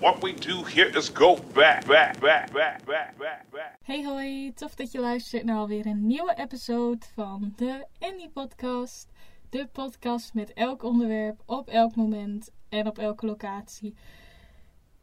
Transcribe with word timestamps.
What 0.00 0.22
we 0.22 0.32
do 0.32 0.62
here 0.62 0.96
is 0.96 1.08
go 1.08 1.36
back, 1.54 1.86
back, 1.86 2.20
back, 2.20 2.52
back, 2.52 2.84
back, 2.84 3.18
back, 3.18 3.50
back. 3.50 3.78
Hey 3.82 4.02
hoi, 4.04 4.52
tof 4.54 4.74
dat 4.74 4.92
je 4.92 5.00
luistert 5.00 5.44
naar 5.44 5.56
alweer 5.56 5.86
een 5.86 6.06
nieuwe 6.06 6.34
episode 6.36 7.06
van 7.14 7.52
de 7.56 7.86
Andy 7.98 8.28
Podcast. 8.28 9.08
De 9.50 9.68
podcast 9.72 10.34
met 10.34 10.52
elk 10.52 10.82
onderwerp, 10.82 11.42
op 11.46 11.68
elk 11.68 11.94
moment 11.94 12.50
en 12.68 12.86
op 12.86 12.98
elke 12.98 13.26
locatie. 13.26 13.94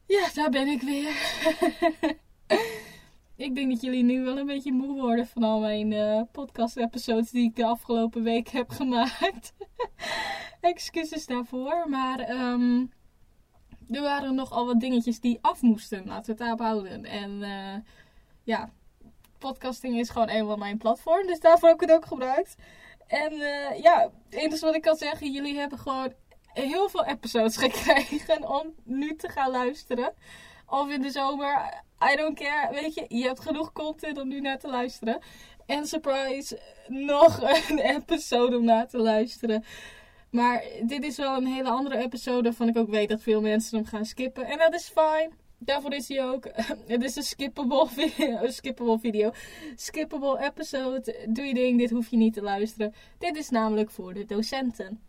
Ja, 0.05 0.29
daar 0.33 0.49
ben 0.49 0.68
ik 0.68 0.82
weer. 0.82 1.15
ik 3.47 3.55
denk 3.55 3.70
dat 3.71 3.81
jullie 3.81 4.04
nu 4.04 4.23
wel 4.23 4.38
een 4.38 4.45
beetje 4.45 4.71
moe 4.71 5.02
worden 5.02 5.27
van 5.27 5.43
al 5.43 5.59
mijn 5.59 5.93
eh, 5.93 6.21
podcast-episodes 6.31 7.31
die 7.31 7.50
ik 7.50 7.55
de 7.55 7.65
afgelopen 7.65 8.23
week 8.23 8.47
heb 8.47 8.70
gemaakt. 8.79 9.54
Excuses 10.61 11.25
daarvoor, 11.25 11.89
maar 11.89 12.20
ehm, 12.20 12.86
er 13.89 14.02
waren 14.02 14.36
nogal 14.36 14.65
wat 14.65 14.79
dingetjes 14.79 15.20
die 15.20 15.39
af 15.41 15.61
moesten. 15.61 16.05
Laten 16.05 16.25
we 16.25 16.31
het 16.31 16.38
daarop 16.38 16.59
houden. 16.59 17.05
En 17.05 17.44
eh, 17.44 17.81
ja, 18.44 18.71
podcasting 19.38 19.99
is 19.99 20.09
gewoon 20.09 20.30
een 20.30 20.45
van 20.45 20.59
mijn 20.59 20.77
platform, 20.77 21.27
dus 21.27 21.39
daarvoor 21.39 21.70
heb 21.70 21.81
ik 21.81 21.89
het 21.89 21.98
ook 21.98 22.05
gebruikt. 22.05 22.55
En 23.08 23.31
eh, 23.31 23.81
ja, 23.81 24.11
het 24.30 24.39
enige 24.39 24.66
wat 24.66 24.75
ik 24.75 24.81
kan 24.81 24.95
zeggen, 24.95 25.31
jullie 25.31 25.58
hebben 25.58 25.80
gewoon 25.80 26.13
heel 26.53 26.89
veel 26.89 27.05
episodes 27.05 27.58
gekregen 27.66 28.49
om 28.49 28.73
nu 28.84 29.16
te 29.16 29.30
gaan 29.30 29.52
luisteren. 29.52 30.13
Of 30.67 30.89
in 30.89 31.02
de 31.02 31.11
zomer, 31.11 31.84
I 32.11 32.16
don't 32.16 32.39
care. 32.39 32.73
Weet 32.73 32.94
je, 32.94 33.05
je 33.08 33.23
hebt 33.23 33.39
genoeg 33.39 33.72
content 33.72 34.17
om 34.17 34.27
nu 34.27 34.41
naar 34.41 34.59
te 34.59 34.70
luisteren. 34.70 35.20
En 35.66 35.88
surprise, 35.88 36.59
nog 36.88 37.41
een 37.70 37.80
episode 37.80 38.58
om 38.58 38.63
naar 38.63 38.88
te 38.88 38.97
luisteren. 38.97 39.63
Maar 40.34 40.64
dit 40.84 41.04
is 41.04 41.18
wel 41.18 41.38
een 41.38 41.46
hele 41.46 41.70
andere 41.70 41.98
episode 41.98 42.44
waarvan 42.44 42.68
ik 42.68 42.78
ook 42.78 42.90
weet 42.90 43.10
dat 43.10 43.22
veel 43.22 43.42
mensen 43.42 43.78
hem 43.78 43.86
gaan 43.86 44.05
skippen. 44.05 44.46
En 44.46 44.58
dat 44.58 44.73
is 44.73 44.90
fijn. 44.90 45.32
Daarvoor 45.58 45.94
is 45.94 46.08
hij 46.08 46.26
ook. 46.26 46.48
Het 46.88 47.04
is 47.04 47.16
een 47.16 47.23
skippable 47.23 47.88
video. 47.88 48.48
Skippable 48.48 49.00
video. 49.00 49.31
Skippable 49.75 50.45
episode. 50.45 51.25
Doe 51.30 51.45
je 51.45 51.53
ding, 51.53 51.78
dit 51.78 51.90
hoef 51.90 52.08
je 52.08 52.17
niet 52.17 52.34
te 52.34 52.42
luisteren. 52.42 52.94
Dit 53.17 53.36
is 53.36 53.50
namelijk 53.50 53.92
voor 53.92 54.14
de 54.14 54.25
docenten. 54.25 55.02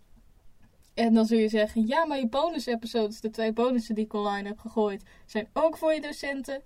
En 0.94 1.14
dan 1.14 1.26
zul 1.26 1.38
je 1.38 1.48
zeggen, 1.48 1.86
ja, 1.86 2.04
maar 2.04 2.18
je 2.18 2.28
bonus 2.28 2.66
episodes, 2.66 3.20
de 3.20 3.30
twee 3.30 3.52
bonussen 3.52 3.94
die 3.94 4.04
ik 4.04 4.12
online 4.12 4.48
heb 4.48 4.58
gegooid, 4.58 5.02
zijn 5.26 5.48
ook 5.52 5.76
voor 5.76 5.94
je 5.94 6.00
docenten. 6.00 6.62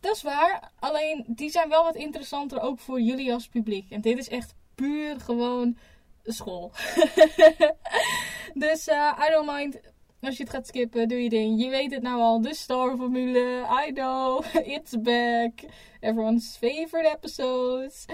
Dat 0.00 0.14
is 0.14 0.22
waar, 0.22 0.70
alleen 0.78 1.24
die 1.26 1.50
zijn 1.50 1.68
wel 1.68 1.84
wat 1.84 1.94
interessanter 1.94 2.60
ook 2.60 2.78
voor 2.78 3.00
jullie 3.00 3.32
als 3.32 3.48
publiek. 3.48 3.90
En 3.90 4.00
dit 4.00 4.18
is 4.18 4.28
echt 4.28 4.54
puur 4.74 5.20
gewoon 5.20 5.76
school. 6.32 6.72
dus 8.64 8.88
uh, 8.88 9.18
I 9.26 9.30
don't 9.30 9.52
mind 9.52 9.80
als 10.26 10.36
je 10.36 10.42
het 10.42 10.52
gaat 10.52 10.66
skippen, 10.66 11.08
doe 11.08 11.22
je 11.22 11.28
ding. 11.28 11.62
Je 11.62 11.68
weet 11.68 11.90
het 11.90 12.02
nou 12.02 12.20
al, 12.20 12.40
de 12.40 12.54
Star-formule. 12.54 13.66
I 13.88 13.92
know, 13.92 14.44
it's 14.76 15.00
back. 15.00 15.52
Everyone's 16.00 16.56
favorite 16.56 17.16
episodes. 17.16 18.04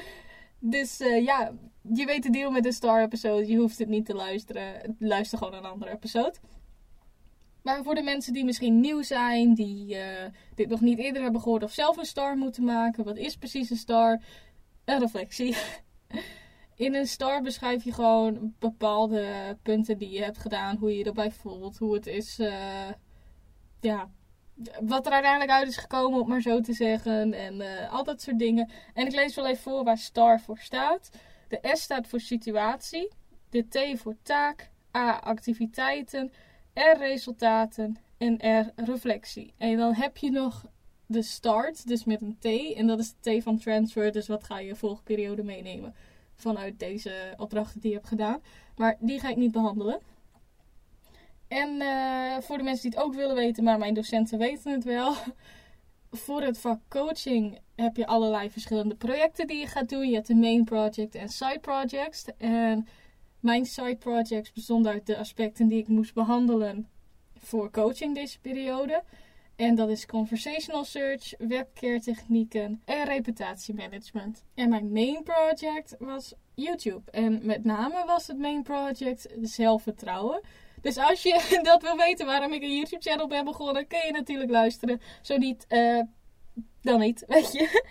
Dus 0.58 1.00
uh, 1.00 1.24
ja, 1.24 1.52
je 1.92 2.04
weet 2.04 2.22
de 2.22 2.30
deal 2.30 2.50
met 2.50 2.62
de 2.62 2.72
Star-episode. 2.72 3.46
Je 3.46 3.56
hoeft 3.56 3.78
het 3.78 3.88
niet 3.88 4.06
te 4.06 4.14
luisteren. 4.14 4.96
Luister 4.98 5.38
gewoon 5.38 5.54
een 5.54 5.64
andere 5.64 5.90
episode. 5.90 6.34
Maar 7.62 7.82
voor 7.82 7.94
de 7.94 8.02
mensen 8.02 8.32
die 8.32 8.44
misschien 8.44 8.80
nieuw 8.80 9.02
zijn, 9.02 9.54
die 9.54 9.94
uh, 9.94 10.02
dit 10.54 10.68
nog 10.68 10.80
niet 10.80 10.98
eerder 10.98 11.22
hebben 11.22 11.40
gehoord 11.40 11.62
of 11.62 11.72
zelf 11.72 11.96
een 11.96 12.04
star 12.04 12.36
moeten 12.36 12.64
maken. 12.64 13.04
Wat 13.04 13.16
is 13.16 13.36
precies 13.36 13.70
een 13.70 13.76
star? 13.76 14.22
Een 14.84 14.98
reflectie. 14.98 15.56
In 16.80 16.94
een 16.94 17.06
star 17.06 17.42
beschrijf 17.42 17.84
je 17.84 17.92
gewoon 17.92 18.54
bepaalde 18.58 19.56
punten 19.62 19.98
die 19.98 20.10
je 20.10 20.22
hebt 20.22 20.38
gedaan, 20.38 20.76
hoe 20.76 20.90
je 20.90 20.98
je 20.98 21.04
erbij 21.04 21.30
voelt, 21.30 21.78
hoe 21.78 21.94
het 21.94 22.06
is, 22.06 22.38
uh, 22.38 22.88
ja, 23.80 24.10
wat 24.80 25.06
er 25.06 25.12
uiteindelijk 25.12 25.50
uit 25.50 25.68
is 25.68 25.76
gekomen, 25.76 26.20
om 26.20 26.28
maar 26.28 26.40
zo 26.40 26.60
te 26.60 26.72
zeggen, 26.72 27.32
en 27.32 27.54
uh, 27.54 27.92
al 27.92 28.04
dat 28.04 28.22
soort 28.22 28.38
dingen. 28.38 28.70
En 28.94 29.06
ik 29.06 29.12
lees 29.12 29.34
wel 29.34 29.46
even 29.46 29.62
voor 29.62 29.84
waar 29.84 29.98
star 29.98 30.40
voor 30.40 30.58
staat. 30.58 31.10
De 31.48 31.58
S 31.62 31.80
staat 31.80 32.06
voor 32.06 32.20
situatie, 32.20 33.12
de 33.50 33.68
T 33.68 34.00
voor 34.00 34.16
taak, 34.22 34.70
A 34.96 35.18
activiteiten, 35.18 36.32
R 36.74 36.98
resultaten 36.98 37.96
en 38.18 38.60
R 38.60 38.72
reflectie. 38.84 39.54
En 39.58 39.76
dan 39.76 39.94
heb 39.94 40.16
je 40.16 40.30
nog 40.30 40.64
de 41.06 41.22
start, 41.22 41.88
dus 41.88 42.04
met 42.04 42.22
een 42.22 42.36
T, 42.38 42.74
en 42.76 42.86
dat 42.86 42.98
is 42.98 43.14
de 43.20 43.38
T 43.38 43.42
van 43.42 43.58
transfer, 43.58 44.12
dus 44.12 44.26
wat 44.26 44.44
ga 44.44 44.58
je 44.58 44.76
volgende 44.76 45.04
periode 45.04 45.42
meenemen 45.42 45.94
vanuit 46.40 46.78
deze 46.78 47.34
opdrachten 47.36 47.80
die 47.80 47.90
je 47.90 47.96
hebt 47.96 48.08
gedaan. 48.08 48.42
Maar 48.76 48.96
die 49.00 49.20
ga 49.20 49.28
ik 49.28 49.36
niet 49.36 49.52
behandelen. 49.52 50.00
En 51.48 51.80
uh, 51.80 52.38
voor 52.40 52.56
de 52.56 52.62
mensen 52.62 52.90
die 52.90 52.98
het 52.98 53.08
ook 53.08 53.14
willen 53.14 53.34
weten, 53.34 53.64
maar 53.64 53.78
mijn 53.78 53.94
docenten 53.94 54.38
weten 54.38 54.72
het 54.72 54.84
wel. 54.84 55.14
Voor 56.10 56.42
het 56.42 56.58
vak 56.58 56.80
coaching 56.88 57.58
heb 57.74 57.96
je 57.96 58.06
allerlei 58.06 58.50
verschillende 58.50 58.94
projecten 58.94 59.46
die 59.46 59.58
je 59.58 59.66
gaat 59.66 59.88
doen. 59.88 60.08
Je 60.08 60.14
hebt 60.14 60.28
een 60.28 60.38
main 60.38 60.64
project 60.64 61.14
en 61.14 61.28
side 61.28 61.58
projects. 61.60 62.24
En 62.36 62.86
mijn 63.40 63.66
side 63.66 63.96
projects 63.96 64.52
bestonden 64.52 64.92
uit 64.92 65.06
de 65.06 65.16
aspecten 65.16 65.68
die 65.68 65.78
ik 65.78 65.88
moest 65.88 66.14
behandelen 66.14 66.88
voor 67.38 67.70
coaching 67.70 68.14
deze 68.14 68.40
periode. 68.40 69.02
En 69.60 69.74
dat 69.74 69.88
is 69.88 70.06
conversational 70.06 70.84
search, 70.84 71.34
webcare 71.38 72.00
technieken 72.00 72.82
en 72.84 73.04
reputatiemanagement. 73.04 74.44
En 74.54 74.68
mijn 74.68 74.92
main 74.92 75.22
project 75.22 75.96
was 75.98 76.34
YouTube. 76.54 77.10
En 77.10 77.46
met 77.46 77.64
name 77.64 78.04
was 78.06 78.26
het 78.26 78.38
main 78.38 78.62
project 78.62 79.28
zelfvertrouwen. 79.40 80.40
Dus 80.80 80.96
als 80.96 81.22
je 81.22 81.60
dat 81.62 81.82
wil 81.82 81.96
weten 81.96 82.26
waarom 82.26 82.52
ik 82.52 82.62
een 82.62 82.76
YouTube 82.76 83.02
channel 83.02 83.26
ben 83.26 83.44
begonnen, 83.44 83.86
kun 83.86 84.06
je 84.06 84.12
natuurlijk 84.12 84.50
luisteren. 84.50 85.00
Zo 85.22 85.36
niet, 85.36 85.66
uh, 85.68 86.02
dan 86.82 87.00
niet, 87.00 87.24
weet 87.28 87.52
je. 87.52 87.82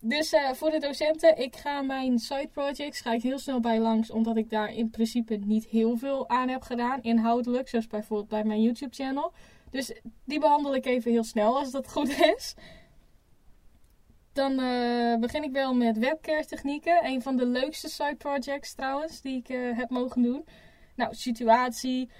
Dus 0.00 0.32
uh, 0.32 0.52
voor 0.52 0.70
de 0.70 0.78
docenten, 0.78 1.38
ik 1.38 1.56
ga 1.56 1.82
mijn 1.82 2.18
side 2.18 2.48
projects 2.52 3.00
ga 3.00 3.12
ik 3.12 3.22
heel 3.22 3.38
snel 3.38 3.60
bij 3.60 3.78
langs, 3.78 4.10
omdat 4.10 4.36
ik 4.36 4.50
daar 4.50 4.74
in 4.74 4.90
principe 4.90 5.34
niet 5.34 5.66
heel 5.66 5.96
veel 5.96 6.28
aan 6.28 6.48
heb 6.48 6.62
gedaan, 6.62 7.02
inhoudelijk, 7.02 7.68
zoals 7.68 7.86
bijvoorbeeld 7.86 8.28
bij 8.28 8.44
mijn 8.44 8.62
YouTube 8.62 8.94
channel. 8.94 9.32
Dus 9.72 9.92
die 10.24 10.40
behandel 10.40 10.74
ik 10.74 10.86
even 10.86 11.10
heel 11.10 11.24
snel 11.24 11.58
als 11.58 11.70
dat 11.70 11.90
goed 11.90 12.08
is. 12.08 12.54
Dan 14.32 14.60
uh, 14.60 15.16
begin 15.16 15.42
ik 15.42 15.52
wel 15.52 15.74
met 15.74 15.98
webcare 15.98 16.44
technieken. 16.44 17.04
Een 17.04 17.22
van 17.22 17.36
de 17.36 17.46
leukste 17.46 17.88
side 17.88 18.16
projects 18.16 18.74
trouwens 18.74 19.20
die 19.20 19.36
ik 19.36 19.48
uh, 19.48 19.76
heb 19.76 19.90
mogen 19.90 20.22
doen. 20.22 20.44
Nou, 20.96 21.14
situatie. 21.14 22.10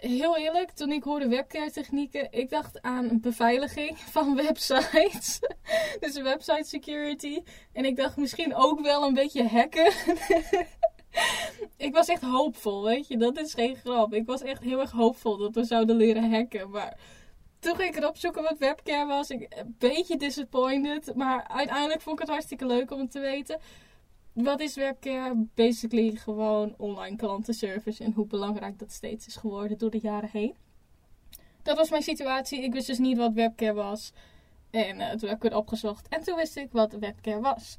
Heel 0.00 0.36
eerlijk, 0.36 0.70
toen 0.70 0.92
ik 0.92 1.02
hoorde 1.02 1.28
webcare 1.28 1.70
technieken, 1.70 2.32
ik 2.32 2.50
dacht 2.50 2.82
aan 2.82 3.20
beveiliging 3.20 3.98
van 4.16 4.36
websites. 4.36 5.38
dus 6.00 6.20
website 6.20 6.64
security. 6.68 7.42
En 7.72 7.84
ik 7.84 7.96
dacht 7.96 8.16
misschien 8.16 8.54
ook 8.54 8.80
wel 8.80 9.04
een 9.04 9.14
beetje 9.14 9.48
hacken. 9.48 9.92
ik 11.86 11.92
was 11.94 12.08
echt 12.08 12.22
hoopvol, 12.22 12.84
weet 12.84 13.08
je. 13.08 13.16
Dat 13.16 13.38
is 13.38 13.54
geen 13.54 13.76
grap. 13.76 14.14
Ik 14.14 14.26
was 14.26 14.42
echt 14.42 14.62
heel 14.62 14.80
erg 14.80 14.90
hoopvol 14.90 15.36
dat 15.36 15.54
we 15.54 15.64
zouden 15.64 15.96
leren 15.96 16.32
hacken. 16.32 16.70
Maar 16.70 16.98
toen 17.58 17.76
ging 17.76 17.94
ik 17.94 18.02
erop 18.02 18.16
zoeken 18.16 18.42
wat 18.42 18.58
webcam 18.58 19.08
was. 19.08 19.30
Ik 19.30 19.46
een 19.50 19.74
beetje 19.78 20.16
disappointed. 20.16 21.14
Maar 21.14 21.48
uiteindelijk 21.48 22.00
vond 22.00 22.14
ik 22.20 22.22
het 22.22 22.34
hartstikke 22.34 22.66
leuk 22.66 22.90
om 22.90 23.00
het 23.00 23.10
te 23.10 23.20
weten. 23.20 23.58
Wat 24.32 24.60
is 24.60 24.74
webcare? 24.74 25.46
Basically 25.54 26.16
gewoon 26.16 26.74
online 26.76 27.16
klantenservice. 27.16 28.04
En 28.04 28.12
hoe 28.12 28.26
belangrijk 28.26 28.78
dat 28.78 28.92
steeds 28.92 29.26
is 29.26 29.36
geworden 29.36 29.78
door 29.78 29.90
de 29.90 30.00
jaren 30.02 30.30
heen. 30.32 30.54
Dat 31.62 31.76
was 31.76 31.90
mijn 31.90 32.02
situatie. 32.02 32.62
Ik 32.62 32.72
wist 32.72 32.86
dus 32.86 32.98
niet 32.98 33.16
wat 33.16 33.32
webcare 33.32 33.72
was. 33.72 34.12
En 34.70 35.00
uh, 35.00 35.10
toen 35.10 35.28
heb 35.28 35.36
ik 35.36 35.42
het 35.42 35.54
opgezocht. 35.54 36.08
En 36.08 36.22
toen 36.22 36.36
wist 36.36 36.56
ik 36.56 36.72
wat 36.72 36.92
webcare 36.92 37.40
was. 37.40 37.76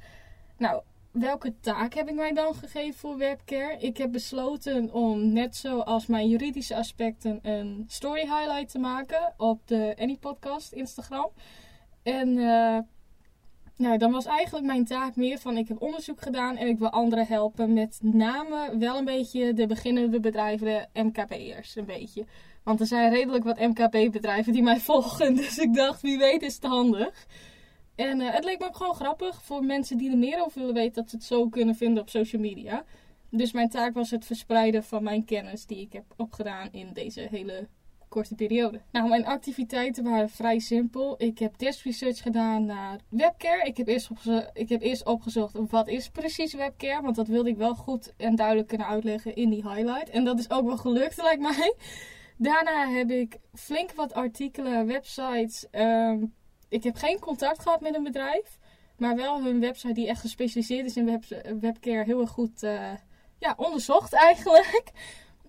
Nou, 0.57 0.81
welke 1.12 1.53
taak 1.59 1.94
heb 1.94 2.09
ik 2.09 2.16
mij 2.16 2.34
dan 2.34 2.56
gegeven 2.56 3.00
voor 3.00 3.18
webcare? 3.18 3.78
Ik 3.80 3.97
heb 3.97 4.12
besloten 4.12 4.94
om 4.94 5.34
net 5.34 5.56
zoals 5.56 6.06
mijn 6.06 6.28
juridische 6.28 6.75
aspecten 6.75 7.40
een 7.42 7.84
story 7.88 8.22
highlight 8.22 8.72
te 8.72 8.80
maken 8.80 9.34
op 9.38 9.68
de 9.68 9.96
Any 10.00 10.18
Podcast 10.18 10.72
Instagram. 10.72 11.29
En 12.03 12.29
uh, 12.29 12.78
nou, 13.76 13.97
dan 13.97 14.11
was 14.11 14.26
eigenlijk 14.26 14.66
mijn 14.66 14.85
taak 14.85 15.16
meer 15.16 15.38
van 15.38 15.58
ik 15.58 15.67
heb 15.67 15.82
onderzoek 15.82 16.22
gedaan 16.22 16.58
en 16.58 16.67
ik 16.67 16.79
wil 16.79 16.90
anderen 16.90 17.28
helpen 17.28 17.73
met 17.73 18.00
name 18.02 18.78
wel 18.78 18.97
een 18.97 19.05
beetje 19.05 19.53
de 19.53 19.67
beginnende 19.67 20.20
bedrijven, 20.20 20.66
de 20.66 21.02
MKB'ers 21.03 21.76
een 21.76 21.85
beetje. 21.85 22.26
Want 22.64 22.79
er 22.79 22.85
zijn 22.85 23.12
redelijk 23.12 23.44
wat 23.44 23.59
MKB-bedrijven 23.59 24.53
die 24.53 24.64
mij 24.64 24.79
volgen, 24.90 25.35
dus 25.35 25.58
ik 25.58 25.73
dacht 25.73 26.02
wie 26.02 26.17
weet 26.17 26.41
is 26.41 26.55
het 26.55 26.64
handig. 26.64 27.26
En 27.99 28.19
uh, 28.19 28.34
het 28.34 28.43
leek 28.43 28.59
me 28.59 28.66
ook 28.66 28.75
gewoon 28.75 28.96
grappig 28.96 29.43
voor 29.43 29.63
mensen 29.63 29.97
die 29.97 30.11
er 30.11 30.17
meer 30.17 30.43
over 30.43 30.59
willen 30.59 30.75
weten, 30.75 30.93
dat 30.93 31.09
ze 31.09 31.16
het 31.16 31.25
zo 31.25 31.49
kunnen 31.49 31.75
vinden 31.75 32.03
op 32.03 32.09
social 32.09 32.41
media. 32.41 32.84
Dus 33.29 33.51
mijn 33.51 33.69
taak 33.69 33.93
was 33.93 34.11
het 34.11 34.25
verspreiden 34.25 34.84
van 34.84 35.03
mijn 35.03 35.25
kennis 35.25 35.66
die 35.66 35.79
ik 35.81 35.93
heb 35.93 36.03
opgedaan 36.17 36.67
in 36.72 36.93
deze 36.93 37.28
hele 37.29 37.67
korte 38.07 38.35
periode. 38.35 38.81
Nou, 38.91 39.09
mijn 39.09 39.25
activiteiten 39.25 40.03
waren 40.03 40.29
vrij 40.29 40.59
simpel. 40.59 41.16
Ik 41.17 41.40
heb 41.40 41.53
test 41.55 41.84
research 41.84 42.22
gedaan 42.22 42.66
naar 42.66 42.99
webcare. 43.09 43.63
Ik 43.63 43.78
heb 43.78 43.87
eerst, 43.87 44.09
ik 44.53 44.69
heb 44.69 44.81
eerst 44.81 45.05
opgezocht 45.05 45.57
wat 45.69 45.87
is 45.87 46.09
precies 46.09 46.53
webcare, 46.53 47.02
want 47.02 47.16
dat 47.16 47.28
wilde 47.28 47.49
ik 47.49 47.57
wel 47.57 47.75
goed 47.75 48.13
en 48.17 48.35
duidelijk 48.35 48.67
kunnen 48.67 48.87
uitleggen 48.87 49.35
in 49.35 49.49
die 49.49 49.69
highlight. 49.69 50.09
En 50.09 50.23
dat 50.23 50.40
is 50.40 50.49
ook 50.49 50.66
wel 50.66 50.78
gelukt, 50.78 51.22
lijkt 51.22 51.41
mij. 51.41 51.73
Daarna 52.37 52.90
heb 52.90 53.11
ik 53.11 53.37
flink 53.53 53.91
wat 53.91 54.13
artikelen, 54.13 54.85
websites. 54.85 55.69
Ehm, 55.72 56.23
ik 56.69 56.83
heb 56.83 56.95
geen 56.95 57.19
contact 57.19 57.61
gehad 57.61 57.81
met 57.81 57.95
een 57.95 58.03
bedrijf. 58.03 58.57
Maar 58.97 59.16
wel 59.16 59.43
hun 59.43 59.59
website 59.59 59.93
die 59.93 60.07
echt 60.07 60.21
gespecialiseerd 60.21 60.85
is 60.85 60.97
in 60.97 61.05
web, 61.05 61.23
webcare 61.59 62.03
heel 62.03 62.21
erg 62.21 62.29
goed 62.29 62.63
uh, 62.63 62.91
ja, 63.37 63.53
onderzocht 63.57 64.13
eigenlijk. 64.13 64.91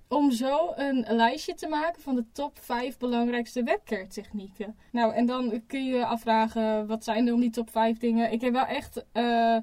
Om 0.08 0.31
zo 0.31 0.72
een 0.76 1.06
lijstje 1.08 1.55
te 1.55 1.69
maken 1.69 2.02
van 2.02 2.14
de 2.14 2.25
top 2.32 2.58
5 2.58 2.99
belangrijkste 2.99 3.62
webcare 3.62 4.06
technieken. 4.06 4.76
Nou, 4.93 5.14
en 5.14 5.26
dan 5.26 5.62
kun 5.67 5.84
je 5.84 6.06
afvragen, 6.06 6.87
wat 6.87 7.05
zijn 7.05 7.26
er 7.26 7.34
om 7.34 7.40
die 7.40 7.50
top 7.50 7.70
5 7.70 7.99
dingen? 7.99 8.32
Ik 8.32 8.40
heb 8.40 8.52
wel 8.52 8.64
echt 8.64 9.05
uh, 9.12 9.56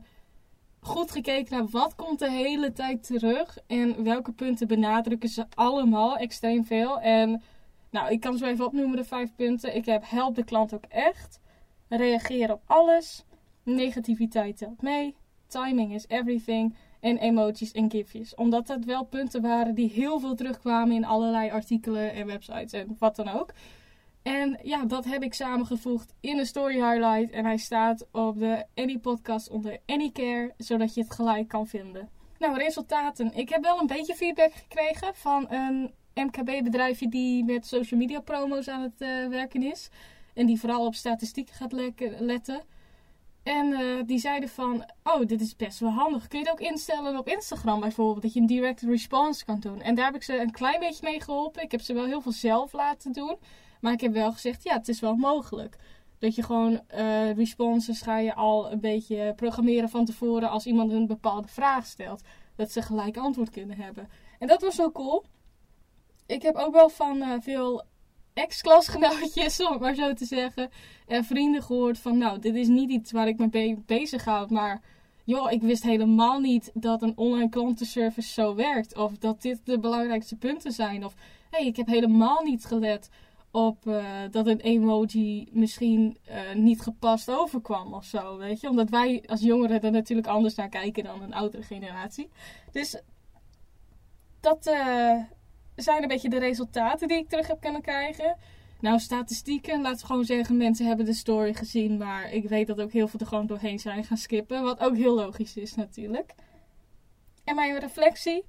goed 0.79 1.11
gekeken 1.11 1.57
naar 1.57 1.67
wat 1.67 1.95
komt 1.95 2.19
de 2.19 2.31
hele 2.31 2.73
tijd 2.73 3.03
terug. 3.03 3.57
En 3.67 4.03
welke 4.03 4.31
punten 4.31 4.67
benadrukken 4.67 5.29
ze 5.29 5.45
allemaal 5.53 6.17
extreem 6.17 6.65
veel. 6.65 6.99
En 6.99 7.41
nou, 7.89 8.11
ik 8.11 8.19
kan 8.19 8.37
zo 8.37 8.45
even 8.45 8.65
opnoemen 8.65 8.97
de 8.97 9.03
5 9.03 9.35
punten. 9.35 9.75
Ik 9.75 9.85
heb 9.85 10.03
help 10.05 10.35
de 10.35 10.43
klant 10.43 10.73
ook 10.73 10.85
echt. 10.89 11.39
Reageer 11.89 12.51
op 12.51 12.61
alles. 12.65 13.25
Negativiteit 13.63 14.57
telt 14.57 14.81
mee. 14.81 15.15
Timing 15.47 15.93
is 15.93 16.07
everything. 16.07 16.75
En 16.99 17.17
emojis 17.17 17.71
en 17.71 17.91
gifjes. 17.91 18.35
Omdat 18.35 18.67
dat 18.67 18.85
wel 18.85 19.03
punten 19.03 19.41
waren 19.41 19.75
die 19.75 19.89
heel 19.89 20.19
veel 20.19 20.35
terugkwamen 20.35 20.95
in 20.95 21.05
allerlei 21.05 21.49
artikelen 21.49 22.13
en 22.13 22.25
websites 22.25 22.71
en 22.71 22.95
wat 22.99 23.15
dan 23.15 23.29
ook. 23.29 23.53
En 24.21 24.59
ja, 24.63 24.85
dat 24.85 25.05
heb 25.05 25.23
ik 25.23 25.33
samengevoegd 25.33 26.13
in 26.19 26.37
een 26.37 26.45
story 26.45 26.73
highlight. 26.73 27.31
En 27.31 27.45
hij 27.45 27.57
staat 27.57 28.07
op 28.11 28.39
de 28.39 28.65
Any 28.75 28.97
podcast 28.97 29.49
onder 29.49 29.77
Anycare, 29.85 30.53
zodat 30.57 30.93
je 30.93 31.01
het 31.01 31.13
gelijk 31.13 31.47
kan 31.47 31.67
vinden. 31.67 32.09
Nou, 32.39 32.57
resultaten. 32.57 33.31
Ik 33.33 33.49
heb 33.49 33.63
wel 33.63 33.79
een 33.79 33.87
beetje 33.87 34.15
feedback 34.15 34.51
gekregen 34.53 35.15
van 35.15 35.51
een 35.51 35.91
MKB-bedrijfje 36.13 37.09
die 37.09 37.43
met 37.43 37.65
social 37.65 37.99
media 37.99 38.19
promo's 38.19 38.67
aan 38.67 38.81
het 38.81 39.01
uh, 39.01 39.27
werken 39.27 39.63
is. 39.63 39.89
En 40.37 40.45
die 40.45 40.59
vooral 40.59 40.85
op 40.85 40.95
statistieken 40.95 41.55
gaat 41.55 41.71
letten. 42.19 42.61
En 43.43 43.67
uh, 43.67 44.03
die 44.05 44.19
zeiden 44.19 44.49
van, 44.49 44.85
oh, 45.03 45.25
dit 45.25 45.41
is 45.41 45.55
best 45.55 45.79
wel 45.79 45.89
handig. 45.89 46.27
Kun 46.27 46.39
je 46.39 46.45
het 46.45 46.53
ook 46.53 46.69
instellen 46.71 47.17
op 47.17 47.27
Instagram 47.27 47.79
bijvoorbeeld, 47.79 48.21
dat 48.21 48.33
je 48.33 48.39
een 48.39 48.45
direct 48.45 48.81
response 48.81 49.45
kan 49.45 49.59
doen. 49.59 49.81
En 49.81 49.95
daar 49.95 50.05
heb 50.05 50.15
ik 50.15 50.23
ze 50.23 50.39
een 50.39 50.51
klein 50.51 50.79
beetje 50.79 51.09
mee 51.09 51.21
geholpen. 51.21 51.63
Ik 51.63 51.71
heb 51.71 51.81
ze 51.81 51.93
wel 51.93 52.05
heel 52.05 52.21
veel 52.21 52.31
zelf 52.31 52.73
laten 52.73 53.11
doen. 53.11 53.37
Maar 53.81 53.93
ik 53.93 54.01
heb 54.01 54.13
wel 54.13 54.31
gezegd, 54.31 54.63
ja, 54.63 54.73
het 54.73 54.87
is 54.87 54.99
wel 54.99 55.15
mogelijk. 55.15 55.77
Dat 56.19 56.35
je 56.35 56.43
gewoon 56.43 56.81
uh, 56.95 57.31
responses 57.31 58.01
ga 58.01 58.17
je 58.17 58.33
al 58.33 58.71
een 58.71 58.79
beetje 58.79 59.33
programmeren 59.35 59.89
van 59.89 60.05
tevoren 60.05 60.49
als 60.49 60.65
iemand 60.65 60.91
een 60.91 61.07
bepaalde 61.07 61.47
vraag 61.47 61.85
stelt. 61.85 62.21
Dat 62.55 62.71
ze 62.71 62.81
gelijk 62.81 63.17
antwoord 63.17 63.49
kunnen 63.49 63.77
hebben. 63.77 64.09
En 64.39 64.47
dat 64.47 64.61
was 64.61 64.75
wel 64.77 64.91
cool. 64.91 65.23
Ik 66.25 66.41
heb 66.41 66.55
ook 66.55 66.73
wel 66.73 66.89
van 66.89 67.17
uh, 67.17 67.33
veel 67.39 67.83
ex-klasgenootjes, 68.37 69.59
om 69.65 69.71
het 69.71 69.81
maar 69.81 69.95
zo 69.95 70.13
te 70.13 70.25
zeggen, 70.25 70.69
en 71.07 71.23
vrienden 71.23 71.63
gehoord 71.63 71.99
van, 71.99 72.17
nou, 72.17 72.39
dit 72.39 72.55
is 72.55 72.67
niet 72.67 72.89
iets 72.89 73.11
waar 73.11 73.27
ik 73.27 73.37
me 73.37 73.49
be 73.49 73.77
bezig 73.85 74.25
houd, 74.25 74.49
maar 74.49 74.81
joh, 75.27 75.51
ik 75.51 75.61
wist 75.61 75.83
helemaal 75.83 76.39
niet 76.39 76.71
dat 76.73 77.01
een 77.01 77.17
online 77.17 77.49
klantenservice 77.49 78.33
zo 78.33 78.55
werkt. 78.55 78.95
Of 78.97 79.17
dat 79.17 79.41
dit 79.41 79.59
de 79.63 79.79
belangrijkste 79.79 80.35
punten 80.35 80.71
zijn. 80.71 81.05
Of 81.05 81.15
hey, 81.49 81.65
ik 81.65 81.75
heb 81.75 81.87
helemaal 81.87 82.43
niet 82.43 82.65
gelet 82.65 83.09
op 83.51 83.85
uh, 83.85 84.05
dat 84.31 84.47
een 84.47 84.59
emoji 84.59 85.47
misschien 85.51 86.17
uh, 86.29 86.53
niet 86.55 86.81
gepast 86.81 87.31
overkwam 87.31 87.93
of 87.93 88.05
zo, 88.05 88.37
weet 88.37 88.61
je. 88.61 88.69
Omdat 88.69 88.89
wij 88.89 89.23
als 89.25 89.41
jongeren 89.41 89.81
er 89.81 89.91
natuurlijk 89.91 90.27
anders 90.27 90.55
naar 90.55 90.69
kijken 90.69 91.03
dan 91.03 91.21
een 91.21 91.33
oudere 91.33 91.63
generatie. 91.63 92.29
Dus 92.71 93.01
dat 94.39 94.67
uh, 94.67 95.21
zijn 95.83 96.01
een 96.01 96.07
beetje 96.07 96.29
de 96.29 96.39
resultaten 96.39 97.07
die 97.07 97.17
ik 97.17 97.29
terug 97.29 97.47
heb 97.47 97.61
kunnen 97.61 97.81
krijgen. 97.81 98.37
Nou, 98.79 98.99
statistieken, 98.99 99.81
laten 99.81 99.99
we 99.99 100.05
gewoon 100.05 100.25
zeggen, 100.25 100.57
mensen 100.57 100.85
hebben 100.85 101.05
de 101.05 101.13
story 101.13 101.53
gezien. 101.53 101.97
Maar 101.97 102.31
ik 102.31 102.49
weet 102.49 102.67
dat 102.67 102.81
ook 102.81 102.91
heel 102.91 103.07
veel 103.07 103.19
er 103.19 103.27
gewoon 103.27 103.47
doorheen 103.47 103.79
zijn 103.79 104.03
gaan 104.03 104.17
skippen. 104.17 104.63
Wat 104.63 104.79
ook 104.79 104.95
heel 104.95 105.15
logisch 105.15 105.57
is 105.57 105.75
natuurlijk. 105.75 106.33
En 107.43 107.55
mijn 107.55 107.79
reflectie. 107.79 108.45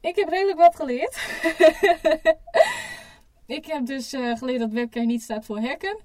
Ik 0.00 0.16
heb 0.16 0.28
redelijk 0.28 0.58
wat 0.58 0.76
geleerd. 0.76 1.18
ik 3.46 3.66
heb 3.66 3.86
dus 3.86 4.12
uh, 4.12 4.36
geleerd 4.36 4.60
dat 4.60 4.72
webcam 4.72 5.06
niet 5.06 5.22
staat 5.22 5.44
voor 5.44 5.58
hacken. 5.58 5.98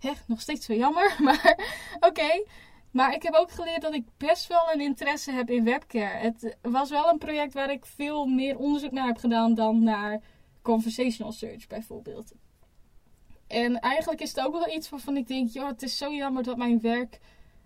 Echt, 0.00 0.28
nog 0.28 0.40
steeds 0.40 0.66
zo 0.66 0.74
jammer. 0.74 1.16
Maar 1.24 1.58
oké. 2.00 2.44
Maar 2.92 3.14
ik 3.14 3.22
heb 3.22 3.34
ook 3.34 3.50
geleerd 3.50 3.82
dat 3.82 3.94
ik 3.94 4.04
best 4.16 4.46
wel 4.46 4.72
een 4.72 4.80
interesse 4.80 5.32
heb 5.32 5.50
in 5.50 5.64
webcare. 5.64 6.18
Het 6.18 6.56
was 6.62 6.90
wel 6.90 7.08
een 7.08 7.18
project 7.18 7.54
waar 7.54 7.70
ik 7.70 7.86
veel 7.86 8.26
meer 8.26 8.58
onderzoek 8.58 8.90
naar 8.90 9.06
heb 9.06 9.16
gedaan 9.16 9.54
dan 9.54 9.82
naar 9.82 10.20
conversational 10.62 11.32
search 11.32 11.66
bijvoorbeeld. 11.66 12.32
En 13.46 13.80
eigenlijk 13.80 14.20
is 14.20 14.28
het 14.28 14.40
ook 14.46 14.52
wel 14.52 14.74
iets 14.74 14.88
waarvan 14.88 15.16
ik 15.16 15.26
denk, 15.26 15.50
joh, 15.50 15.66
het 15.66 15.82
is 15.82 15.98
zo 15.98 16.12
jammer 16.12 16.42
dat 16.42 16.56
mijn 16.56 16.80
werk 16.80 17.20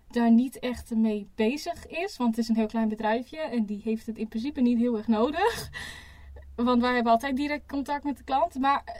daar 0.09 0.31
niet 0.31 0.59
echt 0.59 0.95
mee 0.95 1.29
bezig 1.35 1.87
is. 1.87 2.17
Want 2.17 2.29
het 2.29 2.39
is 2.39 2.49
een 2.49 2.55
heel 2.55 2.67
klein 2.67 2.87
bedrijfje 2.87 3.39
en 3.39 3.65
die 3.65 3.81
heeft 3.83 4.05
het 4.05 4.17
in 4.17 4.27
principe 4.27 4.61
niet 4.61 4.77
heel 4.77 4.97
erg 4.97 5.07
nodig. 5.07 5.69
Want 6.55 6.81
wij 6.81 6.93
hebben 6.93 7.11
altijd 7.11 7.35
direct 7.35 7.67
contact 7.67 8.03
met 8.03 8.17
de 8.17 8.23
klant. 8.23 8.55
Maar 8.55 8.81
eh, 8.85 8.93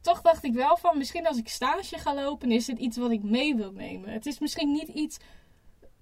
toch 0.00 0.20
dacht 0.20 0.44
ik 0.44 0.52
wel 0.52 0.76
van, 0.76 0.98
misschien 0.98 1.26
als 1.26 1.38
ik 1.38 1.48
stage 1.48 1.98
ga 1.98 2.14
lopen, 2.14 2.50
is 2.50 2.66
het 2.66 2.78
iets 2.78 2.96
wat 2.96 3.10
ik 3.10 3.22
mee 3.22 3.54
wil 3.54 3.72
nemen. 3.72 4.10
Het 4.10 4.26
is 4.26 4.38
misschien 4.38 4.72
niet 4.72 4.88
iets 4.88 5.18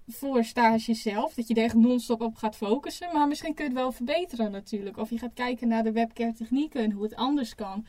voor 0.09 0.43
stage 0.43 0.93
zelf, 0.93 1.33
dat 1.33 1.47
je 1.47 1.53
er 1.53 1.63
echt 1.63 1.73
non-stop 1.73 2.21
op 2.21 2.35
gaat 2.35 2.55
focussen. 2.55 3.09
Maar 3.13 3.27
misschien 3.27 3.53
kun 3.53 3.63
je 3.63 3.71
het 3.71 3.79
wel 3.79 3.91
verbeteren 3.91 4.51
natuurlijk. 4.51 4.97
Of 4.97 5.09
je 5.09 5.17
gaat 5.17 5.33
kijken 5.33 5.67
naar 5.67 5.83
de 5.83 5.91
webcare 5.91 6.33
technieken 6.33 6.83
en 6.83 6.91
hoe 6.91 7.03
het 7.03 7.15
anders 7.15 7.55
kan. 7.55 7.85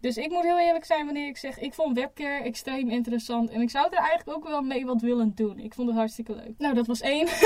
Dus 0.00 0.16
ik 0.16 0.30
moet 0.30 0.42
heel 0.42 0.58
eerlijk 0.58 0.84
zijn 0.84 1.04
wanneer 1.04 1.28
ik 1.28 1.36
zeg, 1.36 1.58
ik 1.58 1.74
vond 1.74 1.96
webcare 1.96 2.42
extreem 2.42 2.90
interessant. 2.90 3.50
En 3.50 3.60
ik 3.60 3.70
zou 3.70 3.86
er 3.90 3.98
eigenlijk 3.98 4.38
ook 4.38 4.48
wel 4.48 4.62
mee 4.62 4.86
wat 4.86 5.00
willen 5.00 5.32
doen. 5.34 5.58
Ik 5.58 5.74
vond 5.74 5.88
het 5.88 5.96
hartstikke 5.96 6.34
leuk. 6.34 6.54
Nou, 6.58 6.74
dat 6.74 6.86
was 6.86 7.00
één. 7.00 7.28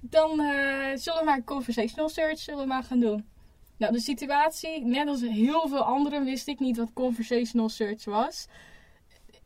Dan 0.00 0.40
uh, 0.40 0.46
zullen 0.94 1.18
we 1.18 1.24
maar 1.24 1.44
conversational 1.44 2.08
search 2.08 2.38
zullen 2.38 2.60
we 2.60 2.66
maar 2.66 2.82
gaan 2.82 3.00
doen. 3.00 3.26
Nou, 3.76 3.92
de 3.92 4.00
situatie, 4.00 4.84
net 4.84 5.08
als 5.08 5.20
heel 5.20 5.68
veel 5.68 5.82
anderen, 5.82 6.24
wist 6.24 6.48
ik 6.48 6.58
niet 6.58 6.76
wat 6.76 6.92
conversational 6.92 7.68
search 7.68 8.04
was. 8.04 8.46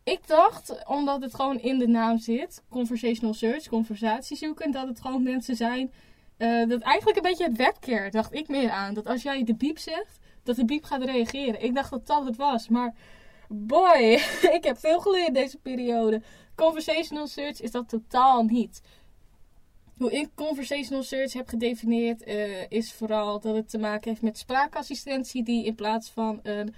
Ik 0.04 0.26
dacht, 0.26 0.86
omdat 0.86 1.22
het 1.22 1.34
gewoon 1.34 1.60
in 1.60 1.78
de 1.78 1.88
naam 1.88 2.18
zit, 2.18 2.62
conversational 2.68 3.34
search, 3.34 3.68
conversatie 3.68 4.36
zoeken, 4.36 4.70
dat 4.70 4.88
het 4.88 5.00
gewoon 5.00 5.22
mensen 5.22 5.56
zijn. 5.56 5.92
Uh, 6.38 6.68
dat 6.68 6.80
eigenlijk 6.80 7.16
een 7.16 7.30
beetje 7.30 7.44
het 7.44 7.56
webcare, 7.56 8.10
dacht 8.10 8.34
ik 8.34 8.48
meer 8.48 8.70
aan. 8.70 8.94
Dat 8.94 9.06
als 9.06 9.22
jij 9.22 9.44
de 9.44 9.54
biep 9.54 9.78
zegt, 9.78 10.18
dat 10.42 10.56
de 10.56 10.64
biep 10.64 10.84
gaat 10.84 11.04
reageren. 11.04 11.62
Ik 11.62 11.74
dacht 11.74 11.90
dat 11.90 12.06
dat 12.06 12.24
het 12.24 12.36
was, 12.36 12.68
maar 12.68 12.94
boy, 13.48 14.20
ik 14.56 14.64
heb 14.64 14.78
veel 14.78 15.00
geleerd 15.00 15.34
deze 15.34 15.58
periode. 15.58 16.22
Conversational 16.54 17.26
search 17.26 17.60
is 17.60 17.70
dat 17.70 17.88
totaal 17.88 18.42
niet. 18.42 18.80
Hoe 19.96 20.12
ik 20.12 20.28
conversational 20.34 21.02
search 21.02 21.32
heb 21.32 21.48
gedefinieerd 21.48 22.26
uh, 22.26 22.70
is 22.70 22.92
vooral 22.92 23.40
dat 23.40 23.54
het 23.54 23.70
te 23.70 23.78
maken 23.78 24.10
heeft 24.10 24.22
met 24.22 24.38
spraakassistentie 24.38 25.42
die 25.42 25.64
in 25.64 25.74
plaats 25.74 26.10
van 26.10 26.40
een 26.42 26.74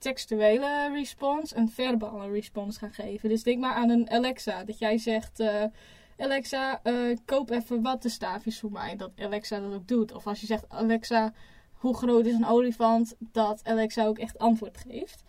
textuele 0.00 0.90
response 0.92 1.56
een 1.56 1.70
verbale 1.70 2.30
response 2.30 2.78
gaat 2.78 2.94
geven. 2.94 3.28
Dus 3.28 3.42
denk 3.42 3.58
maar 3.58 3.74
aan 3.74 3.90
een 3.90 4.10
Alexa. 4.10 4.64
Dat 4.64 4.78
jij 4.78 4.98
zegt, 4.98 5.40
uh, 5.40 5.64
Alexa, 6.18 6.80
uh, 6.84 7.16
koop 7.24 7.50
even 7.50 7.82
wattenstaafjes 7.82 8.58
voor 8.58 8.72
mij. 8.72 8.96
Dat 8.96 9.10
Alexa 9.16 9.60
dat 9.60 9.72
ook 9.72 9.88
doet. 9.88 10.12
Of 10.12 10.26
als 10.26 10.40
je 10.40 10.46
zegt, 10.46 10.64
Alexa, 10.68 11.32
hoe 11.72 11.96
groot 11.96 12.26
is 12.26 12.34
een 12.34 12.46
olifant, 12.46 13.14
dat 13.18 13.60
Alexa 13.64 14.06
ook 14.06 14.18
echt 14.18 14.38
antwoord 14.38 14.76
geeft. 14.76 15.24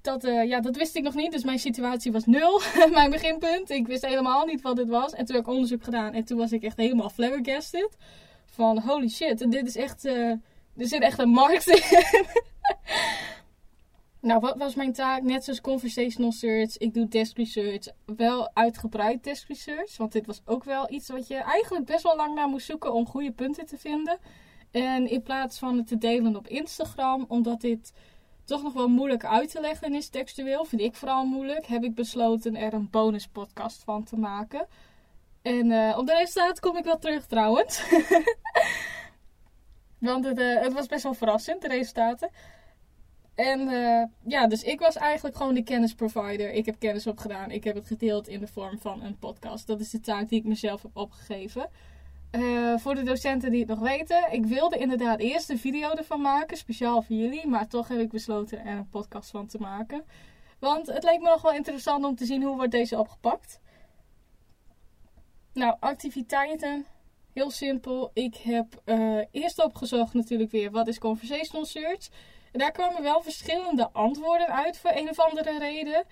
Dat, 0.00 0.24
uh, 0.24 0.44
ja, 0.44 0.60
dat 0.60 0.76
wist 0.76 0.96
ik 0.96 1.02
nog 1.02 1.14
niet, 1.14 1.32
dus 1.32 1.44
mijn 1.44 1.58
situatie 1.58 2.12
was 2.12 2.26
nul. 2.26 2.60
mijn 2.90 3.10
beginpunt. 3.10 3.70
Ik 3.70 3.86
wist 3.86 4.06
helemaal 4.06 4.44
niet 4.44 4.62
wat 4.62 4.76
dit 4.76 4.88
was. 4.88 5.12
En 5.12 5.24
toen 5.24 5.36
heb 5.36 5.44
ik 5.44 5.50
onderzoek 5.50 5.84
gedaan 5.84 6.12
en 6.12 6.24
toen 6.24 6.38
was 6.38 6.52
ik 6.52 6.62
echt 6.62 6.76
helemaal 6.76 7.10
flabbergasted. 7.10 7.96
Van 8.44 8.80
holy 8.80 9.08
shit, 9.08 9.50
dit 9.50 9.66
is 9.66 9.76
echt. 9.76 10.04
Er 10.04 10.86
zit 10.86 11.02
echt 11.02 11.18
een 11.18 11.28
markt 11.28 11.66
in. 11.66 11.82
nou, 14.28 14.40
wat 14.40 14.56
was 14.56 14.74
mijn 14.74 14.92
taak? 14.92 15.22
Net 15.22 15.44
zoals 15.44 15.60
conversational 15.60 16.32
search. 16.32 16.76
Ik 16.76 16.94
doe 16.94 17.08
desk 17.08 17.36
research. 17.36 17.86
Wel 18.16 18.50
uitgebreid 18.54 19.24
desk 19.24 19.48
research. 19.48 19.96
Want 19.96 20.12
dit 20.12 20.26
was 20.26 20.40
ook 20.44 20.64
wel 20.64 20.92
iets 20.92 21.08
wat 21.08 21.26
je 21.26 21.36
eigenlijk 21.36 21.86
best 21.86 22.02
wel 22.02 22.16
lang 22.16 22.34
naar 22.34 22.48
moest 22.48 22.66
zoeken 22.66 22.92
om 22.92 23.06
goede 23.06 23.32
punten 23.32 23.66
te 23.66 23.78
vinden. 23.78 24.18
En 24.70 25.10
in 25.10 25.22
plaats 25.22 25.58
van 25.58 25.76
het 25.76 25.86
te 25.86 25.98
delen 25.98 26.36
op 26.36 26.48
Instagram, 26.48 27.24
omdat 27.28 27.60
dit 27.60 27.92
toch 28.44 28.62
nog 28.62 28.72
wel 28.72 28.88
moeilijk 28.88 29.24
uit 29.24 29.50
te 29.50 29.60
leggen 29.60 29.94
is 29.94 30.08
textueel, 30.08 30.64
vind 30.64 30.82
ik 30.82 30.94
vooral 30.94 31.24
moeilijk, 31.24 31.66
heb 31.66 31.84
ik 31.84 31.94
besloten 31.94 32.56
er 32.56 32.72
een 32.72 32.90
bonus 32.90 33.26
podcast 33.26 33.82
van 33.84 34.04
te 34.04 34.16
maken. 34.16 34.66
En 35.42 35.70
uh, 35.70 35.94
op 35.98 36.06
de 36.06 36.12
resultaten 36.12 36.62
kom 36.62 36.76
ik 36.76 36.84
wel 36.84 36.98
terug 36.98 37.26
trouwens. 37.26 37.82
Want 39.98 40.24
het, 40.24 40.38
uh, 40.38 40.60
het, 40.60 40.72
was 40.72 40.86
best 40.86 41.02
wel 41.02 41.14
verrassend, 41.14 41.62
de 41.62 41.68
resultaten. 41.68 42.30
En 43.34 43.60
uh, 43.60 44.04
ja, 44.22 44.46
dus 44.46 44.62
ik 44.62 44.80
was 44.80 44.96
eigenlijk 44.96 45.36
gewoon 45.36 45.54
de 45.54 45.62
kennisprovider. 45.62 46.52
Ik 46.52 46.66
heb 46.66 46.78
kennis 46.78 47.06
opgedaan. 47.06 47.50
Ik 47.50 47.64
heb 47.64 47.74
het 47.74 47.86
gedeeld 47.86 48.28
in 48.28 48.40
de 48.40 48.46
vorm 48.46 48.78
van 48.78 49.02
een 49.02 49.18
podcast. 49.18 49.66
Dat 49.66 49.80
is 49.80 49.90
de 49.90 50.00
taak 50.00 50.28
die 50.28 50.38
ik 50.38 50.44
mezelf 50.44 50.82
heb 50.82 50.96
opgegeven. 50.96 51.70
Eh, 52.30 52.76
voor 52.76 52.94
de 52.94 53.02
docenten 53.02 53.50
die 53.50 53.60
het 53.60 53.68
nog 53.68 53.78
weten, 53.78 54.32
ik 54.32 54.46
wilde 54.46 54.78
inderdaad 54.78 55.18
eerst 55.18 55.50
een 55.50 55.58
video 55.58 55.90
ervan 55.90 56.20
maken, 56.20 56.56
speciaal 56.56 57.02
voor 57.02 57.16
jullie, 57.16 57.46
maar 57.46 57.68
toch 57.68 57.88
heb 57.88 57.98
ik 57.98 58.10
besloten 58.10 58.64
er 58.64 58.76
een 58.76 58.88
podcast 58.88 59.30
van 59.30 59.46
te 59.46 59.58
maken. 59.58 60.04
Want 60.58 60.86
het 60.86 61.04
leek 61.04 61.20
me 61.20 61.28
nog 61.28 61.42
wel 61.42 61.52
interessant 61.52 62.04
om 62.04 62.14
te 62.14 62.24
zien 62.24 62.42
hoe 62.42 62.56
wordt 62.56 62.70
deze 62.70 62.98
opgepakt. 62.98 63.60
Nou, 65.52 65.76
activiteiten. 65.80 66.86
Heel 67.36 67.50
simpel. 67.50 68.10
Ik 68.12 68.36
heb 68.36 68.82
uh, 68.84 69.18
eerst 69.30 69.64
opgezocht 69.64 70.14
natuurlijk 70.14 70.50
weer 70.50 70.70
wat 70.70 70.88
is 70.88 70.98
conversational 70.98 71.64
search. 71.64 72.08
En 72.52 72.58
daar 72.58 72.70
kwamen 72.70 73.02
wel 73.02 73.22
verschillende 73.22 73.90
antwoorden 73.92 74.46
uit 74.46 74.78
voor 74.78 74.90
een 74.94 75.10
of 75.10 75.20
andere 75.20 75.58
reden. 75.58 76.04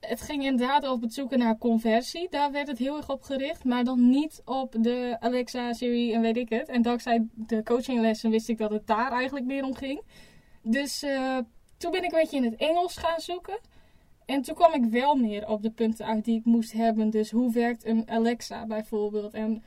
Het 0.00 0.20
ging 0.20 0.44
inderdaad 0.44 0.86
over 0.86 1.02
het 1.02 1.14
zoeken 1.14 1.38
naar 1.38 1.58
conversie. 1.58 2.28
Daar 2.30 2.52
werd 2.52 2.68
het 2.68 2.78
heel 2.78 2.96
erg 2.96 3.10
op 3.10 3.22
gericht. 3.22 3.64
Maar 3.64 3.84
dan 3.84 4.10
niet 4.10 4.42
op 4.44 4.74
de 4.78 5.16
Alexa, 5.20 5.72
Siri 5.72 6.12
en 6.12 6.20
weet 6.20 6.36
ik 6.36 6.48
het. 6.48 6.68
En 6.68 6.82
dankzij 6.82 7.26
de 7.34 7.62
coachinglessen 7.62 8.30
wist 8.30 8.48
ik 8.48 8.58
dat 8.58 8.70
het 8.70 8.86
daar 8.86 9.12
eigenlijk 9.12 9.46
meer 9.46 9.64
om 9.64 9.74
ging. 9.74 10.02
Dus 10.62 11.02
uh, 11.02 11.38
toen 11.76 11.90
ben 11.90 12.04
ik 12.04 12.12
een 12.12 12.18
beetje 12.18 12.36
in 12.36 12.44
het 12.44 12.56
Engels 12.56 12.96
gaan 12.96 13.20
zoeken. 13.20 13.58
En 14.26 14.42
toen 14.42 14.54
kwam 14.54 14.72
ik 14.72 14.84
wel 14.84 15.14
meer 15.14 15.48
op 15.48 15.62
de 15.62 15.70
punten 15.70 16.06
uit 16.06 16.24
die 16.24 16.38
ik 16.38 16.44
moest 16.44 16.72
hebben. 16.72 17.10
Dus 17.10 17.30
hoe 17.30 17.52
werkt 17.52 17.84
een 17.84 18.10
Alexa 18.10 18.66
bijvoorbeeld? 18.66 19.34
En 19.34 19.62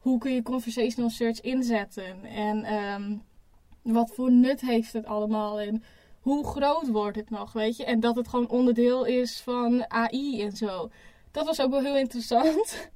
hoe 0.00 0.18
kun 0.18 0.32
je 0.32 0.42
conversational 0.42 1.10
search 1.10 1.40
inzetten? 1.40 2.24
En 2.24 2.74
um, 2.74 3.22
wat 3.82 4.10
voor 4.14 4.32
nut 4.32 4.60
heeft 4.60 4.92
het 4.92 5.06
allemaal? 5.06 5.60
En 5.60 5.82
hoe 6.20 6.46
groot 6.46 6.88
wordt 6.88 7.16
het 7.16 7.30
nog, 7.30 7.52
weet 7.52 7.76
je? 7.76 7.84
En 7.84 8.00
dat 8.00 8.16
het 8.16 8.28
gewoon 8.28 8.48
onderdeel 8.48 9.04
is 9.04 9.40
van 9.40 9.90
AI 9.90 10.42
en 10.42 10.56
zo. 10.56 10.90
Dat 11.30 11.46
was 11.46 11.60
ook 11.60 11.70
wel 11.70 11.82
heel 11.82 11.96
interessant. 11.96 12.90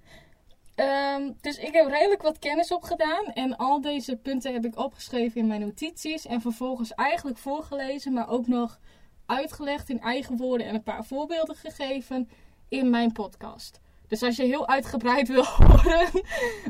um, 0.76 1.36
dus 1.40 1.58
ik 1.58 1.72
heb 1.72 1.88
redelijk 1.88 2.22
wat 2.22 2.38
kennis 2.38 2.72
opgedaan. 2.72 3.24
En 3.24 3.56
al 3.56 3.80
deze 3.80 4.16
punten 4.16 4.52
heb 4.52 4.64
ik 4.64 4.78
opgeschreven 4.78 5.40
in 5.40 5.46
mijn 5.46 5.60
notities. 5.60 6.26
En 6.26 6.40
vervolgens 6.40 6.94
eigenlijk 6.94 7.38
voorgelezen, 7.38 8.12
maar 8.12 8.28
ook 8.28 8.46
nog 8.46 8.78
uitgelegd 9.26 9.88
in 9.88 10.00
eigen 10.00 10.36
woorden 10.36 10.66
en 10.66 10.74
een 10.74 10.82
paar 10.82 11.04
voorbeelden 11.04 11.56
gegeven 11.56 12.28
in 12.68 12.90
mijn 12.90 13.12
podcast. 13.12 13.80
Dus 14.08 14.22
als 14.22 14.36
je 14.36 14.42
heel 14.42 14.68
uitgebreid 14.68 15.28
wil 15.28 15.44
horen 15.56 16.08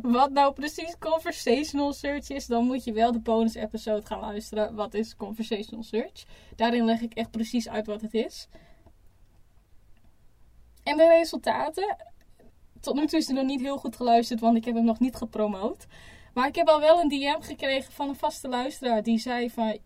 wat 0.02 0.30
nou 0.30 0.52
precies 0.52 0.98
conversational 0.98 1.92
search 1.92 2.30
is, 2.30 2.46
dan 2.46 2.64
moet 2.64 2.84
je 2.84 2.92
wel 2.92 3.12
de 3.12 3.20
bonus 3.20 3.54
episode 3.54 4.06
gaan 4.06 4.20
luisteren. 4.20 4.74
Wat 4.74 4.94
is 4.94 5.16
conversational 5.16 5.84
search? 5.84 6.24
Daarin 6.56 6.84
leg 6.84 7.00
ik 7.00 7.14
echt 7.14 7.30
precies 7.30 7.68
uit 7.68 7.86
wat 7.86 8.00
het 8.00 8.14
is. 8.14 8.48
En 10.82 10.96
de 10.96 11.08
resultaten. 11.08 11.96
Tot 12.80 12.94
nu 12.94 13.06
toe 13.06 13.18
is 13.18 13.28
er 13.28 13.34
nog 13.34 13.44
niet 13.44 13.60
heel 13.60 13.78
goed 13.78 13.96
geluisterd, 13.96 14.40
want 14.40 14.56
ik 14.56 14.64
heb 14.64 14.74
hem 14.74 14.84
nog 14.84 15.00
niet 15.00 15.16
gepromoot. 15.16 15.86
Maar 16.34 16.46
ik 16.46 16.54
heb 16.54 16.68
al 16.68 16.80
wel 16.80 17.00
een 17.00 17.08
DM 17.08 17.40
gekregen 17.40 17.92
van 17.92 18.08
een 18.08 18.16
vaste 18.16 18.48
luisteraar 18.48 19.02
die 19.02 19.18
zei 19.18 19.50
van... 19.50 19.78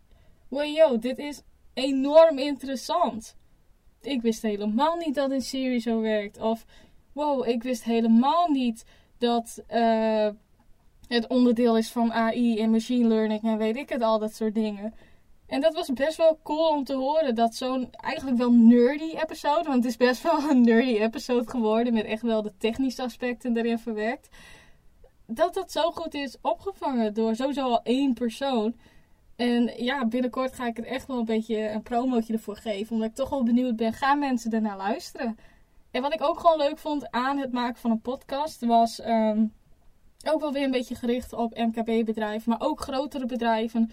Wow, 0.48 0.76
yo, 0.76 0.98
dit 0.98 1.18
is 1.18 1.42
enorm 1.74 2.38
interessant. 2.38 3.36
Ik 4.00 4.22
wist 4.22 4.42
helemaal 4.42 4.96
niet 4.96 5.14
dat 5.14 5.30
een 5.30 5.40
serie 5.40 5.80
zo 5.80 6.00
werkt. 6.00 6.40
Of, 6.40 6.64
wow, 7.18 7.48
ik 7.48 7.62
wist 7.62 7.84
helemaal 7.84 8.48
niet 8.48 8.84
dat 9.18 9.62
uh, 9.74 10.28
het 11.08 11.26
onderdeel 11.26 11.76
is 11.76 11.90
van 11.90 12.12
AI 12.12 12.60
en 12.60 12.70
machine 12.70 13.08
learning 13.08 13.42
en 13.42 13.58
weet 13.58 13.76
ik 13.76 13.88
het, 13.88 14.02
al 14.02 14.18
dat 14.18 14.34
soort 14.34 14.54
dingen. 14.54 14.94
En 15.46 15.60
dat 15.60 15.74
was 15.74 15.92
best 15.92 16.16
wel 16.16 16.38
cool 16.42 16.68
om 16.68 16.84
te 16.84 16.94
horen. 16.94 17.34
Dat 17.34 17.54
zo'n 17.54 17.88
eigenlijk 17.90 18.38
wel 18.38 18.52
nerdy 18.52 19.16
episode, 19.16 19.62
want 19.62 19.74
het 19.74 19.84
is 19.84 19.96
best 19.96 20.22
wel 20.22 20.50
een 20.50 20.60
nerdy 20.60 20.96
episode 20.98 21.50
geworden. 21.50 21.92
Met 21.92 22.04
echt 22.04 22.22
wel 22.22 22.42
de 22.42 22.52
technische 22.58 23.02
aspecten 23.02 23.56
erin 23.56 23.78
verwerkt. 23.78 24.28
Dat 25.26 25.54
dat 25.54 25.72
zo 25.72 25.90
goed 25.90 26.14
is 26.14 26.36
opgevangen 26.42 27.14
door 27.14 27.34
sowieso 27.34 27.62
al 27.62 27.82
één 27.82 28.14
persoon. 28.14 28.74
En 29.36 29.84
ja, 29.84 30.06
binnenkort 30.06 30.52
ga 30.52 30.66
ik 30.66 30.78
er 30.78 30.86
echt 30.86 31.06
wel 31.06 31.18
een 31.18 31.24
beetje 31.24 31.70
een 31.70 31.82
promootje 31.82 32.32
ervoor 32.32 32.56
geven. 32.56 32.92
Omdat 32.92 33.08
ik 33.08 33.14
toch 33.14 33.30
wel 33.30 33.42
benieuwd 33.42 33.76
ben, 33.76 33.92
gaan 33.92 34.18
mensen 34.18 34.52
ernaar 34.52 34.76
luisteren? 34.76 35.38
En 35.90 36.02
wat 36.02 36.14
ik 36.14 36.22
ook 36.22 36.40
gewoon 36.40 36.56
leuk 36.56 36.78
vond 36.78 37.10
aan 37.10 37.38
het 37.38 37.52
maken 37.52 37.80
van 37.80 37.90
een 37.90 38.00
podcast 38.00 38.64
was 38.64 39.06
um, 39.06 39.52
ook 40.26 40.40
wel 40.40 40.52
weer 40.52 40.64
een 40.64 40.70
beetje 40.70 40.94
gericht 40.94 41.32
op 41.32 41.56
MKB-bedrijven, 41.56 42.50
maar 42.50 42.68
ook 42.68 42.80
grotere 42.80 43.26
bedrijven. 43.26 43.90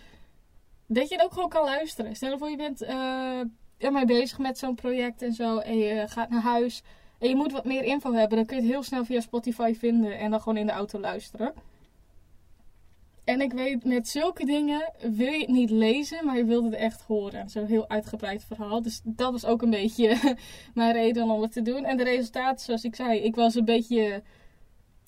Dat 0.87 1.09
je 1.09 1.15
het 1.15 1.23
ook 1.23 1.33
gewoon 1.33 1.49
kan 1.49 1.65
luisteren. 1.65 2.15
Stel 2.15 2.37
voor 2.37 2.49
je 2.49 2.57
bent 2.57 2.81
uh, 2.81 3.39
ermee 3.77 4.05
bezig 4.05 4.37
met 4.37 4.57
zo'n 4.57 4.75
project 4.75 5.21
en 5.21 5.33
zo 5.33 5.57
en 5.57 5.77
je 5.77 6.07
gaat 6.07 6.29
naar 6.29 6.41
huis 6.41 6.81
en 7.19 7.29
je 7.29 7.35
moet 7.35 7.51
wat 7.51 7.65
meer 7.65 7.83
info 7.83 8.13
hebben. 8.13 8.37
Dan 8.37 8.45
kun 8.45 8.55
je 8.55 8.61
het 8.61 8.71
heel 8.71 8.83
snel 8.83 9.05
via 9.05 9.19
Spotify 9.19 9.73
vinden 9.73 10.17
en 10.17 10.31
dan 10.31 10.41
gewoon 10.41 10.57
in 10.57 10.65
de 10.65 10.71
auto 10.71 10.99
luisteren. 10.99 11.53
En 13.25 13.41
ik 13.41 13.53
weet, 13.53 13.84
met 13.84 14.08
zulke 14.08 14.46
dingen 14.46 14.94
wil 15.00 15.32
je 15.32 15.39
het 15.39 15.48
niet 15.48 15.70
lezen, 15.70 16.25
maar 16.25 16.38
je 16.38 16.46
wilt 16.46 16.63
het 16.63 16.74
echt 16.74 17.01
horen. 17.01 17.50
Zo'n 17.50 17.65
heel 17.65 17.89
uitgebreid 17.89 18.44
verhaal. 18.44 18.82
Dus 18.82 19.01
dat 19.03 19.32
was 19.32 19.46
ook 19.46 19.62
een 19.62 19.70
beetje 19.70 20.36
mijn 20.74 20.94
reden 20.94 21.29
om 21.29 21.41
het 21.41 21.51
te 21.51 21.62
doen. 21.62 21.86
En 21.86 21.98
de 21.98 22.03
resultaten, 22.03 22.65
zoals 22.65 22.84
ik 22.84 22.96
zei, 22.96 23.20
ik 23.20 23.36
was 23.36 23.55
een 23.55 23.65
beetje 23.65 24.24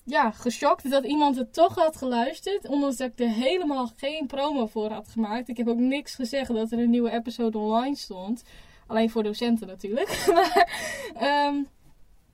ja, 0.04 0.30
geschokt 0.30 0.90
dat 0.90 1.04
iemand 1.04 1.36
het 1.36 1.52
toch 1.52 1.74
had 1.74 1.96
geluisterd. 1.96 2.68
Ondanks 2.68 2.96
dat 2.96 3.10
ik 3.10 3.20
er 3.20 3.28
helemaal 3.28 3.90
geen 3.96 4.26
promo 4.26 4.66
voor 4.66 4.90
had 4.90 5.08
gemaakt. 5.08 5.48
Ik 5.48 5.56
heb 5.56 5.68
ook 5.68 5.78
niks 5.78 6.14
gezegd 6.14 6.54
dat 6.54 6.72
er 6.72 6.78
een 6.78 6.90
nieuwe 6.90 7.10
episode 7.10 7.58
online 7.58 7.96
stond. 7.96 8.42
Alleen 8.86 9.10
voor 9.10 9.22
docenten 9.22 9.66
natuurlijk. 9.66 10.24
maar 10.34 11.46
um, 11.46 11.66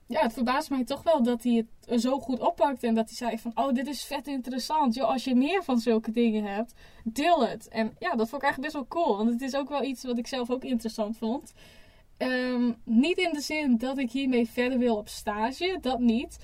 ja, 0.06 0.20
het 0.20 0.32
verbaast 0.32 0.70
mij 0.70 0.84
toch 0.84 1.02
wel 1.02 1.22
dat 1.22 1.42
hij 1.42 1.66
het 1.86 2.00
zo 2.00 2.20
goed 2.20 2.40
oppakt. 2.40 2.82
En 2.82 2.94
dat 2.94 3.06
hij 3.06 3.16
zei 3.16 3.38
van, 3.38 3.52
oh, 3.54 3.72
dit 3.72 3.86
is 3.86 4.04
vet 4.04 4.26
interessant. 4.26 4.94
Yo, 4.94 5.04
als 5.04 5.24
je 5.24 5.34
meer 5.34 5.64
van 5.64 5.78
zulke 5.78 6.10
dingen 6.10 6.44
hebt, 6.44 6.74
deel 7.04 7.46
het. 7.46 7.68
En 7.68 7.96
ja, 7.98 8.10
dat 8.10 8.28
vond 8.28 8.42
ik 8.42 8.48
eigenlijk 8.48 8.72
best 8.72 8.74
wel 8.74 9.04
cool. 9.04 9.16
Want 9.16 9.30
het 9.30 9.40
is 9.40 9.56
ook 9.56 9.68
wel 9.68 9.82
iets 9.82 10.04
wat 10.04 10.18
ik 10.18 10.26
zelf 10.26 10.50
ook 10.50 10.64
interessant 10.64 11.16
vond. 11.16 11.52
Um, 12.18 12.76
niet 12.84 13.18
in 13.18 13.32
de 13.32 13.40
zin 13.40 13.78
dat 13.78 13.98
ik 13.98 14.10
hiermee 14.10 14.48
verder 14.48 14.78
wil 14.78 14.96
op 14.96 15.08
stage. 15.08 15.78
Dat 15.80 15.98
niet. 15.98 16.38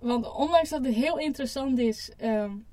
Want 0.00 0.34
ondanks 0.34 0.68
dat 0.68 0.84
het 0.84 0.94
heel 0.94 1.18
interessant 1.18 1.78
is... 1.78 2.12
Um, 2.22 2.66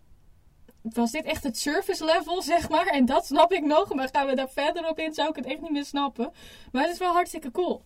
was 0.93 1.11
dit 1.11 1.25
echt 1.25 1.43
het 1.43 1.57
service 1.57 2.05
level, 2.05 2.41
zeg 2.53 2.69
maar. 2.69 2.85
En 2.85 3.05
dat 3.05 3.25
snap 3.25 3.53
ik 3.53 3.63
nog. 3.63 3.93
Maar 3.93 4.09
gaan 4.11 4.27
we 4.27 4.35
daar 4.35 4.49
verder 4.49 4.89
op 4.89 4.99
in, 4.99 5.13
zou 5.13 5.29
ik 5.29 5.35
het 5.35 5.45
echt 5.45 5.61
niet 5.61 5.71
meer 5.71 5.85
snappen. 5.85 6.31
Maar 6.71 6.83
het 6.83 6.91
is 6.91 6.99
wel 6.99 7.13
hartstikke 7.13 7.51
cool. 7.51 7.83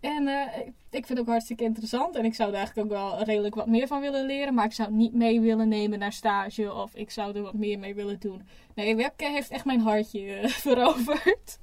En 0.00 0.28
uh, 0.28 0.56
ik 0.90 1.06
vind 1.06 1.08
het 1.08 1.18
ook 1.18 1.26
hartstikke 1.26 1.64
interessant. 1.64 2.16
En 2.16 2.24
ik 2.24 2.34
zou 2.34 2.50
er 2.50 2.56
eigenlijk 2.56 2.86
ook 2.86 2.98
wel 2.98 3.22
redelijk 3.22 3.54
wat 3.54 3.66
meer 3.66 3.86
van 3.86 4.00
willen 4.00 4.26
leren. 4.26 4.54
Maar 4.54 4.64
ik 4.64 4.72
zou 4.72 4.88
het 4.88 4.96
niet 4.96 5.14
mee 5.14 5.40
willen 5.40 5.68
nemen 5.68 5.98
naar 5.98 6.12
stage. 6.12 6.72
Of 6.72 6.94
ik 6.94 7.10
zou 7.10 7.36
er 7.36 7.42
wat 7.42 7.54
meer 7.54 7.78
mee 7.78 7.94
willen 7.94 8.20
doen. 8.20 8.48
Nee, 8.74 8.96
webcam 8.96 9.32
heeft 9.32 9.50
echt 9.50 9.64
mijn 9.64 9.80
hartje 9.80 10.42
uh, 10.42 10.48
veroverd. 10.66 11.58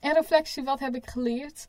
en 0.00 0.12
reflectie, 0.12 0.62
wat 0.62 0.80
heb 0.80 0.94
ik 0.94 1.06
geleerd? 1.06 1.68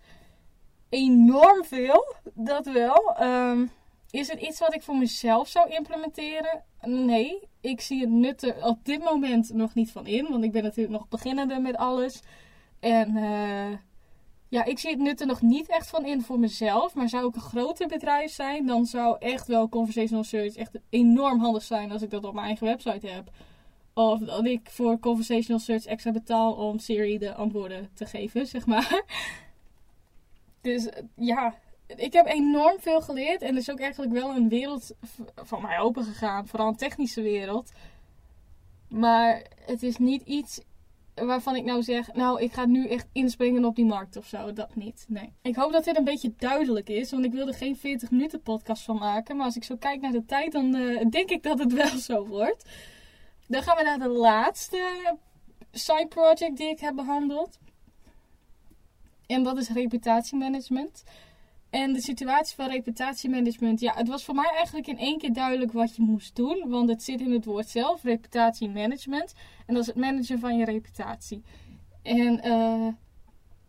Enorm 0.90 1.66
veel, 1.66 2.16
dat 2.34 2.66
wel. 2.66 3.16
Um, 3.22 3.72
is 4.12 4.28
het 4.28 4.40
iets 4.40 4.60
wat 4.60 4.74
ik 4.74 4.82
voor 4.82 4.98
mezelf 4.98 5.48
zou 5.48 5.70
implementeren? 5.70 6.64
Nee, 6.82 7.48
ik 7.62 7.82
zie 7.82 8.02
het 8.02 8.10
nut 8.10 8.44
er 8.44 8.66
op 8.66 8.86
dit 8.86 9.04
moment 9.04 9.54
nog 9.54 9.74
niet 9.74 9.92
van 9.92 10.08
in. 10.08 10.28
Want 10.30 10.44
ik 10.44 10.52
ben 10.52 10.64
natuurlijk 10.64 10.98
nog 10.98 11.08
beginnende 11.08 11.60
met 11.60 11.76
alles. 11.76 12.22
En... 12.80 13.16
Uh, 13.16 13.78
ja, 14.54 14.64
ik 14.64 14.80
zie 14.80 14.90
het 14.90 15.00
nut 15.00 15.22
er 15.22 15.28
nog 15.28 15.42
niet 15.42 15.68
echt 15.68 15.90
van 15.90 16.06
in 16.06 16.22
voor 16.22 16.40
mezelf. 16.40 16.96
Maar 16.96 17.10
zou 17.10 17.28
ik 17.28 17.36
een 17.36 17.42
groter 17.42 17.88
bedrijf 17.88 18.32
zijn, 18.32 18.66
dan 18.66 18.86
zou 18.86 19.16
echt 19.20 19.48
wel 19.48 19.70
Conversational 19.70 20.24
Search 20.24 20.56
echt 20.56 20.80
enorm 20.90 21.40
handig 21.40 21.64
zijn 21.64 21.92
als 21.92 22.02
ik 22.02 22.10
dat 22.10 22.24
op 22.24 22.34
mijn 22.34 22.46
eigen 22.46 22.68
website 22.68 23.08
heb. 23.08 23.30
Of 23.94 24.20
dat 24.20 24.46
ik 24.46 24.70
voor 24.70 25.00
Conversational 25.00 25.60
Search 25.60 25.86
extra 25.86 26.12
betaal 26.12 26.54
om 26.54 26.80
Siri 26.80 27.18
de 27.18 27.34
antwoorden 27.34 27.90
te 27.94 28.06
geven, 28.06 28.48
zeg 28.48 28.66
maar. 28.66 29.04
Dus 30.62 30.90
ja, 31.16 31.56
ik 31.96 32.14
heb 32.14 32.26
enorm 32.26 32.80
veel 32.80 33.02
geleerd. 33.02 33.42
En 33.42 33.50
er 33.50 33.58
is 33.58 33.72
ook 33.72 33.80
eigenlijk 33.80 34.12
wel 34.12 34.36
een 34.36 34.50
wereld 34.50 34.92
van 35.36 35.62
mij 35.62 35.80
open 35.80 36.04
gegaan. 36.04 36.48
Vooral 36.48 36.68
een 36.68 36.76
technische 36.76 37.22
wereld. 37.22 37.72
Maar 38.90 39.44
het 39.66 39.84
is 39.84 39.98
niet 39.98 40.22
iets 40.22 40.62
waarvan 41.16 41.56
ik 41.56 41.64
nou 41.64 41.84
zeg, 41.84 42.14
nou, 42.14 42.42
ik 42.42 42.54
ga 42.54 42.66
nu 42.66 42.88
echt 42.88 43.08
inspringen 43.12 43.66
op 43.66 43.76
die 43.76 43.86
markt 43.86 44.18
of 44.18 44.26
zo. 44.26 44.54
Dat 44.54 44.76
niet. 44.76 45.06
Nee. 45.08 45.34
Ik 45.42 45.56
hoop 45.56 45.72
dat 45.72 45.84
dit 45.84 45.98
een 45.98 46.04
beetje 46.04 46.34
duidelijk 46.38 46.90
is, 46.90 47.12
want 47.12 47.26
ik 47.26 47.32
wilde 47.32 47.54
geen 47.54 47.76
40 47.76 48.12
minuten 48.12 48.42
podcast 48.42 48.84
van 48.84 48.98
maken. 48.98 49.36
Maar 49.36 49.46
als 49.46 49.56
ik 49.56 49.64
zo 49.64 49.76
kijk 49.76 50.02
naar 50.02 50.12
de 50.12 50.26
tijd, 50.26 50.52
dan 50.52 50.76
uh, 50.76 51.06
denk 51.10 51.30
ik 51.30 51.44
dat 51.44 51.60
het 51.60 51.74
wel 51.84 51.98
zo 51.98 52.26
wordt. 52.26 52.70
Dan 53.48 53.64
gaan 53.64 53.78
we 53.78 53.84
naar 53.84 54.00
de 54.00 54.08
laatste 54.08 55.16
side 55.72 56.08
project 56.10 56.58
die 56.58 56.70
ik 56.70 56.80
heb 56.80 56.96
behandeld. 56.96 57.60
En 59.28 59.44
dat 59.44 59.58
is 59.58 59.70
reputatiemanagement. 59.70 61.04
En 61.74 61.94
de 61.94 62.02
situatie 62.02 62.56
van 62.56 62.70
reputatiemanagement, 62.70 63.80
ja, 63.80 63.94
het 63.94 64.08
was 64.08 64.24
voor 64.24 64.36
mij 64.36 64.52
eigenlijk 64.56 64.88
in 64.88 64.98
één 64.98 65.18
keer 65.18 65.34
duidelijk 65.34 65.72
wat 65.72 65.96
je 65.96 66.02
moest 66.02 66.36
doen. 66.36 66.64
Want 66.68 66.90
het 66.90 67.04
zit 67.04 67.22
in 67.22 67.32
het 67.32 67.46
woord 67.46 67.68
zelf, 67.68 68.04
reputatiemanagement. 68.04 69.34
En 69.66 69.74
dat 69.74 69.82
is 69.82 69.88
het 69.88 69.96
managen 69.96 70.40
van 70.40 70.58
je 70.58 70.66
reputatie. 70.66 71.44
En 72.02 72.48
uh, 72.48 72.88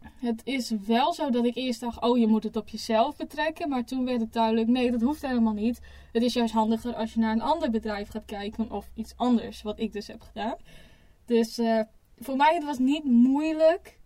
Het 0.01 0.41
is 0.45 0.71
wel 0.87 1.13
zo 1.13 1.31
dat 1.31 1.45
ik 1.45 1.55
eerst 1.55 1.81
dacht, 1.81 2.03
oh 2.03 2.19
je 2.19 2.27
moet 2.27 2.43
het 2.43 2.57
op 2.57 2.69
jezelf 2.69 3.17
betrekken. 3.17 3.69
Maar 3.69 3.85
toen 3.85 4.05
werd 4.05 4.21
het 4.21 4.33
duidelijk, 4.33 4.69
nee 4.69 4.91
dat 4.91 5.01
hoeft 5.01 5.27
helemaal 5.27 5.53
niet. 5.53 5.81
Het 6.13 6.23
is 6.23 6.33
juist 6.33 6.55
handiger 6.55 6.95
als 6.95 7.15
je 7.15 7.21
naar 7.21 7.33
een 7.33 7.43
ander 7.43 7.71
bedrijf 7.71 8.09
gaat 8.09 8.25
kijken 8.25 8.71
of 8.71 8.91
iets 8.95 9.13
anders. 9.17 9.63
Wat 9.63 9.81
ik 9.81 9.93
dus 9.93 10.07
heb 10.07 10.21
gedaan. 10.21 10.57
Dus 11.27 11.59
uh, 11.59 11.81
voor 12.19 12.37
mij 12.37 12.55
het 12.55 12.65
was 12.65 12.79
niet 12.79 13.05
moeilijk 13.05 13.99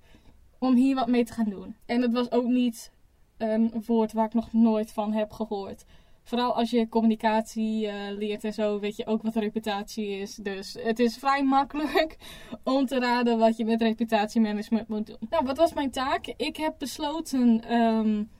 om 0.59 0.75
hier 0.75 0.95
wat 0.95 1.09
mee 1.09 1.25
te 1.25 1.33
gaan 1.33 1.51
doen. 1.51 1.77
En 1.87 2.03
het 2.03 2.13
was 2.13 2.31
ook 2.31 2.47
niet 2.47 2.91
een 3.39 3.83
woord 3.87 4.13
waar 4.13 4.27
ik 4.27 4.35
nog 4.35 4.53
nooit 4.53 4.93
van 4.93 5.13
heb 5.13 5.33
gehoord. 5.33 5.85
Vooral 6.23 6.55
als 6.55 6.71
je 6.71 6.89
communicatie 6.89 7.87
uh, 7.87 7.93
leert 8.17 8.45
en 8.45 8.53
zo, 8.53 8.79
weet 8.79 8.97
je 8.97 9.07
ook 9.07 9.23
wat 9.23 9.37
reputatie 9.37 10.09
is. 10.09 10.35
Dus 10.35 10.77
het 10.81 10.99
is 10.99 11.17
vrij 11.17 11.45
makkelijk 11.45 12.17
om 12.65 12.87
te 12.87 12.99
raden 12.99 13.39
wat 13.39 13.57
je 13.57 13.65
met 13.65 13.83
reputatiemanagement 13.83 14.89
moet 14.89 15.07
doen. 15.07 15.17
Nou, 15.31 15.45
wat 15.45 15.57
was 15.57 15.73
mijn 15.73 15.91
taak? 15.91 16.27
Ik 16.27 16.57
heb 16.57 16.75
besloten, 16.79 17.73
um, 17.75 18.31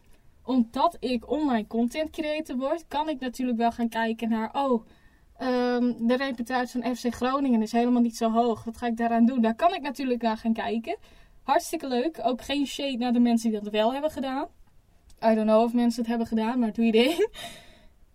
omdat 0.45 0.97
ik 1.01 1.31
online 1.31 1.67
content 1.67 2.11
creator 2.11 2.57
word, 2.57 2.85
kan 2.89 3.09
ik 3.09 3.21
natuurlijk 3.21 3.59
wel 3.59 3.73
gaan 3.73 3.89
kijken 3.89 4.29
naar, 4.29 4.51
oh, 4.53 4.87
um, 5.41 6.07
de 6.07 6.17
reputatie 6.17 6.83
van 6.83 6.97
FC 6.97 7.15
Groningen 7.15 7.63
is 7.63 7.73
helemaal 7.73 8.03
niet 8.03 8.17
zo 8.17 8.31
hoog. 8.31 8.65
Wat 8.65 8.77
ga 8.77 8.87
ik 8.87 8.97
daaraan 8.97 9.27
doen? 9.27 9.41
Daar 9.41 9.55
kan 9.55 9.75
ik 9.75 9.83
natuurlijk 9.83 10.23
naar 10.23 10.37
gaan 10.37 10.53
kijken. 10.53 10.97
Hartstikke 11.43 11.89
leuk. 11.89 12.21
Ook 12.23 12.43
geen 12.43 12.67
shade 12.67 12.97
naar 12.97 13.13
de 13.13 13.21
mensen 13.21 13.51
die 13.51 13.61
dat 13.61 13.73
wel 13.73 13.93
hebben 13.93 14.11
gedaan. 14.11 14.49
I 15.25 15.35
don't 15.35 15.47
know 15.47 15.63
of 15.63 15.73
mensen 15.73 16.01
het 16.01 16.11
hebben 16.11 16.27
gedaan, 16.27 16.59
maar 16.59 16.73
doe 16.73 16.85
je 16.85 16.93
ding. 16.93 17.29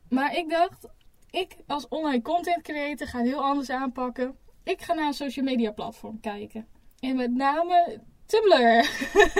Maar 0.09 0.35
ik 0.35 0.49
dacht, 0.49 0.87
ik 1.29 1.55
als 1.67 1.87
online 1.87 2.21
content 2.21 2.61
creator 2.61 3.07
ga 3.07 3.17
het 3.17 3.27
heel 3.27 3.43
anders 3.43 3.69
aanpakken. 3.69 4.35
Ik 4.63 4.81
ga 4.81 4.93
naar 4.93 5.07
een 5.07 5.13
social 5.13 5.45
media 5.45 5.71
platform 5.71 6.19
kijken. 6.19 6.67
En 6.99 7.15
met 7.15 7.35
name 7.35 8.01
Tumblr. 8.25 8.79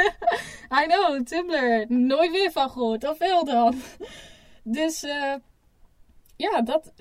I 0.82 0.86
know, 0.88 1.24
Tumblr. 1.26 1.86
Nooit 1.88 2.32
weer 2.32 2.52
van 2.52 2.70
gehoord. 2.70 3.10
Of 3.10 3.18
veel 3.18 3.46
dan. 3.46 3.76
Dus 4.64 5.04
uh, 5.04 5.34
ja, 6.36 6.62
dat, 6.62 6.94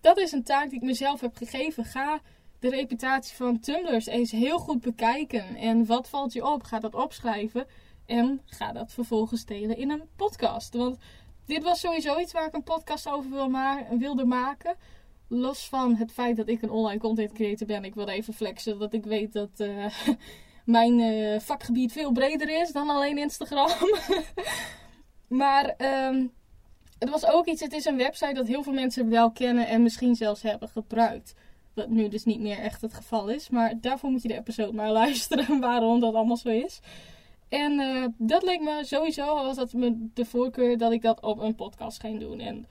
dat 0.00 0.18
is 0.18 0.32
een 0.32 0.42
taak 0.42 0.68
die 0.68 0.78
ik 0.78 0.84
mezelf 0.84 1.20
heb 1.20 1.36
gegeven. 1.36 1.84
Ga 1.84 2.20
de 2.58 2.68
reputatie 2.68 3.36
van 3.36 3.60
Tumblr 3.60 4.08
eens 4.08 4.30
heel 4.30 4.58
goed 4.58 4.80
bekijken. 4.80 5.56
En 5.56 5.86
wat 5.86 6.08
valt 6.08 6.32
je 6.32 6.46
op? 6.46 6.62
Ga 6.62 6.78
dat 6.78 6.94
opschrijven. 6.94 7.66
En 8.08 8.40
ga 8.44 8.72
dat 8.72 8.92
vervolgens 8.92 9.44
delen 9.44 9.76
in 9.76 9.90
een 9.90 10.02
podcast. 10.16 10.74
Want 10.74 10.98
dit 11.46 11.62
was 11.62 11.80
sowieso 11.80 12.18
iets 12.18 12.32
waar 12.32 12.46
ik 12.46 12.54
een 12.54 12.62
podcast 12.62 13.08
over 13.08 13.30
wil 13.30 13.50
wilde 13.98 14.24
maken. 14.24 14.76
Los 15.28 15.68
van 15.68 15.94
het 15.94 16.12
feit 16.12 16.36
dat 16.36 16.48
ik 16.48 16.62
een 16.62 16.70
online 16.70 17.00
content 17.00 17.32
creator 17.32 17.66
ben. 17.66 17.84
Ik 17.84 17.94
wilde 17.94 18.12
even 18.12 18.34
flexen 18.34 18.78
dat 18.78 18.92
ik 18.92 19.04
weet 19.04 19.32
dat 19.32 19.50
uh, 19.56 19.86
mijn 20.64 20.98
uh, 20.98 21.40
vakgebied 21.40 21.92
veel 21.92 22.12
breder 22.12 22.60
is 22.60 22.72
dan 22.72 22.90
alleen 22.90 23.18
Instagram. 23.18 23.70
maar 25.42 25.74
um, 26.08 26.32
het 26.98 27.10
was 27.10 27.26
ook 27.26 27.46
iets, 27.46 27.60
het 27.60 27.72
is 27.72 27.84
een 27.84 27.96
website 27.96 28.34
dat 28.34 28.46
heel 28.46 28.62
veel 28.62 28.72
mensen 28.72 29.10
wel 29.10 29.30
kennen 29.30 29.66
en 29.66 29.82
misschien 29.82 30.14
zelfs 30.14 30.42
hebben 30.42 30.68
gebruikt. 30.68 31.34
Wat 31.74 31.88
nu 31.88 32.08
dus 32.08 32.24
niet 32.24 32.40
meer 32.40 32.58
echt 32.58 32.80
het 32.80 32.94
geval 32.94 33.28
is. 33.28 33.48
Maar 33.48 33.80
daarvoor 33.80 34.10
moet 34.10 34.22
je 34.22 34.28
de 34.28 34.38
episode 34.38 34.72
maar 34.72 34.92
luisteren 35.02 35.60
waarom 35.60 36.00
dat 36.00 36.14
allemaal 36.14 36.36
zo 36.36 36.48
is. 36.48 36.80
En 37.48 37.72
uh, 37.72 38.04
dat 38.16 38.42
leek 38.42 38.60
me 38.60 38.80
sowieso, 38.84 39.34
was 39.34 39.56
dat 39.56 39.72
me 39.72 40.08
de 40.14 40.24
voorkeur 40.24 40.78
dat 40.78 40.92
ik 40.92 41.02
dat 41.02 41.20
op 41.20 41.38
een 41.38 41.54
podcast 41.54 42.00
ging 42.00 42.20
doen. 42.20 42.40
En 42.40 42.66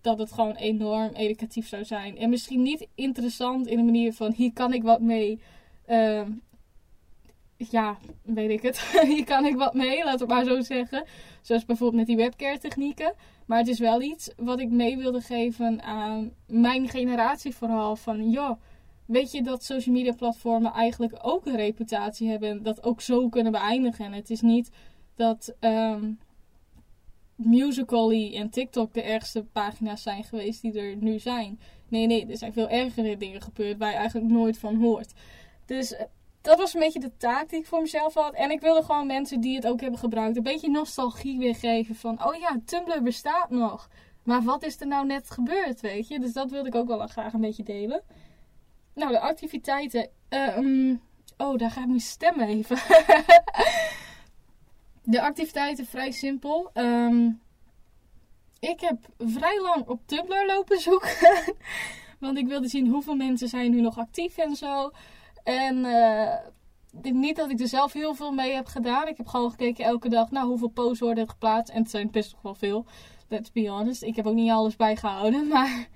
dat 0.00 0.18
het 0.18 0.32
gewoon 0.32 0.54
enorm 0.54 1.14
educatief 1.14 1.68
zou 1.68 1.84
zijn. 1.84 2.18
En 2.18 2.30
misschien 2.30 2.62
niet 2.62 2.86
interessant 2.94 3.66
in 3.66 3.76
de 3.76 3.82
manier 3.82 4.12
van 4.12 4.32
hier 4.32 4.52
kan 4.52 4.72
ik 4.72 4.82
wat 4.82 5.00
mee. 5.00 5.40
Uh, 5.88 6.22
ja, 7.56 7.98
weet 8.22 8.50
ik 8.50 8.62
het. 8.62 8.80
hier 9.14 9.24
kan 9.24 9.46
ik 9.46 9.56
wat 9.56 9.74
mee, 9.74 10.04
laten 10.04 10.26
we 10.26 10.34
maar 10.34 10.44
zo 10.44 10.60
zeggen. 10.60 11.04
Zoals 11.40 11.64
bijvoorbeeld 11.64 11.98
met 11.98 12.06
die 12.06 12.24
webcare 12.24 12.58
technieken. 12.58 13.14
Maar 13.46 13.58
het 13.58 13.68
is 13.68 13.78
wel 13.78 14.02
iets 14.02 14.30
wat 14.36 14.60
ik 14.60 14.70
mee 14.70 14.96
wilde 14.96 15.20
geven 15.20 15.82
aan 15.82 16.32
mijn 16.46 16.88
generatie 16.88 17.54
vooral. 17.54 17.96
Van 17.96 18.30
joh 18.30 18.60
weet 19.12 19.32
je 19.32 19.42
dat 19.42 19.64
social 19.64 19.94
media 19.94 20.12
platformen 20.12 20.72
eigenlijk 20.72 21.18
ook 21.22 21.46
een 21.46 21.56
reputatie 21.56 22.28
hebben 22.28 22.50
en 22.50 22.62
dat 22.62 22.82
ook 22.82 23.00
zo 23.00 23.28
kunnen 23.28 23.52
beëindigen. 23.52 24.04
En 24.04 24.12
het 24.12 24.30
is 24.30 24.40
niet 24.40 24.70
dat 25.14 25.54
um, 25.60 26.18
Musical.ly 27.36 28.34
en 28.34 28.50
TikTok 28.50 28.94
de 28.94 29.02
ergste 29.02 29.44
pagina's 29.44 30.02
zijn 30.02 30.24
geweest 30.24 30.62
die 30.62 30.80
er 30.80 30.96
nu 30.96 31.18
zijn. 31.18 31.60
Nee, 31.88 32.06
nee, 32.06 32.26
er 32.26 32.36
zijn 32.36 32.52
veel 32.52 32.68
ergere 32.68 33.16
dingen 33.16 33.42
gebeurd 33.42 33.78
waar 33.78 33.90
je 33.90 33.96
eigenlijk 33.96 34.30
nooit 34.30 34.58
van 34.58 34.76
hoort. 34.76 35.12
Dus 35.66 35.94
eh, 35.94 36.04
dat 36.40 36.58
was 36.58 36.74
een 36.74 36.80
beetje 36.80 37.00
de 37.00 37.16
taak 37.16 37.48
die 37.48 37.58
ik 37.58 37.66
voor 37.66 37.80
mezelf 37.80 38.14
had. 38.14 38.34
En 38.34 38.50
ik 38.50 38.60
wilde 38.60 38.82
gewoon 38.82 39.06
mensen 39.06 39.40
die 39.40 39.56
het 39.56 39.66
ook 39.66 39.80
hebben 39.80 39.98
gebruikt 39.98 40.36
een 40.36 40.42
beetje 40.42 40.70
nostalgie 40.70 41.38
weergeven 41.38 41.94
van, 41.94 42.26
oh 42.26 42.34
ja, 42.34 42.60
Tumblr 42.64 43.02
bestaat 43.02 43.50
nog. 43.50 43.88
Maar 44.22 44.42
wat 44.42 44.64
is 44.64 44.80
er 44.80 44.86
nou 44.86 45.06
net 45.06 45.30
gebeurd, 45.30 45.80
weet 45.80 46.08
je? 46.08 46.20
Dus 46.20 46.32
dat 46.32 46.50
wilde 46.50 46.68
ik 46.68 46.74
ook 46.74 46.86
wel 46.86 47.06
graag 47.06 47.32
een 47.32 47.40
beetje 47.40 47.62
delen. 47.62 48.02
Nou, 48.94 49.12
de 49.12 49.20
activiteiten. 49.20 50.08
Uh, 50.30 50.96
oh, 51.36 51.58
daar 51.58 51.70
gaat 51.70 51.86
mijn 51.86 52.00
stem 52.00 52.40
even. 52.40 52.76
de 55.14 55.22
activiteiten 55.22 55.86
vrij 55.86 56.10
simpel. 56.10 56.70
Um, 56.74 57.40
ik 58.70 58.80
heb 58.80 58.98
vrij 59.18 59.60
lang 59.60 59.88
op 59.88 60.00
Tumblr 60.06 60.46
lopen 60.46 60.80
zoeken. 60.80 61.54
Want 62.20 62.38
ik 62.38 62.46
wilde 62.46 62.68
zien 62.68 62.88
hoeveel 62.88 63.14
mensen 63.14 63.48
zijn 63.48 63.70
nu 63.70 63.80
nog 63.80 63.98
actief 63.98 64.36
en 64.36 64.56
zo. 64.56 64.90
En 65.44 65.76
uh, 65.76 66.34
niet 67.12 67.36
dat 67.36 67.50
ik 67.50 67.60
er 67.60 67.68
zelf 67.68 67.92
heel 67.92 68.14
veel 68.14 68.32
mee 68.32 68.54
heb 68.54 68.66
gedaan. 68.66 69.08
Ik 69.08 69.16
heb 69.16 69.26
gewoon 69.26 69.50
gekeken 69.50 69.84
elke 69.84 70.08
dag. 70.08 70.30
Nou, 70.30 70.48
hoeveel 70.48 70.68
posts 70.68 71.00
worden 71.00 71.28
geplaatst. 71.28 71.74
En 71.74 71.82
het 71.82 71.90
zijn 71.90 72.10
best 72.10 72.36
wel 72.42 72.54
veel. 72.54 72.86
Let's 73.28 73.52
be 73.52 73.68
honest. 73.68 74.02
Ik 74.02 74.16
heb 74.16 74.26
ook 74.26 74.34
niet 74.34 74.50
alles 74.50 74.76
bijgehouden. 74.76 75.48
Maar 75.52 75.88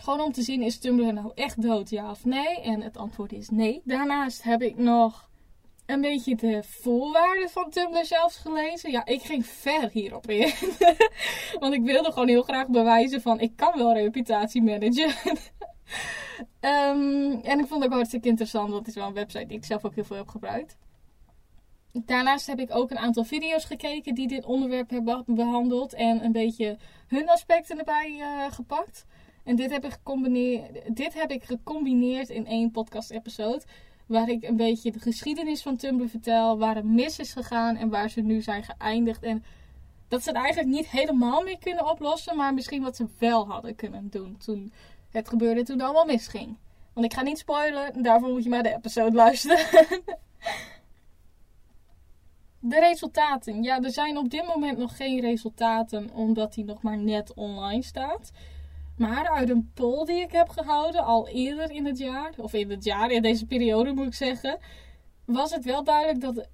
gewoon 0.00 0.20
om 0.20 0.32
te 0.32 0.42
zien, 0.42 0.62
is 0.62 0.78
Tumblr 0.78 1.12
nou 1.12 1.32
echt 1.34 1.62
dood, 1.62 1.90
ja 1.90 2.10
of 2.10 2.24
nee? 2.24 2.60
En 2.60 2.82
het 2.82 2.96
antwoord 2.96 3.32
is 3.32 3.48
nee. 3.50 3.80
Daarnaast 3.84 4.42
heb 4.42 4.62
ik 4.62 4.76
nog 4.76 5.30
een 5.86 6.00
beetje 6.00 6.34
de 6.34 6.62
voorwaarden 6.62 7.50
van 7.50 7.70
Tumblr 7.70 8.04
zelfs 8.04 8.36
gelezen. 8.36 8.90
Ja, 8.90 9.06
ik 9.06 9.22
ging 9.22 9.46
ver 9.46 9.90
hierop 9.92 10.30
in. 10.30 10.52
Want 11.60 11.74
ik 11.74 11.82
wilde 11.82 12.12
gewoon 12.12 12.28
heel 12.28 12.42
graag 12.42 12.68
bewijzen 12.68 13.22
van, 13.22 13.40
ik 13.40 13.52
kan 13.56 13.72
wel 13.76 13.94
reputatie 13.94 14.62
managen. 14.62 15.36
um, 16.60 17.40
en 17.50 17.58
ik 17.58 17.66
vond 17.66 17.82
het 17.82 17.84
ook 17.84 17.92
hartstikke 17.92 18.28
interessant, 18.28 18.70
want 18.70 18.78
het 18.78 18.88
is 18.88 18.94
wel 18.94 19.06
een 19.06 19.14
website 19.14 19.46
die 19.46 19.56
ik 19.56 19.64
zelf 19.64 19.84
ook 19.84 19.94
heel 19.94 20.04
veel 20.04 20.16
heb 20.16 20.28
gebruikt. 20.28 20.76
Daarnaast 21.92 22.46
heb 22.46 22.58
ik 22.58 22.74
ook 22.74 22.90
een 22.90 22.98
aantal 22.98 23.24
video's 23.24 23.64
gekeken 23.64 24.14
die 24.14 24.28
dit 24.28 24.44
onderwerp 24.44 24.90
hebben 24.90 25.24
behandeld. 25.26 25.94
En 25.94 26.24
een 26.24 26.32
beetje 26.32 26.78
hun 27.06 27.28
aspecten 27.28 27.78
erbij 27.78 28.16
uh, 28.18 28.52
gepakt. 28.52 29.06
En 29.44 29.56
dit 29.56 29.70
heb 29.70 29.84
ik 29.84 29.92
gecombineerd, 29.92 30.96
dit 30.96 31.14
heb 31.14 31.30
ik 31.30 31.44
gecombineerd 31.44 32.28
in 32.28 32.46
één 32.46 32.70
podcast-episode. 32.70 33.62
Waar 34.06 34.28
ik 34.28 34.42
een 34.44 34.56
beetje 34.56 34.92
de 34.92 34.98
geschiedenis 34.98 35.62
van 35.62 35.76
Tumblr 35.76 36.08
vertel. 36.08 36.58
Waar 36.58 36.74
het 36.74 36.84
mis 36.84 37.18
is 37.18 37.32
gegaan 37.32 37.76
en 37.76 37.88
waar 37.88 38.10
ze 38.10 38.20
nu 38.20 38.42
zijn 38.42 38.64
geëindigd. 38.64 39.22
En 39.22 39.44
dat 40.08 40.22
ze 40.22 40.28
het 40.28 40.38
eigenlijk 40.38 40.68
niet 40.68 40.88
helemaal 40.88 41.42
meer 41.42 41.58
kunnen 41.58 41.90
oplossen. 41.90 42.36
Maar 42.36 42.54
misschien 42.54 42.82
wat 42.82 42.96
ze 42.96 43.06
wel 43.18 43.48
hadden 43.48 43.74
kunnen 43.74 44.10
doen 44.10 44.36
toen 44.36 44.72
het 45.10 45.28
gebeurde, 45.28 45.62
toen 45.62 45.76
het 45.76 45.84
allemaal 45.84 46.04
misging. 46.04 46.56
Want 46.92 47.06
ik 47.06 47.12
ga 47.12 47.22
niet 47.22 47.38
spoilen, 47.38 48.02
daarvoor 48.02 48.30
moet 48.30 48.44
je 48.44 48.50
maar 48.50 48.62
de 48.62 48.74
episode 48.74 49.16
luisteren. 49.16 49.66
De 52.62 52.80
resultaten. 52.80 53.62
Ja, 53.62 53.82
er 53.82 53.90
zijn 53.90 54.16
op 54.16 54.30
dit 54.30 54.46
moment 54.46 54.78
nog 54.78 54.96
geen 54.96 55.20
resultaten, 55.20 56.10
omdat 56.12 56.54
die 56.54 56.64
nog 56.64 56.82
maar 56.82 56.98
net 56.98 57.34
online 57.34 57.82
staat. 57.82 58.30
Maar 59.00 59.28
uit 59.28 59.50
een 59.50 59.70
poll 59.74 60.04
die 60.04 60.20
ik 60.20 60.32
heb 60.32 60.48
gehouden 60.48 61.04
al 61.04 61.28
eerder 61.28 61.70
in 61.70 61.86
het 61.86 61.98
jaar, 61.98 62.32
of 62.36 62.52
in 62.52 62.70
het 62.70 62.84
jaar, 62.84 63.10
in 63.10 63.22
deze 63.22 63.46
periode 63.46 63.92
moet 63.92 64.06
ik 64.06 64.14
zeggen, 64.14 64.58
was 65.24 65.50
het 65.50 65.64
wel 65.64 65.84
duidelijk 65.84 66.20
dat 66.20 66.48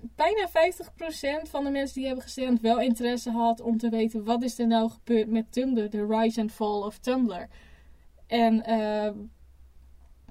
bijna 0.00 0.48
50% 0.48 1.48
van 1.48 1.64
de 1.64 1.70
mensen 1.70 1.94
die 1.94 2.06
hebben 2.06 2.24
gestemd 2.24 2.60
wel 2.60 2.80
interesse 2.80 3.30
had 3.30 3.60
om 3.60 3.78
te 3.78 3.88
weten 3.88 4.24
wat 4.24 4.42
is 4.42 4.58
er 4.58 4.66
nou 4.66 4.90
gebeurd 4.90 5.28
met 5.28 5.52
Tumblr, 5.52 5.90
de 5.90 6.06
rise 6.06 6.40
and 6.40 6.52
fall 6.52 6.82
of 6.82 6.98
Tumblr. 6.98 7.48
En 8.26 8.70
uh, 8.70 9.10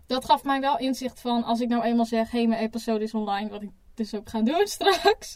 dat 0.05 0.25
gaf 0.25 0.43
mij 0.43 0.61
wel 0.61 0.77
inzicht 0.77 1.19
van 1.19 1.43
als 1.43 1.59
ik 1.59 1.69
nou 1.69 1.83
eenmaal 1.83 2.05
zeg, 2.05 2.31
hé 2.31 2.37
hey, 2.37 2.47
mijn 2.47 2.61
episode 2.61 3.03
is 3.03 3.13
online, 3.13 3.49
wat 3.49 3.61
ik 3.61 3.71
dus 4.01 4.15
ook 4.15 4.29
gaan 4.29 4.43
doen 4.43 4.67
straks. 4.77 5.35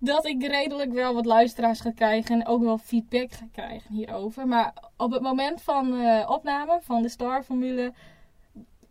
Dat 0.00 0.26
ik 0.26 0.46
redelijk 0.46 0.92
wel 0.92 1.14
wat 1.14 1.26
luisteraars 1.26 1.80
ga 1.80 1.90
krijgen 1.90 2.40
en 2.40 2.46
ook 2.46 2.62
wel 2.62 2.78
feedback 2.78 3.32
ga 3.32 3.46
krijgen 3.52 3.94
hierover. 3.94 4.46
Maar 4.46 4.74
op 4.96 5.10
het 5.10 5.22
moment 5.22 5.62
van 5.62 5.94
uh, 5.94 6.30
opname 6.30 6.78
van 6.82 7.02
de 7.02 7.08
Star-formule 7.08 7.92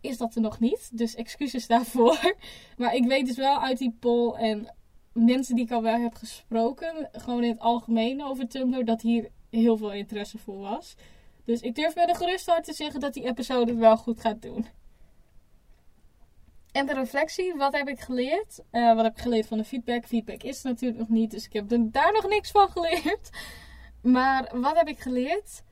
is 0.00 0.16
dat 0.16 0.34
er 0.34 0.40
nog 0.40 0.60
niet. 0.60 0.98
Dus 0.98 1.14
excuses 1.14 1.66
daarvoor. 1.66 2.34
Maar 2.76 2.94
ik 2.94 3.06
weet 3.06 3.26
dus 3.26 3.36
wel 3.36 3.60
uit 3.60 3.78
die 3.78 3.96
poll 4.00 4.32
en 4.32 4.74
mensen 5.12 5.54
die 5.54 5.64
ik 5.64 5.70
al 5.70 5.82
wel 5.82 5.98
heb 5.98 6.14
gesproken, 6.14 7.08
gewoon 7.12 7.42
in 7.42 7.50
het 7.50 7.60
algemeen 7.60 8.24
over 8.24 8.48
Tumblr, 8.48 8.84
dat 8.84 9.02
hier 9.02 9.30
heel 9.50 9.76
veel 9.76 9.92
interesse 9.92 10.38
voor 10.38 10.58
was. 10.58 10.94
Dus 11.44 11.60
ik 11.60 11.74
durf 11.74 11.94
met 11.94 12.08
een 12.08 12.16
gerust 12.16 12.46
hart 12.46 12.64
te 12.64 12.72
zeggen 12.72 13.00
dat 13.00 13.14
die 13.14 13.24
episode 13.24 13.74
wel 13.74 13.96
goed 13.96 14.20
gaat 14.20 14.42
doen. 14.42 14.66
En 16.72 16.86
de 16.86 16.94
reflectie, 16.94 17.54
wat 17.54 17.72
heb 17.72 17.88
ik 17.88 18.00
geleerd? 18.00 18.60
Eh, 18.70 18.94
wat 18.94 19.04
heb 19.04 19.16
ik 19.16 19.22
geleerd 19.22 19.46
van 19.46 19.58
de 19.58 19.64
feedback? 19.64 20.06
Feedback 20.06 20.42
is 20.42 20.62
natuurlijk 20.62 21.00
nog 21.00 21.08
niet, 21.08 21.30
dus 21.30 21.44
ik 21.44 21.52
heb 21.52 21.72
er 21.72 21.90
daar 21.90 22.12
nog 22.12 22.28
niks 22.28 22.50
van 22.50 22.68
geleerd. 22.68 23.30
Maar 24.02 24.50
wat 24.60 24.76
heb 24.76 24.88
ik 24.88 24.98
geleerd? 24.98 25.62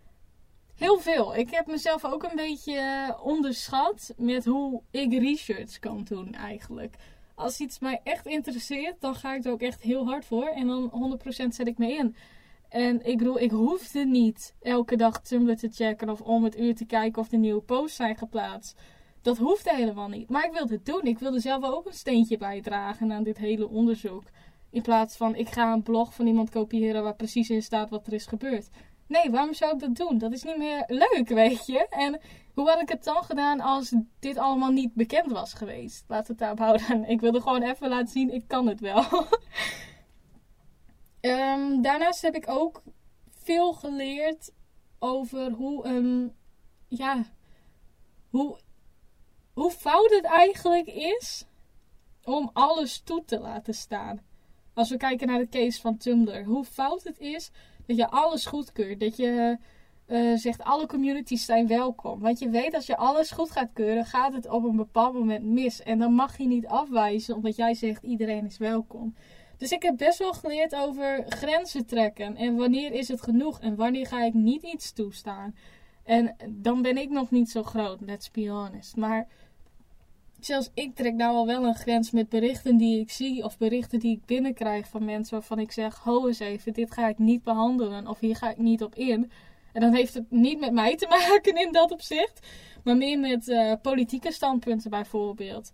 Heel 0.75 0.99
veel. 0.99 1.37
Ik 1.37 1.51
heb 1.51 1.67
mezelf 1.67 2.05
ook 2.05 2.23
een 2.23 2.37
beetje 2.37 3.17
onderschat 3.23 4.15
met 4.17 4.45
hoe 4.45 4.83
ik 4.91 5.13
research 5.13 5.79
kan 5.79 6.05
doen 6.05 6.35
eigenlijk. 6.35 6.97
Als 7.35 7.61
iets 7.61 7.79
mij 7.79 8.01
echt 8.05 8.27
interesseert, 8.27 9.01
dan 9.01 9.15
ga 9.15 9.35
ik 9.35 9.45
er 9.45 9.53
ook 9.53 9.61
echt 9.61 9.83
heel 9.83 10.07
hard 10.07 10.25
voor. 10.25 10.47
En 10.47 10.67
dan 10.67 11.19
100% 11.45 11.55
zet 11.55 11.67
ik 11.67 11.79
me 11.79 11.93
in. 11.93 12.17
En 12.69 13.07
ik 13.07 13.19
bedoel, 13.19 13.41
ik 13.41 13.51
hoefde 13.51 14.05
niet 14.05 14.55
elke 14.61 14.97
dag 14.97 15.21
Tumblr 15.21 15.57
te 15.57 15.69
checken 15.73 16.11
of 16.11 16.21
om 16.21 16.45
het 16.45 16.59
uur 16.59 16.75
te 16.75 16.85
kijken 16.85 17.23
of 17.23 17.29
de 17.29 17.37
nieuwe 17.37 17.61
posts 17.61 17.97
zijn 17.97 18.17
geplaatst. 18.17 18.81
Dat 19.29 19.39
hoefde 19.39 19.75
helemaal 19.75 20.09
niet. 20.09 20.31
Maar 20.31 20.45
ik 20.45 20.53
wilde 20.53 20.75
het 20.75 20.87
doen. 20.87 21.03
Ik 21.03 21.19
wilde 21.19 21.41
zelf 21.41 21.65
ook 21.65 21.87
een 21.87 21.93
steentje 21.93 22.37
bijdragen 22.37 23.13
aan 23.13 23.23
dit 23.23 23.39
hele 23.39 23.69
onderzoek. 23.69 24.23
In 24.71 24.83
plaats 24.83 25.17
van 25.17 25.35
ik 25.35 25.49
ga 25.49 25.73
een 25.73 25.83
blog 25.83 26.15
van 26.15 26.27
iemand 26.27 26.51
kopiëren 26.51 27.03
waar 27.03 27.15
precies 27.15 27.51
in 27.51 27.63
staat 27.63 27.91
wat 27.91 28.07
er 28.07 28.13
is 28.13 28.27
gebeurd. 28.27 28.69
Nee, 29.07 29.31
waarom 29.31 29.55
zou 29.55 29.73
ik 29.73 29.81
dat 29.81 29.97
doen? 29.97 30.19
Dat 30.19 30.33
is 30.33 30.43
niet 30.43 30.57
meer 30.59 30.85
leuk, 30.87 31.29
weet 31.29 31.67
je. 31.67 31.87
En 31.89 32.21
hoe 32.55 32.69
had 32.69 32.81
ik 32.81 32.89
het 32.89 33.05
dan 33.05 33.25
gedaan 33.25 33.61
als 33.61 33.95
dit 34.19 34.37
allemaal 34.37 34.71
niet 34.71 34.95
bekend 34.95 35.33
was 35.33 35.55
geweest? 35.55 36.05
We 36.07 36.15
het 36.15 36.39
daarop 36.39 36.59
houden. 36.59 37.05
Ik 37.15 37.21
wilde 37.21 37.41
gewoon 37.41 37.63
even 37.63 37.89
laten 37.89 38.09
zien, 38.09 38.35
ik 38.35 38.45
kan 38.47 38.67
het 38.67 38.81
wel. 38.81 39.05
um, 41.21 41.83
daarnaast 41.89 42.23
heb 42.23 42.35
ik 42.35 42.49
ook 42.49 42.83
veel 43.29 43.73
geleerd 43.73 44.53
over 44.99 45.51
hoe 45.51 45.85
een... 45.87 46.33
Ja, 46.89 47.25
hoe, 48.31 48.59
hoe 49.59 49.71
fout 49.71 50.11
het 50.11 50.25
eigenlijk 50.25 50.87
is 50.87 51.45
om 52.25 52.51
alles 52.53 53.01
toe 53.01 53.23
te 53.25 53.39
laten 53.39 53.75
staan. 53.75 54.21
Als 54.75 54.91
we 54.91 54.97
kijken 54.97 55.27
naar 55.27 55.39
de 55.39 55.49
case 55.49 55.81
van 55.81 55.97
Tumblr. 55.97 56.45
Hoe 56.45 56.65
fout 56.65 57.03
het 57.03 57.19
is 57.19 57.51
dat 57.87 57.97
je 57.97 58.09
alles 58.09 58.47
goedkeurt. 58.47 59.01
Dat 59.01 59.17
je 59.17 59.59
uh, 60.07 60.37
zegt 60.37 60.63
alle 60.63 60.87
communities 60.87 61.45
zijn 61.45 61.67
welkom. 61.67 62.21
Want 62.21 62.39
je 62.39 62.49
weet 62.49 62.75
als 62.75 62.87
je 62.87 62.97
alles 62.97 63.31
goed 63.31 63.51
gaat 63.51 63.71
keuren, 63.73 64.05
gaat 64.05 64.33
het 64.33 64.49
op 64.49 64.65
een 64.65 64.77
bepaald 64.77 65.15
moment 65.15 65.45
mis. 65.45 65.83
En 65.83 65.99
dan 65.99 66.13
mag 66.13 66.39
je 66.39 66.47
niet 66.47 66.67
afwijzen 66.67 67.35
omdat 67.35 67.57
jij 67.57 67.75
zegt 67.75 68.03
iedereen 68.03 68.45
is 68.45 68.59
welkom. 68.59 69.15
Dus 69.57 69.71
ik 69.71 69.83
heb 69.83 69.97
best 69.97 70.19
wel 70.19 70.33
geleerd 70.33 70.75
over 70.75 71.25
grenzen 71.29 71.87
trekken. 71.87 72.37
En 72.37 72.57
wanneer 72.57 72.93
is 72.93 73.09
het 73.09 73.23
genoeg? 73.23 73.61
En 73.61 73.77
wanneer 73.77 74.07
ga 74.07 74.25
ik 74.25 74.35
niet 74.35 74.63
iets 74.63 74.93
toestaan? 74.93 75.55
En 76.09 76.37
dan 76.49 76.83
ben 76.83 76.97
ik 76.97 77.11
nog 77.11 77.31
niet 77.31 77.51
zo 77.51 77.63
groot, 77.63 78.01
let's 78.01 78.31
be 78.31 78.49
honest. 78.49 78.97
Maar 78.97 79.27
zelfs 80.41 80.71
ik 80.75 80.95
trek 80.95 81.15
nou 81.15 81.37
al 81.37 81.47
wel 81.47 81.65
een 81.65 81.75
grens 81.75 82.11
met 82.11 82.29
berichten 82.29 82.77
die 82.77 83.01
ik 83.01 83.11
zie 83.11 83.45
of 83.45 83.59
berichten 83.59 83.99
die 83.99 84.17
ik 84.17 84.25
binnenkrijg 84.25 84.89
van 84.89 85.05
mensen 85.05 85.39
waarvan 85.39 85.59
ik 85.59 85.73
zeg: 85.73 85.99
Ho 85.99 86.27
eens 86.27 86.39
even, 86.39 86.73
dit 86.73 86.93
ga 86.93 87.09
ik 87.09 87.19
niet 87.19 87.43
behandelen 87.43 88.07
of 88.07 88.19
hier 88.19 88.37
ga 88.37 88.51
ik 88.51 88.59
niet 88.59 88.83
op 88.83 88.95
in. 88.95 89.31
En 89.73 89.81
dan 89.81 89.95
heeft 89.95 90.15
het 90.15 90.31
niet 90.31 90.61
met 90.61 90.73
mij 90.73 90.97
te 90.97 91.07
maken 91.19 91.55
in 91.55 91.73
dat 91.73 91.91
opzicht, 91.91 92.47
maar 92.85 92.97
meer 92.97 93.19
met 93.19 93.49
uh, 93.49 93.73
politieke 93.83 94.33
standpunten 94.33 94.91
bijvoorbeeld. 94.91 95.73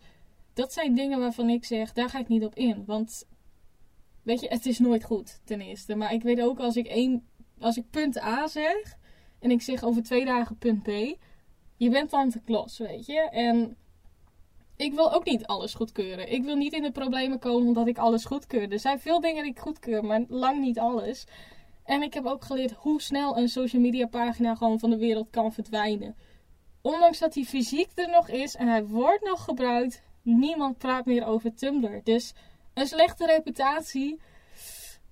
Dat 0.55 0.73
zijn 0.73 0.95
dingen 0.95 1.19
waarvan 1.19 1.49
ik 1.49 1.65
zeg: 1.65 1.93
daar 1.93 2.09
ga 2.09 2.19
ik 2.19 2.29
niet 2.29 2.45
op 2.45 2.55
in. 2.55 2.83
Want 2.87 3.27
weet 4.23 4.41
je, 4.41 4.49
het 4.49 4.67
is 4.67 4.79
nooit 4.79 5.05
goed 5.05 5.41
ten 5.45 5.61
eerste. 5.61 5.95
Maar 5.95 6.13
ik 6.13 6.23
weet 6.23 6.41
ook 6.41 6.59
als 6.59 6.77
ik, 6.77 6.87
één, 6.87 7.27
als 7.59 7.77
ik 7.77 7.91
punt 7.91 8.19
A 8.19 8.47
zeg 8.47 8.97
en 9.39 9.51
ik 9.51 9.63
zeg 9.63 9.85
over 9.85 10.03
twee 10.03 10.25
dagen 10.25 10.59
punt 10.59 10.83
B, 10.83 10.89
je 11.77 11.91
bent 11.91 12.11
dan 12.11 12.31
te 12.31 12.41
klos, 12.41 12.79
weet 12.79 13.07
je. 13.07 13.21
En 13.31 13.77
ik 14.77 14.95
wil 14.95 15.13
ook 15.13 15.25
niet 15.25 15.47
alles 15.47 15.75
goedkeuren. 15.75 16.33
Ik 16.33 16.43
wil 16.43 16.57
niet 16.57 16.73
in 16.73 16.83
de 16.83 16.93
problemen 16.93 17.39
komen 17.39 17.67
omdat 17.67 17.87
ik 17.87 17.99
alles 17.99 18.25
goedkeur. 18.25 18.73
Er 18.73 18.79
zijn 18.79 19.01
veel 19.01 19.21
dingen 19.21 19.43
die 19.43 19.53
ik 19.53 19.59
goedkeur, 19.59 20.05
maar 20.05 20.25
lang 20.29 20.61
niet 20.61 20.79
alles. 20.79 21.27
En 21.85 22.03
ik 22.03 22.15
heb 22.15 22.25
ook 22.25 22.45
geleerd 22.45 22.73
hoe 22.73 23.03
snel 23.03 23.37
een 23.39 23.49
social 23.49 23.83
media 23.83 24.07
pagina 24.07 24.55
gewoon 24.55 24.79
van 24.79 24.91
de 24.91 24.99
wereld 24.99 25.31
kan 25.31 25.53
verdwijnen. 25.53 26.17
Ondanks 26.81 27.19
dat 27.19 27.33
die 27.33 27.47
fysiek 27.47 27.91
er 27.95 28.11
nog 28.11 28.29
is 28.29 28.55
en 28.55 28.69
hij 28.69 28.87
wordt 28.87 29.25
nog 29.25 29.45
gebruikt, 29.45 30.03
niemand 30.23 30.79
praat 30.79 31.07
meer 31.07 31.27
over 31.27 31.55
Tumblr. 31.55 32.01
Dus 32.05 32.35
een 32.75 32.87
slechte 32.87 33.27
reputatie. 33.27 34.21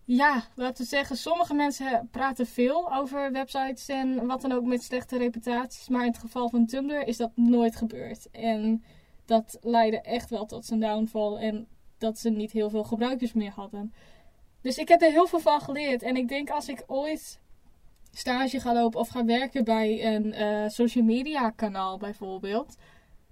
Ja, 0.05 0.44
laten 0.55 0.83
we 0.83 0.88
zeggen, 0.88 1.16
sommige 1.16 1.55
mensen 1.55 2.09
praten 2.11 2.46
veel 2.46 2.94
over 2.94 3.33
websites 3.33 3.88
en 3.88 4.27
wat 4.27 4.40
dan 4.40 4.53
ook 4.53 4.64
met 4.64 4.83
slechte 4.83 5.18
reputaties. 5.18 5.88
Maar 5.88 6.05
in 6.05 6.11
het 6.11 6.18
geval 6.20 6.48
van 6.48 6.66
Tumblr 6.66 7.07
is 7.07 7.16
dat 7.16 7.31
nooit 7.35 7.77
gebeurd. 7.77 8.31
En 8.31 8.85
dat 9.33 9.59
leidde 9.61 10.01
echt 10.01 10.31
wel 10.31 10.47
tot 10.47 10.64
zijn 10.64 10.81
downfall. 10.81 11.35
En 11.37 11.66
dat 11.99 12.18
ze 12.18 12.31
niet 12.31 12.53
heel 12.53 12.71
veel 12.71 12.85
gebruikers 12.85 13.33
meer 13.33 13.51
hadden. 13.51 13.95
Dus 14.61 14.79
ik 14.79 14.88
heb 14.88 15.03
er 15.03 15.11
heel 15.11 15.27
veel 15.27 15.40
van 15.40 15.61
geleerd. 15.61 16.03
En 16.03 16.16
ik 16.16 16.29
denk 16.29 16.51
als 16.51 16.68
ik 16.68 16.85
ooit 16.87 17.40
stage 18.11 18.61
ga 18.61 18.75
lopen 18.75 19.01
of 19.01 19.09
ga 19.09 19.25
werken 19.25 19.64
bij 19.64 20.14
een 20.14 20.27
uh, 20.27 20.68
social 20.68 21.05
media 21.05 21.51
kanaal 21.51 21.99
bijvoorbeeld. 21.99 22.77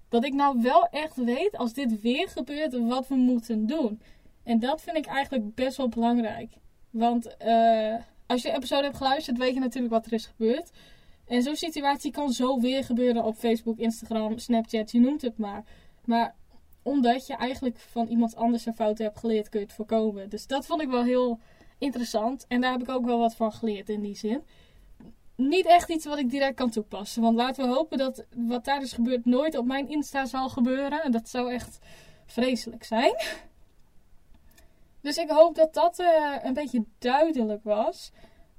Dat 0.09 0.25
ik 0.25 0.33
nou 0.33 0.61
wel 0.61 0.87
echt 0.87 1.15
weet 1.15 1.57
als 1.57 1.73
dit 1.73 2.01
weer 2.01 2.27
gebeurt 2.27 2.87
wat 2.87 3.07
we 3.07 3.15
moeten 3.15 3.67
doen. 3.67 4.01
En 4.43 4.59
dat 4.59 4.81
vind 4.81 4.97
ik 4.97 5.05
eigenlijk 5.05 5.55
best 5.55 5.77
wel 5.77 5.89
belangrijk. 5.89 6.53
Want 6.89 7.35
uh, 7.45 7.95
als 8.27 8.41
je 8.41 8.49
de 8.49 8.55
episode 8.55 8.83
hebt 8.83 8.97
geluisterd, 8.97 9.37
weet 9.37 9.53
je 9.53 9.59
natuurlijk 9.59 9.93
wat 9.93 10.05
er 10.05 10.13
is 10.13 10.25
gebeurd. 10.25 10.71
En 11.27 11.41
zo'n 11.41 11.55
situatie 11.55 12.11
kan 12.11 12.31
zo 12.31 12.59
weer 12.59 12.83
gebeuren 12.83 13.23
op 13.23 13.35
Facebook, 13.35 13.77
Instagram, 13.77 14.37
Snapchat, 14.37 14.91
je 14.91 14.99
noemt 14.99 15.21
het 15.21 15.37
maar. 15.37 15.63
Maar 16.05 16.35
omdat 16.81 17.27
je 17.27 17.35
eigenlijk 17.35 17.79
van 17.79 18.07
iemand 18.07 18.35
anders 18.35 18.65
een 18.65 18.75
fout 18.75 18.97
hebt 18.97 19.19
geleerd, 19.19 19.49
kun 19.49 19.59
je 19.59 19.65
het 19.65 19.75
voorkomen. 19.75 20.29
Dus 20.29 20.47
dat 20.47 20.65
vond 20.65 20.81
ik 20.81 20.89
wel 20.89 21.03
heel 21.03 21.39
interessant. 21.77 22.45
En 22.47 22.61
daar 22.61 22.71
heb 22.71 22.81
ik 22.81 22.89
ook 22.89 23.05
wel 23.05 23.19
wat 23.19 23.35
van 23.35 23.51
geleerd 23.51 23.89
in 23.89 24.01
die 24.01 24.15
zin. 24.15 24.43
Niet 25.35 25.65
echt 25.65 25.89
iets 25.89 26.05
wat 26.05 26.17
ik 26.17 26.29
direct 26.29 26.55
kan 26.55 26.69
toepassen. 26.69 27.21
Want 27.21 27.35
laten 27.35 27.67
we 27.67 27.73
hopen 27.73 27.97
dat 27.97 28.25
wat 28.35 28.65
daar 28.65 28.81
is 28.81 28.93
gebeurd 28.93 29.25
nooit 29.25 29.57
op 29.57 29.65
mijn 29.65 29.89
Insta 29.89 30.25
zal 30.25 30.49
gebeuren. 30.49 31.03
En 31.03 31.11
dat 31.11 31.29
zou 31.29 31.51
echt 31.51 31.79
vreselijk 32.25 32.83
zijn. 32.83 33.15
Dus 35.01 35.17
ik 35.17 35.29
hoop 35.29 35.55
dat 35.55 35.73
dat 35.73 35.99
uh, 35.99 36.35
een 36.41 36.53
beetje 36.53 36.85
duidelijk 36.97 37.63
was 37.63 38.11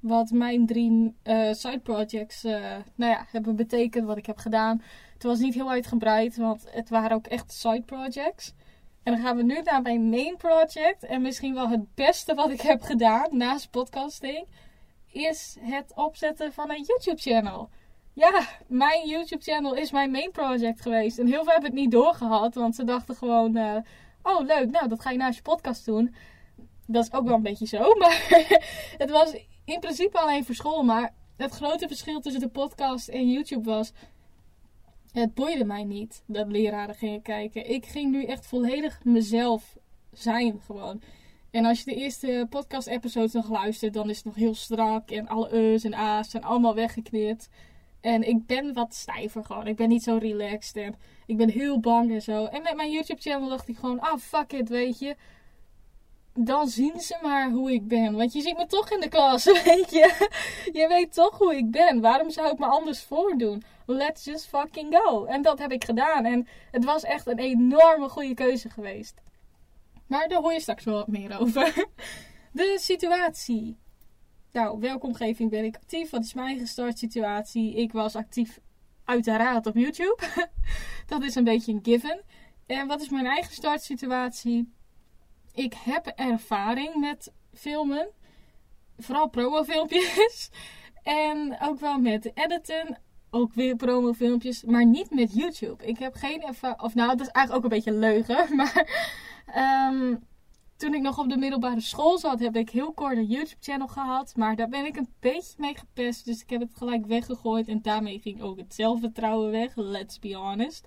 wat 0.03 0.31
mijn 0.31 0.67
drie 0.67 1.15
uh, 1.25 1.53
side 1.53 1.79
projects 1.79 2.45
uh, 2.45 2.77
nou 2.95 3.13
ja, 3.13 3.27
hebben 3.31 3.57
betekend, 3.57 4.07
wat 4.07 4.17
ik 4.17 4.27
heb 4.27 4.39
gedaan. 4.39 4.83
Het 5.23 5.31
was 5.31 5.41
niet 5.41 5.55
heel 5.55 5.71
uitgebreid, 5.71 6.37
want 6.37 6.65
het 6.71 6.89
waren 6.89 7.17
ook 7.17 7.27
echt 7.27 7.53
side 7.53 7.83
projects. 7.83 8.53
En 9.03 9.13
dan 9.13 9.23
gaan 9.23 9.37
we 9.37 9.43
nu 9.43 9.61
naar 9.63 9.83
mijn 9.83 10.09
main 10.09 10.37
project. 10.37 11.05
En 11.05 11.23
misschien 11.23 11.55
wel 11.55 11.69
het 11.69 11.95
beste 11.95 12.35
wat 12.35 12.51
ik 12.51 12.61
heb 12.61 12.83
gedaan 12.83 13.37
naast 13.37 13.71
podcasting, 13.71 14.47
is 15.07 15.57
het 15.61 15.93
opzetten 15.95 16.53
van 16.53 16.71
een 16.71 16.85
YouTube-channel. 16.87 17.69
Ja, 18.13 18.47
mijn 18.67 19.09
YouTube-channel 19.09 19.75
is 19.75 19.91
mijn 19.91 20.11
main 20.11 20.31
project 20.31 20.81
geweest. 20.81 21.19
En 21.19 21.27
heel 21.27 21.43
veel 21.43 21.53
hebben 21.53 21.71
het 21.71 21.81
niet 21.81 21.91
doorgehad, 21.91 22.55
want 22.55 22.75
ze 22.75 22.85
dachten 22.85 23.15
gewoon: 23.15 23.57
uh, 23.57 23.77
oh 24.23 24.41
leuk, 24.47 24.71
nou 24.71 24.89
dat 24.89 25.01
ga 25.01 25.11
je 25.11 25.19
naast 25.19 25.37
je 25.37 25.43
podcast 25.43 25.85
doen. 25.85 26.15
Dat 26.87 27.05
is 27.05 27.13
ook 27.13 27.27
wel 27.27 27.35
een 27.35 27.43
beetje 27.43 27.67
zo, 27.67 27.95
maar 27.99 28.27
het 28.99 29.11
was 29.11 29.33
in 29.65 29.81
principe 29.81 30.19
alleen 30.19 30.45
voor 30.45 30.55
school. 30.55 30.83
Maar 30.83 31.15
het 31.37 31.53
grote 31.53 31.89
verschil 31.89 32.21
tussen 32.21 32.41
de 32.41 32.49
podcast 32.49 33.09
en 33.09 33.31
YouTube 33.31 33.71
was. 33.71 33.93
Het 35.12 35.35
boeide 35.35 35.64
mij 35.64 35.85
niet 35.85 36.22
dat 36.27 36.48
leraren 36.48 36.94
gingen 36.94 37.22
kijken. 37.22 37.70
Ik 37.70 37.87
ging 37.87 38.11
nu 38.11 38.25
echt 38.25 38.46
volledig 38.46 39.05
mezelf 39.05 39.77
zijn 40.12 40.61
gewoon. 40.61 41.03
En 41.51 41.64
als 41.64 41.79
je 41.79 41.85
de 41.85 41.94
eerste 41.94 42.46
podcast-episodes 42.51 43.33
nog 43.33 43.48
luistert, 43.48 43.94
dan 43.94 44.11
is 44.11 44.16
het 44.16 44.25
nog 44.25 44.35
heel 44.35 44.55
strak. 44.55 45.11
En 45.11 45.29
alle 45.29 45.53
e's 45.53 45.85
en 45.85 45.94
a's 45.94 46.31
zijn 46.31 46.44
allemaal 46.44 46.75
weggeknipt. 46.75 47.48
En 48.01 48.29
ik 48.29 48.46
ben 48.46 48.72
wat 48.72 48.94
stijver 48.94 49.44
gewoon. 49.44 49.66
Ik 49.66 49.77
ben 49.77 49.88
niet 49.88 50.03
zo 50.03 50.16
relaxed. 50.16 50.77
En 50.77 50.94
ik 51.27 51.37
ben 51.37 51.48
heel 51.48 51.81
bang 51.81 52.11
en 52.12 52.22
zo. 52.22 52.44
En 52.44 52.62
met 52.62 52.77
mijn 52.77 52.90
YouTube-channel 52.90 53.48
dacht 53.48 53.68
ik 53.68 53.77
gewoon: 53.77 54.01
ah, 54.01 54.18
fuck 54.18 54.53
it, 54.53 54.68
weet 54.68 54.98
je 54.98 55.16
dan 56.35 56.68
zien 56.68 57.01
ze 57.01 57.18
maar 57.23 57.51
hoe 57.51 57.73
ik 57.73 57.88
ben. 57.88 58.16
Want 58.16 58.33
je 58.33 58.40
ziet 58.40 58.57
me 58.57 58.66
toch 58.66 58.90
in 58.90 59.01
de 59.01 59.09
klas, 59.09 59.45
weet 59.64 59.90
je. 59.90 60.29
Je 60.73 60.88
weet 60.88 61.14
toch 61.14 61.38
hoe 61.38 61.57
ik 61.57 61.71
ben. 61.71 62.01
Waarom 62.01 62.31
zou 62.31 62.53
ik 62.53 62.59
me 62.59 62.66
anders 62.66 63.03
voordoen? 63.03 63.62
Let's 63.87 64.25
just 64.25 64.47
fucking 64.47 64.97
go. 64.97 65.25
En 65.25 65.42
dat 65.42 65.59
heb 65.59 65.73
ik 65.73 65.85
gedaan. 65.85 66.25
En 66.25 66.47
het 66.71 66.85
was 66.85 67.03
echt 67.03 67.27
een 67.27 67.38
enorme 67.38 68.09
goede 68.09 68.35
keuze 68.35 68.71
geweest. 68.71 69.21
Maar 70.07 70.29
daar 70.29 70.40
hoor 70.40 70.53
je 70.53 70.61
straks 70.61 70.85
wel 70.85 70.95
wat 70.95 71.09
meer 71.09 71.40
over. 71.40 71.87
De 72.53 72.77
situatie. 72.81 73.79
Nou, 74.53 74.81
welke 74.81 75.07
omgeving 75.07 75.51
ben 75.51 75.64
ik 75.64 75.77
actief? 75.77 76.11
Wat 76.11 76.25
is 76.25 76.35
mijn 76.35 76.47
eigen 76.47 76.66
startsituatie? 76.66 77.75
Ik 77.75 77.92
was 77.92 78.16
actief 78.16 78.61
uiteraard 79.05 79.66
op 79.66 79.77
YouTube. 79.77 80.23
dat 81.07 81.23
is 81.23 81.35
een 81.35 81.45
beetje 81.45 81.73
een 81.73 81.81
given. 81.83 82.23
En 82.66 82.87
wat 82.87 83.01
is 83.01 83.09
mijn 83.09 83.27
eigen 83.27 83.53
startsituatie? 83.53 84.73
Ik 85.53 85.75
heb 85.75 86.07
ervaring 86.07 86.95
met 86.95 87.33
filmen. 87.55 88.09
Vooral 88.99 89.29
promo-filmpjes. 89.29 90.51
En 91.03 91.57
ook 91.62 91.81
wel 91.81 91.99
met 91.99 92.31
editen. 92.35 92.99
ook 93.31 93.53
weer 93.55 93.77
promofilmpjes, 93.77 94.62
maar 94.65 94.87
niet 94.87 95.11
met 95.11 95.35
YouTube. 95.35 95.87
Ik 95.87 95.99
heb 95.99 96.15
geen 96.15 96.43
ervaring, 96.43 96.81
of 96.81 96.95
nou, 96.95 97.09
dat 97.09 97.21
is 97.21 97.33
eigenlijk 97.33 97.57
ook 97.57 97.73
een 97.73 97.77
beetje 97.79 97.99
leugen, 97.99 98.47
maar 98.57 99.05
ehm, 99.47 100.17
toen 100.77 100.95
ik 100.95 101.01
nog 101.01 101.19
op 101.19 101.29
de 101.29 101.37
middelbare 101.37 101.81
school 101.81 102.19
zat, 102.19 102.41
heb 102.41 102.57
ik 102.57 102.71
heel 102.71 102.93
kort 102.93 103.17
een 103.17 103.27
YouTube-channel 103.27 103.88
gehad, 103.88 104.37
maar 104.37 104.57
daar 104.57 104.69
ben 104.69 104.85
ik 104.85 104.97
een 104.97 105.09
beetje 105.21 105.55
mee 105.59 105.77
gepest, 105.79 106.25
dus 106.25 106.43
ik 106.43 106.51
heb 106.51 106.61
het 106.61 106.75
gelijk 106.75 107.07
weggegooid 107.07 107.69
en 107.69 107.83
daarmee 107.83 108.19
ging 108.19 108.43
ook 108.43 108.59
het 108.59 108.75
zelfvertrouwen 108.75 109.51
weg, 109.51 109.73
let's 109.77 110.19
be 110.19 110.35
honest. 110.35 110.87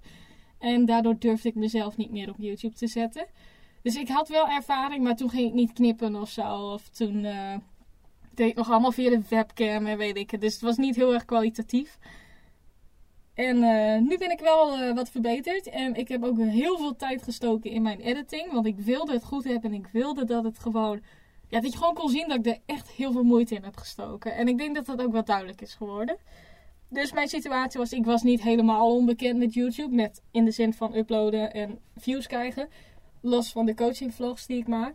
En 0.60 0.86
daardoor 0.86 1.20
durfde 1.20 1.50
ik 1.50 1.56
mezelf 1.56 1.98
niet 1.98 2.12
meer 2.12 2.30
op 2.30 2.36
YouTube 2.38 2.76
te 2.76 2.88
zetten. 2.88 3.26
Dus 3.86 3.96
ik 3.96 4.08
had 4.08 4.28
wel 4.28 4.48
ervaring, 4.48 5.04
maar 5.04 5.16
toen 5.16 5.30
ging 5.30 5.48
ik 5.48 5.54
niet 5.54 5.74
knippen 5.74 6.16
of 6.16 6.30
zo. 6.30 6.72
Of 6.74 6.90
toen 6.90 7.24
uh, 7.24 7.56
deed 8.34 8.50
ik 8.50 8.56
nog 8.56 8.72
allemaal 8.72 8.92
via 8.92 9.10
de 9.10 9.22
webcam 9.30 9.86
en 9.86 9.98
weet 9.98 10.18
ik 10.18 10.32
het. 10.32 10.42
Dus 10.42 10.54
het 10.54 10.62
was 10.62 10.78
niet 10.78 10.96
heel 10.96 11.14
erg 11.14 11.26
kwalitatief. 11.26 11.98
En 13.34 13.58
uh, 13.58 13.98
nu 14.10 14.18
ben 14.18 14.32
ik 14.32 14.40
wel 14.40 14.80
uh, 14.80 14.96
wat 14.96 15.10
verbeterd. 15.10 15.70
En 15.70 15.96
ik 15.96 16.08
heb 16.08 16.24
ook 16.24 16.38
heel 16.38 16.78
veel 16.78 16.96
tijd 16.96 17.24
gestoken 17.24 17.72
in 17.72 17.82
mijn 17.82 18.00
editing. 18.00 18.52
Want 18.52 18.66
ik 18.66 18.80
wilde 18.80 19.14
het 19.14 19.24
goed 19.24 19.44
hebben 19.44 19.72
en 19.72 19.78
ik 19.78 19.88
wilde 19.88 20.26
dat 20.26 20.44
het 20.44 20.60
gewoon. 20.60 21.02
Ja, 21.48 21.62
dat 21.62 21.72
je 21.72 21.78
gewoon 21.78 21.94
kon 21.94 22.10
zien 22.10 22.28
dat 22.28 22.38
ik 22.38 22.46
er 22.46 22.60
echt 22.66 22.90
heel 22.90 23.12
veel 23.12 23.24
moeite 23.24 23.56
in 23.56 23.64
heb 23.64 23.78
gestoken. 23.78 24.36
En 24.36 24.48
ik 24.48 24.58
denk 24.58 24.76
dat 24.76 24.86
dat 24.86 25.02
ook 25.02 25.12
wel 25.12 25.24
duidelijk 25.24 25.62
is 25.62 25.74
geworden. 25.74 26.18
Dus 26.90 27.14
mijn 27.14 27.28
situatie 27.28 27.80
was, 27.80 27.94
ik 27.94 28.06
was 28.06 28.24
niet 28.24 28.42
helemaal 28.42 28.96
onbekend 28.96 29.38
met 29.38 29.54
YouTube. 29.54 29.96
Met 29.96 30.22
in 30.32 30.46
de 30.46 30.52
zin 30.52 30.74
van 30.74 30.96
uploaden 30.96 31.54
en 31.54 31.80
views 31.96 32.28
krijgen. 32.28 32.70
Los 33.26 33.52
van 33.52 33.66
de 33.66 33.74
coaching 33.74 34.14
vlogs 34.14 34.46
die 34.46 34.58
ik 34.58 34.68
maak. 34.68 34.94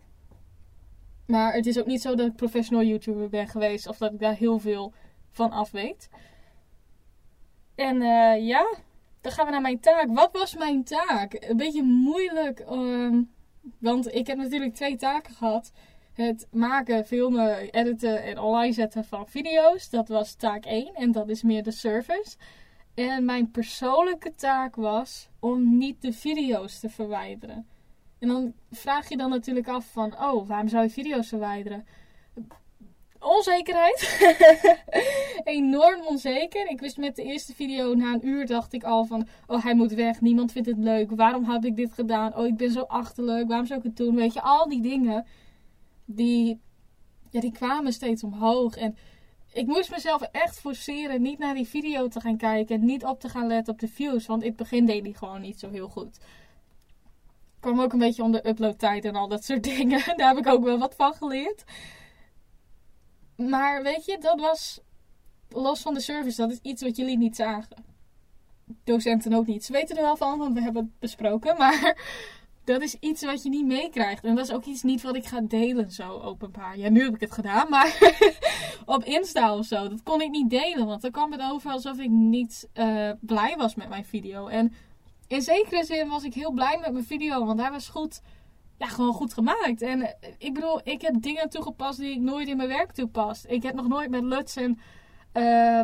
Maar 1.26 1.52
het 1.52 1.66
is 1.66 1.78
ook 1.78 1.86
niet 1.86 2.00
zo 2.00 2.14
dat 2.14 2.26
ik 2.26 2.36
professional 2.36 2.84
YouTuber 2.84 3.28
ben 3.28 3.48
geweest. 3.48 3.88
Of 3.88 3.98
dat 3.98 4.12
ik 4.12 4.18
daar 4.18 4.36
heel 4.36 4.58
veel 4.58 4.92
van 5.30 5.50
af 5.50 5.70
weet. 5.70 6.08
En 7.74 7.96
uh, 7.96 8.46
ja, 8.46 8.76
dan 9.20 9.32
gaan 9.32 9.44
we 9.44 9.50
naar 9.50 9.60
mijn 9.60 9.80
taak. 9.80 10.06
Wat 10.08 10.32
was 10.32 10.56
mijn 10.56 10.84
taak? 10.84 11.36
Een 11.48 11.56
beetje 11.56 11.82
moeilijk. 11.82 12.60
Um, 12.70 13.30
want 13.78 14.14
ik 14.14 14.26
heb 14.26 14.36
natuurlijk 14.36 14.74
twee 14.74 14.96
taken 14.96 15.34
gehad. 15.34 15.72
Het 16.12 16.46
maken, 16.50 17.06
filmen, 17.06 17.70
editen 17.70 18.22
en 18.22 18.38
online 18.38 18.72
zetten 18.72 19.04
van 19.04 19.28
video's. 19.28 19.90
Dat 19.90 20.08
was 20.08 20.34
taak 20.34 20.64
1 20.64 20.94
en 20.94 21.12
dat 21.12 21.28
is 21.28 21.42
meer 21.42 21.62
de 21.62 21.70
service. 21.70 22.36
En 22.94 23.24
mijn 23.24 23.50
persoonlijke 23.50 24.34
taak 24.34 24.76
was 24.76 25.28
om 25.38 25.78
niet 25.78 26.02
de 26.02 26.12
video's 26.12 26.80
te 26.80 26.88
verwijderen. 26.88 27.66
En 28.20 28.28
dan 28.28 28.52
vraag 28.70 29.09
je 29.09 29.16
dan 29.16 29.30
natuurlijk 29.30 29.68
af 29.68 29.87
van, 29.92 30.20
oh, 30.20 30.48
waarom 30.48 30.68
zou 30.68 30.83
je 30.83 30.90
video's 30.90 31.28
verwijderen? 31.28 31.87
Onzekerheid. 33.20 34.20
Enorm 35.44 36.06
onzeker. 36.06 36.70
Ik 36.70 36.80
wist 36.80 36.96
met 36.96 37.16
de 37.16 37.22
eerste 37.22 37.54
video 37.54 37.94
na 37.94 38.12
een 38.12 38.26
uur 38.26 38.46
dacht 38.46 38.72
ik 38.72 38.85
al 38.85 39.04
van, 39.04 39.26
oh 39.46 39.62
hij 39.64 39.74
moet 39.74 39.92
weg, 39.92 40.20
niemand 40.20 40.52
vindt 40.52 40.68
het 40.68 40.78
leuk. 40.78 41.11
Waarom 41.11 41.44
heb 41.44 41.64
ik 41.64 41.76
dit 41.76 41.92
gedaan? 41.92 42.37
Oh 42.37 42.46
ik 42.46 42.56
ben 42.56 42.70
zo 42.70 42.80
achterlijk, 42.80 43.48
waarom 43.48 43.66
zou 43.66 43.78
ik 43.78 43.85
het 43.85 43.96
doen? 43.96 44.14
Weet 44.14 44.33
je, 44.33 44.42
al 44.42 44.68
die 44.68 44.83
dingen, 44.83 45.26
die, 46.04 46.61
ja, 47.30 47.40
die 47.40 47.52
kwamen 47.52 47.92
steeds 47.92 48.24
omhoog. 48.24 48.76
En 48.76 48.96
ik 49.52 49.66
moest 49.66 49.90
mezelf 49.90 50.22
echt 50.22 50.61
forceren 50.61 51.22
niet 51.22 51.38
naar 51.38 51.54
die 51.54 51.68
video 51.68 52.09
te 52.09 52.20
gaan 52.20 52.37
kijken 52.37 52.74
en 52.74 52.85
niet 52.85 53.04
op 53.04 53.20
te 53.20 53.28
gaan 53.28 53.46
letten 53.46 53.72
op 53.72 53.80
de 53.80 53.88
views. 53.88 54.26
Want 54.26 54.42
in 54.42 54.48
het 54.48 54.56
begin 54.56 54.87
deed 54.87 55.04
die 55.04 55.14
gewoon 55.14 55.40
niet 55.40 55.59
zo 55.59 55.70
heel 55.70 55.88
goed 55.88 56.18
kwam 57.61 57.81
ook 57.81 57.92
een 57.92 57.99
beetje 57.99 58.23
onder 58.23 58.46
uploadtijd 58.46 59.05
en 59.05 59.14
al 59.14 59.29
dat 59.29 59.44
soort 59.44 59.62
dingen. 59.77 60.16
Daar 60.16 60.29
heb 60.29 60.38
ik 60.38 60.46
ook 60.46 60.64
wel 60.64 60.79
wat 60.79 60.94
van 60.94 61.14
geleerd. 61.14 61.64
Maar 63.37 63.83
weet 63.83 64.05
je, 64.05 64.18
dat 64.18 64.40
was 64.40 64.81
los 65.49 65.81
van 65.81 65.94
de 65.94 66.01
service. 66.01 66.37
Dat 66.37 66.51
is 66.51 66.59
iets 66.62 66.83
wat 66.83 66.96
jullie 66.96 67.18
niet 67.18 67.37
zagen. 67.37 67.85
Docenten 68.85 69.33
ook 69.33 69.46
niet. 69.46 69.64
Ze 69.64 69.73
weten 69.73 69.96
er 69.96 70.03
wel 70.03 70.16
van, 70.16 70.38
want 70.38 70.55
we 70.55 70.62
hebben 70.62 70.83
het 70.83 70.99
besproken. 70.99 71.57
Maar 71.62 71.96
dat 72.64 72.83
is 72.83 72.96
iets 73.01 73.25
wat 73.25 73.42
je 73.42 73.49
niet 73.49 73.66
meekrijgt. 73.66 74.25
En 74.25 74.35
dat 74.35 74.44
is 74.44 74.53
ook 74.53 74.64
iets 74.64 74.83
niet 74.83 75.03
wat 75.03 75.16
ik 75.16 75.27
ga 75.27 75.40
delen 75.40 75.90
zo 75.90 76.20
openbaar. 76.20 76.79
Ja, 76.79 76.88
nu 76.88 77.05
heb 77.05 77.14
ik 77.14 77.20
het 77.20 77.33
gedaan, 77.33 77.68
maar 77.75 78.14
op 78.85 79.05
Insta 79.05 79.57
of 79.57 79.66
zo. 79.66 79.88
Dat 79.88 80.03
kon 80.03 80.20
ik 80.20 80.31
niet 80.31 80.51
delen, 80.51 80.87
want 80.87 81.03
dan 81.03 81.11
kwam 81.11 81.33
het 81.33 81.40
over 81.40 81.70
alsof 81.70 81.99
ik 81.99 82.11
niet 82.11 82.68
uh, 82.75 83.11
blij 83.20 83.55
was 83.57 83.75
met 83.75 83.88
mijn 83.88 84.05
video. 84.05 84.46
En 84.46 84.73
in 85.30 85.42
zekere 85.42 85.84
zin 85.84 86.08
was 86.08 86.24
ik 86.24 86.34
heel 86.34 86.52
blij 86.52 86.78
met 86.80 86.92
mijn 86.92 87.04
video, 87.04 87.44
want 87.44 87.60
hij 87.60 87.70
was 87.70 87.88
goed, 87.88 88.20
ja, 88.78 88.86
gewoon 88.86 89.12
goed 89.12 89.32
gemaakt. 89.32 89.82
En 89.82 90.02
eh, 90.02 90.32
ik 90.38 90.54
bedoel, 90.54 90.80
ik 90.84 91.02
heb 91.02 91.14
dingen 91.22 91.48
toegepast 91.48 91.98
die 91.98 92.12
ik 92.12 92.20
nooit 92.20 92.48
in 92.48 92.56
mijn 92.56 92.68
werk 92.68 92.92
toepast. 92.92 93.44
Ik 93.48 93.62
heb 93.62 93.74
nog 93.74 93.88
nooit 93.88 94.10
met 94.10 94.22
LUTs 94.22 94.56
en, 94.56 94.78
uh, 95.32 95.82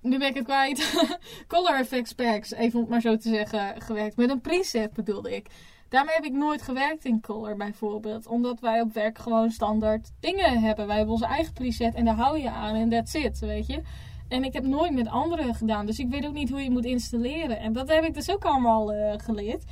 nu 0.00 0.18
ben 0.18 0.28
ik 0.28 0.34
het 0.34 0.44
kwijt, 0.44 1.08
color 1.48 1.74
effects 1.74 2.12
packs, 2.12 2.52
even 2.52 2.74
om 2.74 2.80
het 2.80 2.90
maar 2.90 3.00
zo 3.00 3.16
te 3.16 3.28
zeggen, 3.28 3.82
gewerkt. 3.82 4.16
Met 4.16 4.30
een 4.30 4.40
preset 4.40 4.92
bedoelde 4.92 5.36
ik. 5.36 5.48
Daarmee 5.88 6.14
heb 6.14 6.24
ik 6.24 6.32
nooit 6.32 6.62
gewerkt 6.62 7.04
in 7.04 7.20
Color 7.20 7.56
bijvoorbeeld. 7.56 8.26
Omdat 8.26 8.60
wij 8.60 8.80
op 8.80 8.92
werk 8.92 9.18
gewoon 9.18 9.50
standaard 9.50 10.10
dingen 10.20 10.60
hebben. 10.60 10.86
Wij 10.86 10.96
hebben 10.96 11.14
onze 11.14 11.26
eigen 11.26 11.52
preset 11.52 11.94
en 11.94 12.04
daar 12.04 12.14
hou 12.14 12.38
je 12.38 12.50
aan 12.50 12.74
en 12.74 12.88
that's 12.88 13.14
it, 13.14 13.38
weet 13.38 13.66
je. 13.66 13.82
En 14.28 14.44
ik 14.44 14.52
heb 14.52 14.64
nooit 14.64 14.94
met 14.94 15.08
anderen 15.08 15.54
gedaan. 15.54 15.86
Dus 15.86 15.98
ik 15.98 16.10
weet 16.10 16.26
ook 16.26 16.34
niet 16.34 16.50
hoe 16.50 16.62
je 16.62 16.70
moet 16.70 16.84
installeren. 16.84 17.58
En 17.58 17.72
dat 17.72 17.88
heb 17.88 18.04
ik 18.04 18.14
dus 18.14 18.30
ook 18.30 18.44
allemaal 18.44 18.94
uh, 18.94 19.12
geleerd. 19.16 19.64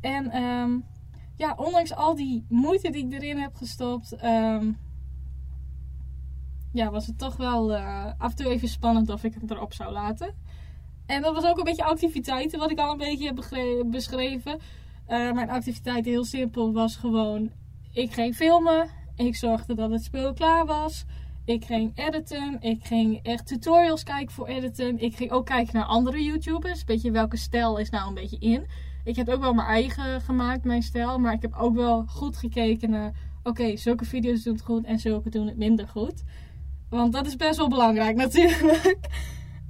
En 0.00 0.42
um, 0.42 0.84
ja, 1.36 1.54
ondanks 1.56 1.94
al 1.94 2.14
die 2.14 2.44
moeite 2.48 2.90
die 2.90 3.06
ik 3.06 3.12
erin 3.12 3.38
heb 3.38 3.54
gestopt. 3.54 4.24
Um, 4.24 4.78
ja, 6.72 6.90
was 6.90 7.06
het 7.06 7.18
toch 7.18 7.36
wel 7.36 7.72
uh, 7.72 8.06
af 8.18 8.30
en 8.30 8.36
toe 8.36 8.52
even 8.52 8.68
spannend 8.68 9.10
of 9.10 9.24
ik 9.24 9.34
het 9.34 9.50
erop 9.50 9.72
zou 9.72 9.92
laten. 9.92 10.34
En 11.06 11.22
dat 11.22 11.34
was 11.34 11.44
ook 11.44 11.58
een 11.58 11.64
beetje 11.64 11.84
activiteiten, 11.84 12.58
wat 12.58 12.70
ik 12.70 12.78
al 12.78 12.92
een 12.92 12.98
beetje 12.98 13.26
heb 13.26 13.44
beschreven. 13.90 14.52
Uh, 15.08 15.32
mijn 15.32 15.50
activiteit 15.50 16.04
heel 16.04 16.24
simpel 16.24 16.72
was 16.72 16.96
gewoon: 16.96 17.50
ik 17.92 18.12
ging 18.12 18.34
filmen, 18.34 18.88
ik 19.16 19.36
zorgde 19.36 19.74
dat 19.74 19.90
het 19.90 20.04
speel 20.04 20.32
klaar 20.32 20.66
was. 20.66 21.04
Ik 21.44 21.64
ging 21.64 21.92
editen. 21.94 22.56
Ik 22.60 22.84
ging 22.84 23.20
echt 23.22 23.46
tutorials 23.46 24.02
kijken 24.02 24.34
voor 24.34 24.46
editen. 24.46 24.98
Ik 24.98 25.16
ging 25.16 25.30
ook 25.30 25.46
kijken 25.46 25.74
naar 25.74 25.84
andere 25.84 26.22
YouTubers. 26.22 26.84
Beetje 26.84 27.10
welke 27.10 27.36
stijl 27.36 27.78
is 27.78 27.90
nou 27.90 28.08
een 28.08 28.14
beetje 28.14 28.38
in. 28.38 28.66
Ik 29.04 29.16
heb 29.16 29.28
ook 29.28 29.40
wel 29.40 29.54
mijn 29.54 29.68
eigen 29.68 30.20
gemaakt, 30.20 30.64
mijn 30.64 30.82
stijl. 30.82 31.18
Maar 31.18 31.32
ik 31.32 31.42
heb 31.42 31.54
ook 31.56 31.74
wel 31.74 32.04
goed 32.06 32.36
gekeken 32.36 32.90
naar... 32.90 33.12
Oké, 33.42 33.76
zulke 33.76 34.04
video's 34.04 34.42
doen 34.42 34.54
het 34.54 34.62
goed 34.62 34.84
en 34.84 34.98
zulke 34.98 35.30
doen 35.30 35.46
het 35.46 35.56
minder 35.56 35.88
goed. 35.88 36.22
Want 36.88 37.12
dat 37.12 37.26
is 37.26 37.36
best 37.36 37.56
wel 37.56 37.68
belangrijk 37.68 38.16
natuurlijk. 38.26 39.08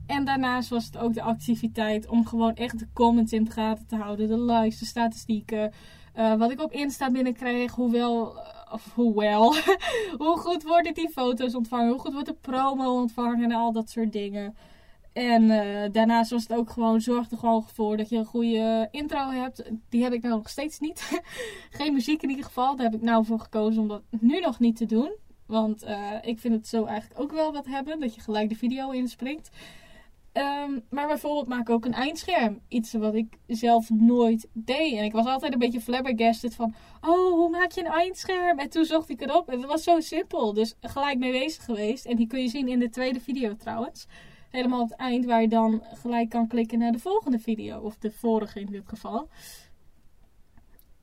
En 0.07 0.25
daarnaast 0.25 0.69
was 0.69 0.85
het 0.85 0.99
ook 0.99 1.15
de 1.15 1.23
activiteit 1.23 2.09
om 2.09 2.27
gewoon 2.27 2.55
echt 2.55 2.79
de 2.79 2.89
comments 2.93 3.33
in 3.33 3.45
de 3.45 3.51
gaten 3.51 3.87
te 3.87 3.97
houden. 3.97 4.29
De 4.29 4.41
likes, 4.41 4.79
de 4.79 4.85
statistieken. 4.85 5.73
Uh, 6.17 6.35
wat 6.35 6.51
ik 6.51 6.63
op 6.63 6.73
Insta 6.73 7.11
binnenkreeg. 7.11 7.75
Hoewel 7.75 8.37
of 8.75 8.95
hoe 8.95 9.15
wel, 9.15 9.55
hoe 10.23 10.37
goed 10.37 10.63
worden 10.63 10.95
die 10.95 11.09
foto's 11.09 11.55
ontvangen, 11.55 11.91
hoe 11.91 11.99
goed 11.99 12.13
wordt 12.13 12.29
de 12.29 12.37
promo 12.41 13.01
ontvangen 13.01 13.43
en 13.43 13.53
al 13.53 13.73
dat 13.73 13.91
soort 13.91 14.13
dingen. 14.13 14.55
En 15.13 15.43
uh, 15.43 15.93
daarnaast 15.93 16.31
was 16.31 16.43
het 16.43 16.59
ook 16.59 16.71
gewoon, 16.71 17.01
zorg 17.01 17.31
er 17.31 17.39
gewoon 17.39 17.65
voor 17.75 17.97
dat 17.97 18.09
je 18.09 18.17
een 18.17 18.25
goede 18.25 18.89
intro 18.91 19.31
hebt. 19.31 19.71
Die 19.89 20.03
heb 20.03 20.13
ik 20.13 20.23
nou 20.23 20.35
nog 20.35 20.49
steeds 20.49 20.81
niet. 20.81 21.23
Geen 21.71 21.93
muziek 21.93 22.23
in 22.23 22.31
ieder 22.31 22.45
geval. 22.45 22.77
Daar 22.77 22.87
heb 22.91 22.95
ik 22.95 23.03
nou 23.03 23.25
voor 23.25 23.41
gekozen 23.41 23.83
om 23.83 23.89
dat 23.89 24.03
nu 24.11 24.41
nog 24.41 24.59
niet 24.59 24.77
te 24.77 24.87
doen. 24.87 25.13
Want 25.47 25.85
uh, 25.85 26.11
ik 26.23 26.39
vind 26.39 26.55
het 26.55 26.69
zo 26.69 26.85
eigenlijk 26.85 27.21
ook 27.21 27.33
wel 27.33 27.53
wat 27.53 27.67
hebben. 27.67 28.01
Dat 28.01 28.15
je 28.15 28.21
gelijk 28.21 28.49
de 28.49 28.55
video 28.55 28.91
inspringt. 28.91 29.51
Um, 30.37 30.85
maar 30.91 31.07
bijvoorbeeld 31.07 31.47
maak 31.47 31.71
ook 31.71 31.85
een 31.85 31.93
eindscherm. 31.93 32.61
Iets 32.69 32.93
wat 32.93 33.15
ik 33.15 33.39
zelf 33.47 33.91
nooit 33.91 34.49
deed. 34.53 34.97
En 34.97 35.05
ik 35.05 35.13
was 35.13 35.27
altijd 35.27 35.53
een 35.53 35.59
beetje 35.59 35.81
flabbergasted 35.81 36.55
van... 36.55 36.75
Oh, 37.01 37.33
hoe 37.33 37.51
maak 37.51 37.71
je 37.71 37.81
een 37.81 37.93
eindscherm? 37.93 38.59
En 38.59 38.71
toen 38.71 38.85
zocht 38.85 39.09
ik 39.09 39.21
het 39.21 39.35
op. 39.35 39.49
En 39.49 39.61
het 39.61 39.69
was 39.69 39.83
zo 39.83 40.01
simpel. 40.01 40.53
Dus 40.53 40.75
gelijk 40.81 41.19
mee 41.19 41.33
bezig 41.33 41.65
geweest. 41.65 42.07
En 42.07 42.17
die 42.17 42.27
kun 42.27 42.41
je 42.41 42.49
zien 42.49 42.69
in 42.69 42.79
de 42.79 42.89
tweede 42.89 43.21
video 43.21 43.57
trouwens. 43.57 44.07
Helemaal 44.51 44.81
op 44.81 44.89
het 44.89 44.99
eind. 44.99 45.25
Waar 45.25 45.41
je 45.41 45.49
dan 45.49 45.83
gelijk 46.01 46.31
kan 46.31 46.49
klikken 46.49 46.79
naar 46.79 46.93
de 46.93 46.99
volgende 46.99 47.39
video. 47.39 47.81
Of 47.81 47.99
de 47.99 48.11
vorige 48.11 48.61
in 48.61 48.71
dit 48.71 48.89
geval. 48.89 49.29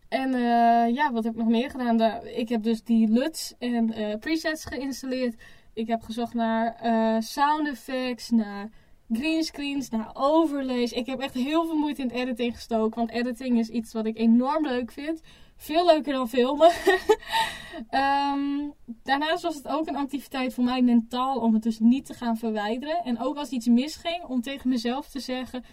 En 0.10 0.34
uh, 0.34 0.96
ja, 0.96 1.12
wat 1.12 1.24
heb 1.24 1.34
ik 1.34 1.40
nog 1.40 1.50
meer 1.50 1.70
gedaan? 1.70 2.26
Ik 2.26 2.50
heb 2.50 2.64
dus 2.64 2.84
die 2.84 3.08
LUTs 3.08 3.56
en 3.60 4.00
uh, 4.00 4.16
presets 4.16 4.66
geïnstalleerd. 4.66 5.36
Ik 5.74 5.88
heb 5.88 6.02
gezocht 6.02 6.34
naar 6.34 6.80
uh, 6.84 7.22
sound 7.22 7.68
effects, 7.68 8.30
naar 8.30 8.70
greenscreens 9.12 9.90
naar 9.90 10.10
overlays. 10.14 10.92
Ik 10.92 11.06
heb 11.06 11.20
echt 11.20 11.34
heel 11.34 11.66
veel 11.66 11.76
moeite 11.76 12.02
in 12.02 12.08
het 12.08 12.18
editing 12.18 12.56
gestoken. 12.56 12.98
Want 12.98 13.12
editing 13.12 13.60
is 13.60 13.70
iets 13.70 13.94
wat 13.94 14.06
ik 14.06 14.18
enorm 14.18 14.68
leuk 14.68 14.92
vind. 14.92 15.22
Veel 15.58 15.86
leuker 15.86 16.14
dan 16.14 16.30
filmen. 16.30 16.72
um, 17.92 18.74
daarnaast 19.04 19.44
was 19.44 19.56
het 19.56 19.68
ook 19.68 19.88
een 19.88 19.96
activiteit 19.96 20.54
voor 20.54 20.64
mij 20.64 20.82
mentaal 20.82 21.40
om 21.40 21.54
het 21.54 21.64
dus 21.64 21.80
niet 21.80 22.06
te 22.06 22.14
gaan 22.14 22.38
verwijderen. 22.38 23.02
En 23.04 23.20
ook 23.20 23.38
als 23.38 23.50
iets 23.50 23.68
misging, 23.68 24.24
om 24.24 24.42
tegen 24.42 24.70
mezelf 24.70 25.10
te 25.10 25.20
zeggen: 25.20 25.64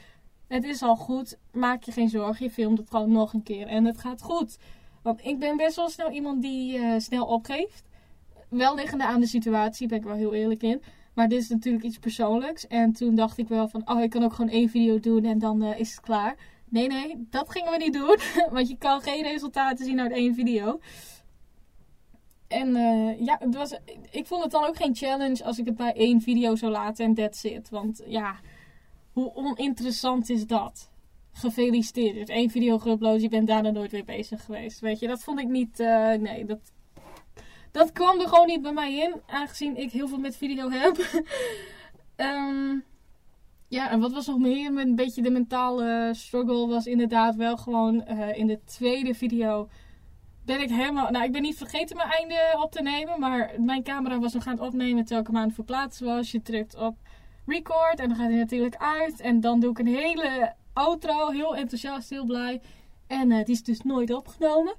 Het 0.49 0.65
is 0.65 0.83
al 0.83 0.97
goed, 0.97 1.39
maak 1.53 1.83
je 1.83 1.93
geen 1.93 2.09
zorgen, 2.09 2.45
je 2.45 2.51
filmt 2.51 2.79
het 2.79 2.91
gewoon 2.91 3.13
nog 3.13 3.33
een 3.33 3.43
keer 3.43 3.67
en 3.67 3.85
het 3.85 3.99
gaat 3.99 4.23
goed. 4.23 4.59
Want 5.03 5.25
ik 5.25 5.39
ben 5.39 5.57
best 5.57 5.77
wel 5.77 5.89
snel 5.89 6.11
iemand 6.11 6.43
die 6.43 6.79
uh, 6.79 6.99
snel 6.99 7.27
opgeeft. 7.27 7.83
Wel 8.49 8.75
liggende 8.75 9.05
aan 9.05 9.21
de 9.21 9.27
situatie, 9.27 9.89
ben 9.89 9.99
ik 9.99 10.05
wel 10.05 10.15
heel 10.15 10.35
eerlijk 10.35 10.63
in. 10.63 10.83
Maar 11.19 11.29
dit 11.29 11.41
is 11.41 11.49
natuurlijk 11.49 11.85
iets 11.85 11.99
persoonlijks. 11.99 12.67
En 12.67 12.93
toen 12.93 13.15
dacht 13.15 13.39
ik 13.39 13.49
wel 13.49 13.69
van, 13.69 13.91
oh, 13.91 14.03
ik 14.03 14.11
kan 14.11 14.25
ook 14.25 14.33
gewoon 14.33 14.51
één 14.51 14.69
video 14.69 15.01
doen 15.01 15.25
en 15.25 15.39
dan 15.39 15.63
eh, 15.63 15.81
is 15.81 15.91
het 15.91 16.01
klaar. 16.01 16.37
Nee, 16.69 16.87
nee, 16.87 17.27
dat 17.31 17.51
gingen 17.51 17.71
we 17.71 17.77
niet 17.77 17.93
doen. 17.93 18.17
Want 18.55 18.69
je 18.69 18.77
kan 18.77 19.01
geen 19.01 19.23
resultaten 19.23 19.85
zien 19.85 20.01
uit 20.01 20.13
één 20.13 20.35
video. 20.35 20.81
En 22.49 22.69
uh, 22.69 23.21
ja, 23.21 23.37
het 23.39 23.55
was, 23.55 23.79
ik 24.11 24.27
vond 24.27 24.43
het 24.43 24.53
dan 24.53 24.65
ook 24.65 24.77
geen 24.77 24.95
challenge 24.95 25.45
als 25.45 25.59
ik 25.59 25.67
het 25.67 25.77
bij 25.77 25.93
één 25.93 26.21
video 26.21 26.57
zou 26.57 26.73
laten 26.73 27.05
en 27.05 27.15
that's 27.15 27.45
it. 27.45 27.71
Want 27.71 28.03
ja, 28.07 28.37
hoe 29.13 29.35
oninteressant 29.35 30.31
is 30.31 30.47
dat? 30.47 30.91
Gefeliciteerd, 31.33 32.17
hebt 32.17 32.29
één 32.29 32.51
video 32.51 32.79
geüpload, 32.79 33.21
je 33.21 33.29
bent 33.29 33.47
daarna 33.47 33.71
nooit 33.71 33.91
weer 33.91 34.05
bezig 34.05 34.45
geweest. 34.45 34.81
Weet 34.81 34.99
je, 34.99 35.07
dat 35.07 35.23
vond 35.23 35.41
ik 35.41 35.49
niet, 35.49 35.81
uh, 35.81 36.13
nee, 36.13 36.45
dat, 36.45 36.73
dat 37.79 37.93
kwam 37.93 38.21
er 38.21 38.29
gewoon 38.29 38.47
niet 38.47 38.63
bij 38.63 38.73
mij 38.73 38.95
in. 38.99 39.15
Aangezien 39.27 39.77
ik 39.77 39.93
heel 39.93 40.09
veel 40.09 40.19
met 40.19 40.37
video 40.37 40.71
heb. 40.71 41.23
um, 42.17 42.85
ja, 43.79 43.91
en 43.91 44.01
wat 44.01 44.13
was 44.13 44.27
nog 44.27 44.39
meer? 44.39 44.77
Een 44.77 44.95
beetje 44.95 45.23
de 45.23 45.31
mentale 45.31 46.11
struggle 46.15 46.67
was 46.67 46.87
inderdaad 46.87 47.35
wel 47.35 47.57
gewoon 47.57 48.05
uh, 48.09 48.37
in 48.37 48.47
de 48.47 48.65
tweede 48.65 49.15
video 49.15 49.69
ben 50.49 50.61
ik 50.61 50.69
helemaal... 50.69 51.11
Nou, 51.11 51.25
ik 51.25 51.33
ben 51.33 51.43
niet 51.43 51.57
vergeten 51.57 51.97
mijn 51.97 52.09
einde 52.09 52.37
op 52.63 52.73
te 52.73 52.83
nemen. 52.83 53.21
Maar 53.21 53.51
mijn 53.59 53.83
camera 53.83 54.19
was 54.19 54.33
nog 54.33 54.47
aan 54.47 54.53
het 54.53 54.67
opnemen 54.67 55.05
terwijl 55.05 55.21
ik 55.21 55.27
hem 55.27 55.37
aan 55.37 55.47
het 55.47 55.55
verplaatsen 55.55 56.07
was. 56.07 56.31
Je 56.31 56.43
drukt 56.43 56.77
op 56.77 56.97
record 57.47 57.99
en 58.01 58.09
dan 58.09 58.17
gaat 58.17 58.29
hij 58.29 58.39
natuurlijk 58.39 58.77
uit. 58.77 59.21
En 59.21 59.41
dan 59.41 59.61
doe 59.61 59.71
ik 59.71 59.79
een 59.79 59.87
hele 59.87 60.55
outro. 60.73 61.31
Heel 61.31 61.57
enthousiast, 61.57 62.11
heel 62.11 62.25
blij. 62.25 62.61
En 63.07 63.31
uh, 63.31 63.45
die 63.45 63.55
is 63.55 63.63
dus 63.63 63.83
nooit 63.83 64.13
opgenomen. 64.13 64.75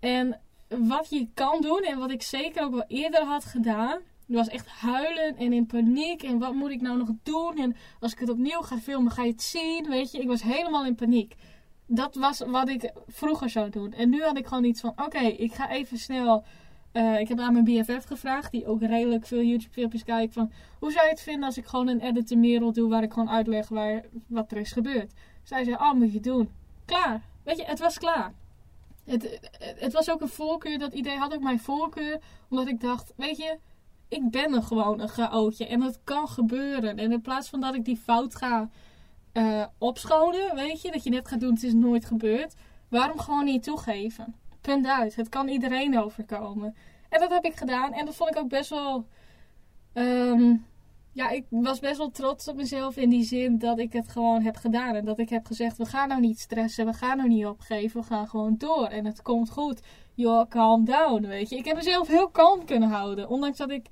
En 0.00 0.40
wat 0.78 1.10
je 1.10 1.28
kan 1.34 1.60
doen 1.60 1.82
en 1.82 1.98
wat 1.98 2.10
ik 2.10 2.22
zeker 2.22 2.62
ook 2.62 2.72
wel 2.72 2.84
eerder 2.88 3.24
had 3.24 3.44
gedaan... 3.44 3.98
was 4.26 4.48
echt 4.48 4.68
huilen 4.68 5.36
en 5.36 5.52
in 5.52 5.66
paniek. 5.66 6.22
En 6.22 6.38
wat 6.38 6.54
moet 6.54 6.70
ik 6.70 6.80
nou 6.80 6.98
nog 6.98 7.08
doen? 7.22 7.58
En 7.58 7.76
als 8.00 8.12
ik 8.12 8.18
het 8.18 8.30
opnieuw 8.30 8.60
ga 8.60 8.78
filmen, 8.78 9.12
ga 9.12 9.22
je 9.22 9.30
het 9.30 9.42
zien. 9.42 9.88
Weet 9.88 10.10
je, 10.10 10.18
ik 10.18 10.28
was 10.28 10.42
helemaal 10.42 10.86
in 10.86 10.94
paniek 10.94 11.34
dat 11.94 12.14
was 12.14 12.38
wat 12.38 12.68
ik 12.68 12.92
vroeger 13.08 13.50
zou 13.50 13.70
doen. 13.70 13.92
En 13.92 14.08
nu 14.08 14.22
had 14.22 14.38
ik 14.38 14.46
gewoon 14.46 14.64
iets 14.64 14.80
van: 14.80 14.90
oké, 14.90 15.18
ik 15.18 15.52
ga 15.52 15.70
even 15.70 15.98
snel. 15.98 16.44
Uh, 16.92 17.20
ik 17.20 17.28
heb 17.28 17.40
aan 17.40 17.52
mijn 17.52 17.64
BFF 17.64 18.04
gevraagd, 18.04 18.50
die 18.50 18.66
ook 18.66 18.80
redelijk 18.80 19.26
veel 19.26 19.42
YouTube-filmpjes 19.42 20.04
kijkt. 20.04 20.32
Van 20.32 20.52
hoe 20.78 20.92
zou 20.92 21.04
je 21.04 21.10
het 21.10 21.20
vinden 21.20 21.44
als 21.44 21.56
ik 21.56 21.66
gewoon 21.66 21.88
een 21.88 22.00
edit 22.00 22.36
merel 22.36 22.72
doe 22.72 22.88
waar 22.88 23.02
ik 23.02 23.12
gewoon 23.12 23.30
uitleg 23.30 23.68
waar, 23.68 24.04
wat 24.26 24.50
er 24.50 24.56
is 24.56 24.72
gebeurd? 24.72 25.12
Zij 25.42 25.64
zei: 25.64 25.76
Oh, 25.76 25.92
moet 25.92 26.12
je 26.12 26.20
doen. 26.20 26.50
Klaar. 26.84 27.22
Weet 27.42 27.56
je, 27.56 27.64
het 27.64 27.78
was 27.78 27.98
klaar. 27.98 28.32
Het, 29.04 29.50
het, 29.78 29.92
was 29.92 30.10
ook 30.10 30.20
een 30.20 30.28
voorkeur, 30.28 30.78
dat 30.78 30.92
idee 30.92 31.16
had 31.16 31.34
ook 31.34 31.42
mijn 31.42 31.60
voorkeur. 31.60 32.20
Omdat 32.48 32.68
ik 32.68 32.80
dacht: 32.80 33.12
Weet 33.16 33.36
je, 33.36 33.58
ik 34.08 34.30
ben 34.30 34.54
er 34.54 34.62
gewoon 34.62 35.00
een 35.00 35.08
chaotje. 35.08 35.66
En 35.66 35.80
het 35.80 36.00
kan 36.04 36.28
gebeuren. 36.28 36.98
En 36.98 37.12
in 37.12 37.20
plaats 37.20 37.48
van 37.48 37.60
dat 37.60 37.74
ik 37.74 37.84
die 37.84 37.96
fout 37.96 38.36
ga 38.36 38.68
uh, 39.32 39.64
opschonen, 39.78 40.54
weet 40.54 40.82
je. 40.82 40.90
Dat 40.90 41.02
je 41.02 41.10
net 41.10 41.28
gaat 41.28 41.40
doen, 41.40 41.54
het 41.54 41.62
is 41.62 41.72
nooit 41.72 42.04
gebeurd. 42.04 42.54
Waarom 42.88 43.18
gewoon 43.18 43.44
niet 43.44 43.62
toegeven? 43.62 44.34
Punt 44.60 44.86
uit. 44.86 45.14
Het 45.14 45.28
kan 45.28 45.48
iedereen 45.48 45.98
overkomen. 45.98 46.76
En 47.08 47.20
dat 47.20 47.30
heb 47.30 47.44
ik 47.44 47.56
gedaan. 47.56 47.92
En 47.92 48.04
dat 48.04 48.14
vond 48.14 48.30
ik 48.30 48.36
ook 48.36 48.48
best 48.48 48.70
wel... 48.70 49.06
Um, 49.94 50.66
ja, 51.12 51.30
ik 51.30 51.44
was 51.48 51.80
best 51.80 51.98
wel 51.98 52.10
trots 52.10 52.48
op 52.48 52.56
mezelf 52.56 52.96
in 52.96 53.08
die 53.08 53.24
zin 53.24 53.58
dat 53.58 53.78
ik 53.78 53.92
het 53.92 54.08
gewoon 54.08 54.42
heb 54.42 54.56
gedaan. 54.56 54.94
En 54.94 55.04
dat 55.04 55.18
ik 55.18 55.28
heb 55.28 55.46
gezegd, 55.46 55.76
we 55.76 55.86
gaan 55.86 56.08
nou 56.08 56.20
niet 56.20 56.38
stressen, 56.38 56.86
we 56.86 56.92
gaan 56.92 57.16
nou 57.16 57.28
niet 57.28 57.46
opgeven, 57.46 58.00
we 58.00 58.06
gaan 58.06 58.28
gewoon 58.28 58.54
door. 58.58 58.86
En 58.86 59.04
het 59.04 59.22
komt 59.22 59.50
goed. 59.50 59.80
Joh, 60.14 60.48
calm 60.48 60.84
down, 60.84 61.26
weet 61.26 61.48
je. 61.48 61.56
Ik 61.56 61.64
heb 61.64 61.76
mezelf 61.76 62.08
heel 62.08 62.28
kalm 62.28 62.64
kunnen 62.64 62.88
houden. 62.88 63.28
Ondanks 63.28 63.58
dat 63.58 63.70
ik 63.70 63.86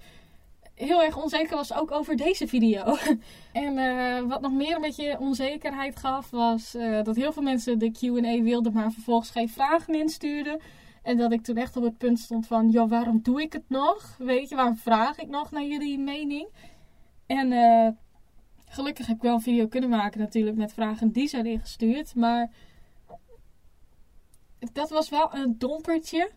heel 0.75 1.03
erg 1.03 1.23
onzeker 1.23 1.57
was 1.57 1.75
ook 1.75 1.91
over 1.91 2.17
deze 2.17 2.47
video. 2.47 2.97
en 3.53 3.79
uh, 3.79 4.29
wat 4.29 4.41
nog 4.41 4.53
meer 4.53 4.75
een 4.75 4.81
beetje 4.81 5.19
onzekerheid 5.19 5.97
gaf, 5.97 6.31
was 6.31 6.75
uh, 6.75 7.03
dat 7.03 7.17
heel 7.17 7.33
veel 7.33 7.43
mensen 7.43 7.79
de 7.79 7.91
QA 7.91 8.43
wilden, 8.43 8.73
maar 8.73 8.93
vervolgens 8.93 9.31
geen 9.31 9.49
vragen 9.49 9.95
instuurden. 9.95 10.61
En 11.03 11.17
dat 11.17 11.33
ik 11.33 11.43
toen 11.43 11.57
echt 11.57 11.77
op 11.77 11.83
het 11.83 11.99
punt 11.99 12.19
stond 12.19 12.47
van, 12.47 12.69
joh, 12.69 12.89
waarom 12.89 13.21
doe 13.23 13.43
ik 13.43 13.53
het 13.53 13.69
nog? 13.69 14.17
Weet 14.19 14.49
je, 14.49 14.55
waarom 14.55 14.77
vraag 14.77 15.19
ik 15.19 15.29
nog 15.29 15.51
naar 15.51 15.65
jullie 15.65 15.99
mening? 15.99 16.49
En 17.31 17.53
uh, 17.53 17.89
gelukkig 18.65 19.07
heb 19.07 19.17
ik 19.17 19.23
wel 19.23 19.35
een 19.35 19.41
video 19.41 19.67
kunnen 19.67 19.91
maken 19.91 20.21
natuurlijk 20.21 20.57
met 20.57 20.73
vragen 20.73 21.13
die 21.13 21.29
zijn 21.29 21.47
ingestuurd. 21.47 22.15
Maar 22.15 22.51
dat 24.73 24.91
was 24.91 25.09
wel 25.09 25.35
een 25.35 25.59
dompertje 25.59 26.31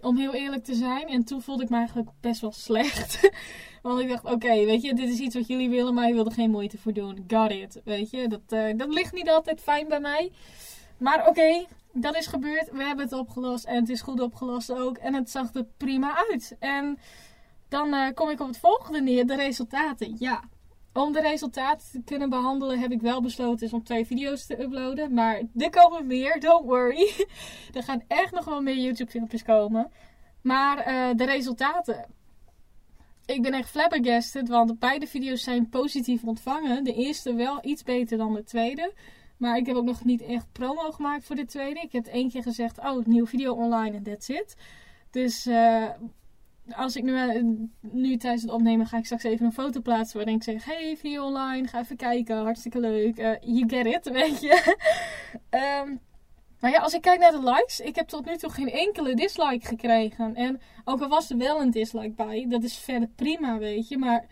om 0.00 0.16
heel 0.16 0.34
eerlijk 0.34 0.64
te 0.64 0.74
zijn. 0.74 1.08
En 1.08 1.24
toen 1.24 1.42
voelde 1.42 1.62
ik 1.62 1.68
me 1.68 1.76
eigenlijk 1.76 2.10
best 2.20 2.40
wel 2.40 2.52
slecht. 2.52 3.30
Want 3.82 4.00
ik 4.00 4.08
dacht, 4.08 4.24
oké, 4.24 4.64
weet 4.64 4.82
je, 4.82 4.94
dit 4.94 5.08
is 5.08 5.18
iets 5.18 5.34
wat 5.34 5.46
jullie 5.46 5.68
willen, 5.68 5.94
maar 5.94 6.08
je 6.08 6.14
wilde 6.14 6.30
geen 6.30 6.50
moeite 6.50 6.78
voor 6.78 6.92
doen. 6.92 7.24
Got 7.28 7.50
it, 7.50 7.80
weet 7.84 8.10
je. 8.10 8.28
Dat, 8.28 8.52
uh, 8.52 8.76
dat 8.76 8.88
ligt 8.88 9.12
niet 9.12 9.30
altijd 9.30 9.60
fijn 9.60 9.88
bij 9.88 10.00
mij. 10.00 10.32
Maar 10.96 11.28
oké, 11.28 11.64
dat 11.92 12.16
is 12.16 12.26
gebeurd. 12.26 12.70
We 12.70 12.82
hebben 12.82 13.04
het 13.04 13.14
opgelost 13.14 13.64
en 13.64 13.74
het 13.74 13.88
is 13.88 14.00
goed 14.00 14.20
opgelost 14.20 14.72
ook. 14.72 14.96
En 14.96 15.14
het 15.14 15.30
zag 15.30 15.54
er 15.54 15.66
prima 15.76 16.24
uit. 16.28 16.56
En 16.58 16.98
dan 17.68 17.94
uh, 17.94 18.08
kom 18.14 18.30
ik 18.30 18.40
op 18.40 18.46
het 18.46 18.58
volgende 18.58 19.00
neer, 19.00 19.26
de 19.26 19.36
resultaten. 19.36 20.16
Ja, 20.18 20.42
om 20.92 21.12
de 21.12 21.20
resultaten 21.20 21.90
te 21.90 22.02
kunnen 22.04 22.30
behandelen 22.30 22.78
heb 22.78 22.90
ik 22.90 23.00
wel 23.00 23.22
besloten 23.22 23.72
om 23.72 23.84
twee 23.84 24.06
video's 24.06 24.46
te 24.46 24.62
uploaden. 24.62 25.14
Maar 25.14 25.42
er 25.56 25.70
komen 25.70 26.06
meer, 26.06 26.40
don't 26.40 26.64
worry. 26.64 27.26
er 27.74 27.82
gaan 27.82 28.02
echt 28.06 28.32
nog 28.32 28.44
wel 28.44 28.62
meer 28.62 28.76
YouTube 28.76 29.10
filmpjes 29.10 29.42
komen. 29.42 29.90
Maar 30.42 30.78
uh, 30.78 31.16
de 31.16 31.24
resultaten. 31.24 32.06
Ik 33.26 33.42
ben 33.42 33.52
echt 33.52 33.70
flabbergasted, 33.70 34.48
want 34.48 34.78
beide 34.78 35.06
video's 35.06 35.42
zijn 35.42 35.68
positief 35.68 36.24
ontvangen. 36.24 36.84
De 36.84 36.94
eerste 36.94 37.34
wel 37.34 37.58
iets 37.62 37.82
beter 37.82 38.18
dan 38.18 38.34
de 38.34 38.44
tweede. 38.44 38.92
Maar 39.36 39.56
ik 39.56 39.66
heb 39.66 39.76
ook 39.76 39.84
nog 39.84 40.04
niet 40.04 40.22
echt 40.22 40.52
promo 40.52 40.90
gemaakt 40.90 41.24
voor 41.24 41.36
de 41.36 41.44
tweede. 41.44 41.80
Ik 41.80 41.92
heb 41.92 42.06
één 42.06 42.30
keer 42.30 42.42
gezegd, 42.42 42.78
oh, 42.78 43.06
nieuwe 43.06 43.28
video 43.28 43.54
online 43.54 43.96
en 43.96 44.02
that's 44.02 44.28
it. 44.28 44.56
Dus 45.10 45.46
uh, 45.46 45.88
als 46.76 46.96
ik 46.96 47.02
nu, 47.02 47.16
eh, 47.16 47.42
nu 47.80 48.16
tijdens 48.16 48.42
het 48.42 48.50
opnemen 48.50 48.86
ga 48.86 48.98
ik 48.98 49.04
straks 49.04 49.22
even 49.22 49.46
een 49.46 49.52
foto 49.52 49.80
plaatsen 49.80 50.16
waarin 50.16 50.36
ik 50.36 50.42
zeg: 50.42 50.64
Hey, 50.64 50.96
video 50.96 51.24
online, 51.24 51.68
ga 51.68 51.80
even 51.80 51.96
kijken, 51.96 52.36
hartstikke 52.36 52.80
leuk. 52.80 53.18
Uh, 53.18 53.30
you 53.40 53.68
get 53.68 53.86
it, 53.86 54.10
weet 54.20 54.40
je. 54.40 54.76
um, 55.50 56.00
maar 56.60 56.70
ja, 56.70 56.78
als 56.78 56.94
ik 56.94 57.00
kijk 57.00 57.20
naar 57.20 57.30
de 57.30 57.42
likes, 57.42 57.80
ik 57.80 57.94
heb 57.94 58.08
tot 58.08 58.24
nu 58.24 58.36
toe 58.36 58.50
geen 58.50 58.70
enkele 58.70 59.14
dislike 59.14 59.66
gekregen. 59.66 60.34
En 60.34 60.60
ook 60.84 61.02
al 61.02 61.08
was 61.08 61.30
er 61.30 61.36
wel 61.36 61.60
een 61.60 61.70
dislike 61.70 62.10
bij, 62.10 62.46
dat 62.48 62.62
is 62.62 62.76
verder 62.76 63.08
prima, 63.08 63.58
weet 63.58 63.88
je. 63.88 63.98
Maar 63.98 64.26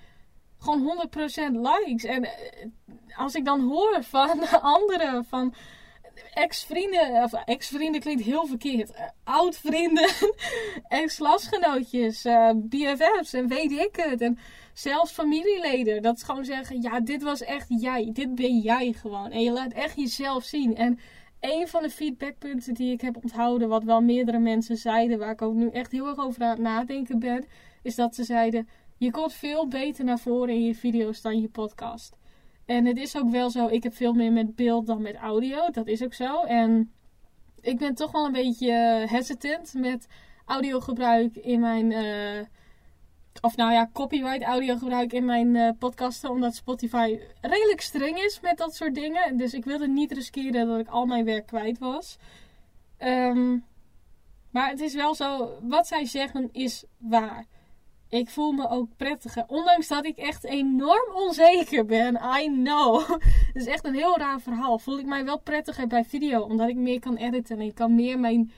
gewoon 0.59 1.09
100% 1.09 1.53
likes. 1.53 2.05
En 2.05 2.25
eh, 2.25 2.67
als 3.17 3.35
ik 3.35 3.45
dan 3.45 3.61
hoor 3.61 3.99
van 4.01 4.49
anderen 4.77 5.25
van 5.25 5.55
ex-vrienden, 6.35 7.23
of 7.23 7.33
ex-vrienden 7.33 8.01
klinkt 8.01 8.23
heel 8.23 8.47
verkeerd. 8.47 8.91
Uh, 8.91 8.97
Oud-vrienden, 9.25 10.11
ex-klasgenootjes, 10.89 12.25
uh, 12.25 12.49
eh, 12.49 12.57
BFF's 12.57 13.33
en 13.33 13.49
weet 13.49 13.73
ik 13.73 13.97
het. 13.97 14.21
En 14.21 14.39
zelfs 14.73 15.13
familieleden. 15.13 16.03
Dat 16.03 16.23
gewoon 16.23 16.45
zeggen, 16.45 16.83
ja, 16.83 17.01
dit 17.01 17.23
was 17.23 17.43
echt 17.43 17.67
jij. 17.69 18.11
Dit 18.13 18.35
ben 18.35 18.59
jij 18.59 18.93
gewoon. 18.93 19.31
En 19.31 19.43
je 19.43 19.51
laat 19.51 19.73
echt 19.73 19.97
jezelf 19.97 20.45
zien. 20.45 20.77
En 20.77 20.99
een 21.41 21.69
van 21.69 21.83
de 21.83 21.91
feedbackpunten 21.91 22.75
die 22.75 22.93
ik 22.93 23.01
heb 23.01 23.17
onthouden, 23.17 23.69
wat 23.69 23.85
wel 23.85 24.01
meerdere 24.01 24.39
mensen 24.39 24.77
zeiden, 24.77 25.19
waar 25.19 25.31
ik 25.31 25.43
ook 25.43 25.55
nu 25.55 25.69
echt 25.69 25.93
heel 25.93 26.07
erg 26.07 26.19
over 26.19 26.43
aan 26.43 26.51
het 26.51 26.59
nadenken 26.59 27.19
ben, 27.19 27.45
is 27.83 27.95
dat 27.95 28.15
ze 28.15 28.25
zeiden: 28.25 28.69
Je 28.97 29.11
komt 29.11 29.33
veel 29.33 29.69
beter 29.69 30.05
naar 30.05 30.19
voren 30.19 30.55
in 30.55 30.65
je 30.65 30.75
video's 30.75 31.21
dan 31.21 31.41
je 31.41 31.49
podcast. 31.49 32.17
En 32.67 32.85
het 32.85 32.97
is 32.97 33.17
ook 33.17 33.31
wel 33.31 33.51
zo, 33.51 33.67
ik 33.67 33.83
heb 33.83 33.95
veel 33.95 34.13
meer 34.13 34.33
met 34.33 34.55
beeld 34.55 34.87
dan 34.87 35.03
met 35.03 35.15
audio. 35.15 35.71
Dat 35.71 35.87
is 35.87 36.03
ook 36.03 36.15
zo. 36.15 36.43
En 36.43 36.93
ik 37.61 37.79
ben 37.79 37.95
toch 37.95 38.13
wel 38.13 38.27
een 38.27 38.33
beetje 38.33 38.73
hesitant 39.09 39.75
met 39.75 40.07
audiogebruik 40.45 41.37
in 41.37 41.61
mijn. 41.61 41.91
Uh, 41.91 42.41
of 43.41 43.57
nou 43.57 43.73
ja, 43.73 43.91
copyright 43.93 44.43
audiogebruik 44.43 45.13
in 45.13 45.25
mijn 45.25 45.55
uh, 45.55 45.71
podcasten. 45.79 46.31
Omdat 46.31 46.55
Spotify 46.55 47.19
redelijk 47.41 47.81
streng 47.81 48.19
is 48.19 48.41
met 48.41 48.59
dat 48.59 48.75
soort 48.75 48.95
dingen. 48.95 49.37
Dus 49.37 49.55
ik 49.55 49.65
wilde 49.65 49.89
niet 49.89 50.13
riskeren 50.13 50.67
dat 50.67 50.79
ik 50.79 50.89
al 50.89 51.07
mijn 51.07 51.25
werk 51.25 51.47
kwijt 51.47 51.79
was. 51.79 52.19
Um, 52.99 53.65
maar 54.51 54.71
het 54.71 54.81
is 54.81 54.95
wel 54.95 55.15
zo, 55.15 55.59
wat 55.63 55.87
zij 55.87 56.05
zeggen 56.05 56.49
is 56.53 56.85
waar 56.99 57.47
ik 58.09 58.29
voel 58.29 58.53
me 58.53 58.69
ook 58.69 58.89
prettiger. 58.97 59.45
Ondanks 59.47 59.89
dat 59.89 60.07
ik 60.07 60.17
echt 60.17 60.45
enorm 60.45 61.15
onzeker 61.15 61.85
ben. 61.85 62.21
I 62.41 62.47
know. 62.47 63.09
Het 63.53 63.55
is 63.55 63.67
echt 63.67 63.85
een 63.85 63.95
heel 63.95 64.19
raar 64.19 64.41
verhaal. 64.41 64.79
Voel 64.79 64.99
ik 64.99 65.07
mij 65.07 65.25
wel 65.25 65.39
prettiger 65.39 65.87
bij 65.87 66.05
video. 66.05 66.41
Omdat 66.41 66.69
ik 66.69 66.77
meer 66.77 67.01
kan 67.01 67.17
editen. 67.17 67.59
En 67.59 67.67
ik 67.67 67.75
kan 67.75 67.95
meer 67.95 68.19
mijn 68.19 68.53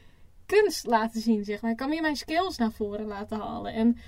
kunst 0.46 0.86
laten 0.86 1.20
zien, 1.20 1.44
zeg 1.44 1.62
maar. 1.62 1.70
Ik 1.70 1.76
kan 1.76 1.88
meer 1.88 2.02
mijn 2.02 2.16
skills 2.16 2.56
naar 2.56 2.72
voren 2.72 3.06
laten 3.06 3.38
halen. 3.38 3.72
En 3.72 3.98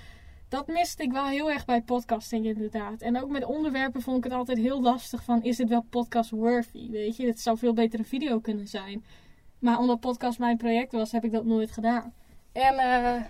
dat 0.49 0.67
miste 0.67 1.03
ik 1.03 1.11
wel 1.11 1.25
heel 1.25 1.51
erg 1.51 1.65
bij 1.65 1.81
podcasting 1.81 2.45
inderdaad. 2.45 3.01
En 3.01 3.21
ook 3.21 3.29
met 3.29 3.45
onderwerpen 3.45 4.01
vond 4.01 4.17
ik 4.17 4.23
het 4.23 4.33
altijd 4.33 4.57
heel 4.57 4.81
lastig 4.81 5.23
van... 5.23 5.43
Is 5.43 5.57
dit 5.57 5.69
wel 5.69 5.85
podcast 5.89 6.29
worthy? 6.29 6.89
Weet 6.89 7.15
je, 7.15 7.27
het 7.27 7.39
zou 7.39 7.57
veel 7.57 7.73
beter 7.73 7.99
een 7.99 8.05
video 8.05 8.39
kunnen 8.39 8.67
zijn. 8.67 9.05
Maar 9.59 9.79
omdat 9.79 9.99
podcast 9.99 10.39
mijn 10.39 10.57
project 10.57 10.91
was, 10.91 11.11
heb 11.11 11.23
ik 11.23 11.31
dat 11.31 11.45
nooit 11.45 11.71
gedaan. 11.71 12.13
En... 12.51 12.77
eh 12.77 13.21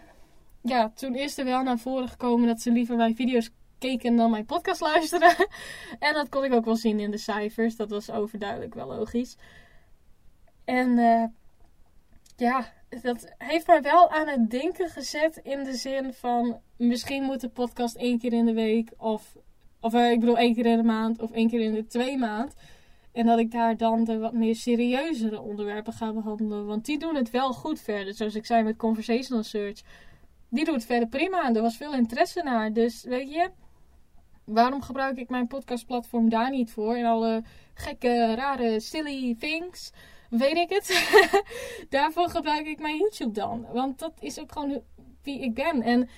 ja, 0.61 0.91
toen 0.95 1.15
is 1.15 1.37
er 1.37 1.45
wel 1.45 1.63
naar 1.63 1.79
voren 1.79 2.07
gekomen 2.07 2.47
dat 2.47 2.61
ze 2.61 2.71
liever 2.71 2.95
mijn 2.95 3.15
video's 3.15 3.49
keken 3.77 4.15
dan 4.15 4.31
mijn 4.31 4.45
podcast 4.45 4.81
luisteren. 4.81 5.35
en 5.99 6.13
dat 6.13 6.29
kon 6.29 6.43
ik 6.43 6.53
ook 6.53 6.65
wel 6.65 6.75
zien 6.75 6.99
in 6.99 7.11
de 7.11 7.17
cijfers. 7.17 7.75
Dat 7.75 7.89
was 7.89 8.11
overduidelijk 8.11 8.73
wel 8.73 8.87
logisch. 8.87 9.37
En 10.65 10.89
uh, 10.97 11.23
ja, 12.35 12.73
dat 13.01 13.33
heeft 13.37 13.67
mij 13.67 13.81
wel 13.81 14.09
aan 14.09 14.27
het 14.27 14.49
denken 14.49 14.89
gezet 14.89 15.39
in 15.43 15.63
de 15.63 15.73
zin 15.73 16.13
van 16.13 16.59
misschien 16.77 17.23
moet 17.23 17.41
de 17.41 17.49
podcast 17.49 17.95
één 17.95 18.19
keer 18.19 18.33
in 18.33 18.45
de 18.45 18.53
week 18.53 18.91
of, 18.97 19.35
of 19.79 19.93
uh, 19.93 20.11
ik 20.11 20.19
bedoel 20.19 20.37
één 20.37 20.53
keer 20.55 20.65
in 20.65 20.77
de 20.77 20.83
maand 20.83 21.21
of 21.21 21.31
één 21.31 21.49
keer 21.49 21.61
in 21.61 21.73
de 21.73 21.87
twee 21.87 22.17
maand. 22.17 22.53
En 23.11 23.25
dat 23.25 23.39
ik 23.39 23.51
daar 23.51 23.77
dan 23.77 24.03
de 24.03 24.17
wat 24.17 24.33
meer 24.33 24.55
serieuzere 24.55 25.41
onderwerpen 25.41 25.93
ga 25.93 26.13
behandelen. 26.13 26.65
Want 26.65 26.85
die 26.85 26.99
doen 26.99 27.15
het 27.15 27.29
wel 27.29 27.53
goed 27.53 27.79
verder. 27.79 28.13
Zoals 28.13 28.35
ik 28.35 28.45
zei 28.45 28.63
met 28.63 28.77
Conversational 28.77 29.43
Search. 29.43 29.81
Die 30.53 30.65
doet 30.65 30.85
verder 30.85 31.07
prima. 31.07 31.43
En 31.43 31.55
er 31.55 31.61
was 31.61 31.77
veel 31.77 31.93
interesse 31.93 32.43
naar. 32.43 32.73
Dus 32.73 33.03
weet 33.03 33.31
je, 33.33 33.51
waarom 34.43 34.81
gebruik 34.81 35.17
ik 35.17 35.29
mijn 35.29 35.47
podcastplatform 35.47 36.29
daar 36.29 36.49
niet 36.49 36.71
voor? 36.71 36.95
En 36.95 37.05
alle 37.05 37.43
gekke, 37.73 38.35
rare, 38.35 38.79
silly 38.79 39.35
things 39.39 39.91
weet 40.29 40.57
ik 40.57 40.69
het. 40.69 41.13
Daarvoor 41.89 42.29
gebruik 42.29 42.65
ik 42.65 42.79
mijn 42.79 42.97
YouTube 42.97 43.31
dan. 43.31 43.65
Want 43.73 43.99
dat 43.99 44.13
is 44.19 44.39
ook 44.39 44.51
gewoon 44.51 44.81
wie 45.23 45.41
ik 45.41 45.53
ben. 45.53 45.81
En 45.81 46.09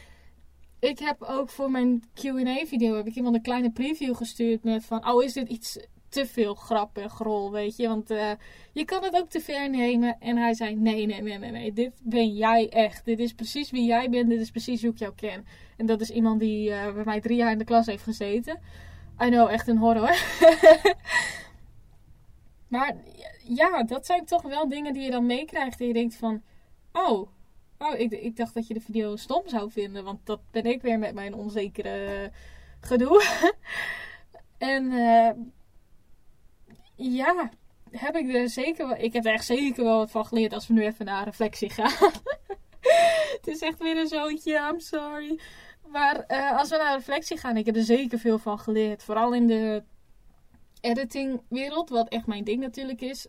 ik 0.80 1.00
heb 1.00 1.22
ook 1.22 1.50
voor 1.50 1.72
mijn 1.72 2.04
Q&A-video 2.14 2.96
heb 2.96 3.08
ik 3.08 3.16
iemand 3.16 3.36
een 3.36 3.42
kleine 3.42 3.72
preview 3.72 4.16
gestuurd 4.16 4.64
met 4.64 4.86
van... 4.86 5.10
Oh, 5.10 5.24
is 5.24 5.34
dit 5.34 5.50
iets 5.50 5.80
te 6.14 6.26
veel 6.26 6.54
grap 6.54 6.98
en 6.98 7.10
grol, 7.10 7.52
weet 7.52 7.76
je? 7.76 7.88
Want 7.88 8.12
uh, 8.12 8.32
je 8.72 8.86
kan 8.86 9.04
het 9.04 9.16
ook 9.16 9.30
te 9.30 9.42
ver 9.42 9.70
nemen. 9.70 10.20
En 10.20 10.38
hij 10.38 10.54
zei, 10.54 10.76
nee, 10.76 11.06
nee, 11.06 11.22
nee, 11.22 11.38
nee, 11.38 11.52
nee. 11.52 11.74
Dit 11.74 11.92
ben 12.04 12.34
jij 12.34 12.70
echt. 12.70 13.06
Dit 13.06 13.20
is 13.20 13.34
precies 13.34 13.72
wie 13.72 13.86
jij 13.86 14.10
bent. 14.10 14.30
Dit 14.30 14.40
is 14.40 14.52
precies 14.52 14.82
hoe 14.82 14.92
ik 14.92 14.98
jou 14.98 15.14
ken. 15.16 15.46
En 15.78 15.86
dat 15.86 16.02
is 16.02 16.10
iemand 16.10 16.40
die 16.40 16.70
uh, 16.70 16.94
bij 16.94 17.04
mij 17.04 17.22
drie 17.22 17.38
jaar 17.38 17.52
in 17.52 17.58
de 17.58 17.64
klas 17.64 17.86
heeft 17.86 18.04
gezeten. 18.04 18.60
I 19.24 19.30
know, 19.30 19.50
echt 19.50 19.68
een 19.68 19.78
horror. 19.78 20.16
maar 22.74 22.96
ja, 23.44 23.84
dat 23.84 24.06
zijn 24.06 24.26
toch 24.26 24.42
wel 24.42 24.70
dingen 24.70 24.94
die 24.94 25.04
je 25.04 25.12
dan 25.12 25.26
meekrijgt. 25.26 25.80
En 25.80 25.88
je 25.88 25.94
denkt 25.94 26.16
van, 26.16 26.42
oh, 26.92 27.30
oh 27.78 28.00
ik, 28.00 28.12
ik 28.12 28.36
dacht 28.36 28.54
dat 28.54 28.68
je 28.68 28.74
de 28.74 28.82
video 28.82 29.16
stom 29.16 29.42
zou 29.46 29.72
vinden. 29.72 30.04
Want 30.04 30.26
dat 30.26 30.40
ben 30.52 30.66
ik 30.66 30.82
weer 30.82 31.00
met 31.00 31.14
mijn 31.14 31.34
onzekere 31.34 32.32
gedoe. 32.80 33.24
en 34.58 34.84
uh, 34.92 35.30
ja, 37.12 37.50
heb 37.92 38.16
ik 38.16 38.34
er 38.34 38.50
zeker 38.50 38.88
wel, 38.88 38.98
ik 38.98 39.14
heb 39.14 39.26
er 39.26 39.34
echt 39.34 39.46
zeker 39.46 39.84
wel 39.84 39.98
wat 39.98 40.12
van 40.12 40.26
geleerd 40.26 40.54
als 40.54 40.68
we 40.68 40.74
nu 40.74 40.84
even 40.84 41.06
naar 41.06 41.24
reflectie 41.24 41.70
gaan. 41.70 42.12
Het 43.38 43.48
is 43.48 43.60
echt 43.60 43.80
weer 43.80 43.98
een 43.98 44.08
zootje, 44.08 44.70
I'm 44.72 44.80
sorry. 44.80 45.40
Maar 45.88 46.26
uh, 46.28 46.58
als 46.58 46.70
we 46.70 46.78
naar 46.78 46.96
reflectie 46.96 47.38
gaan, 47.38 47.58
ik 47.58 47.66
heb 47.66 47.76
er 47.76 47.84
zeker 47.84 48.20
veel 48.20 48.38
van 48.40 48.60
geleerd. 48.60 49.04
Vooral 49.04 49.34
in 49.34 49.48
de 49.48 49.84
editingwereld, 50.82 51.90
wat 51.90 52.10
echt 52.10 52.28
mijn 52.28 52.44
ding 52.44 52.60
natuurlijk 52.60 53.02
is. 53.02 53.28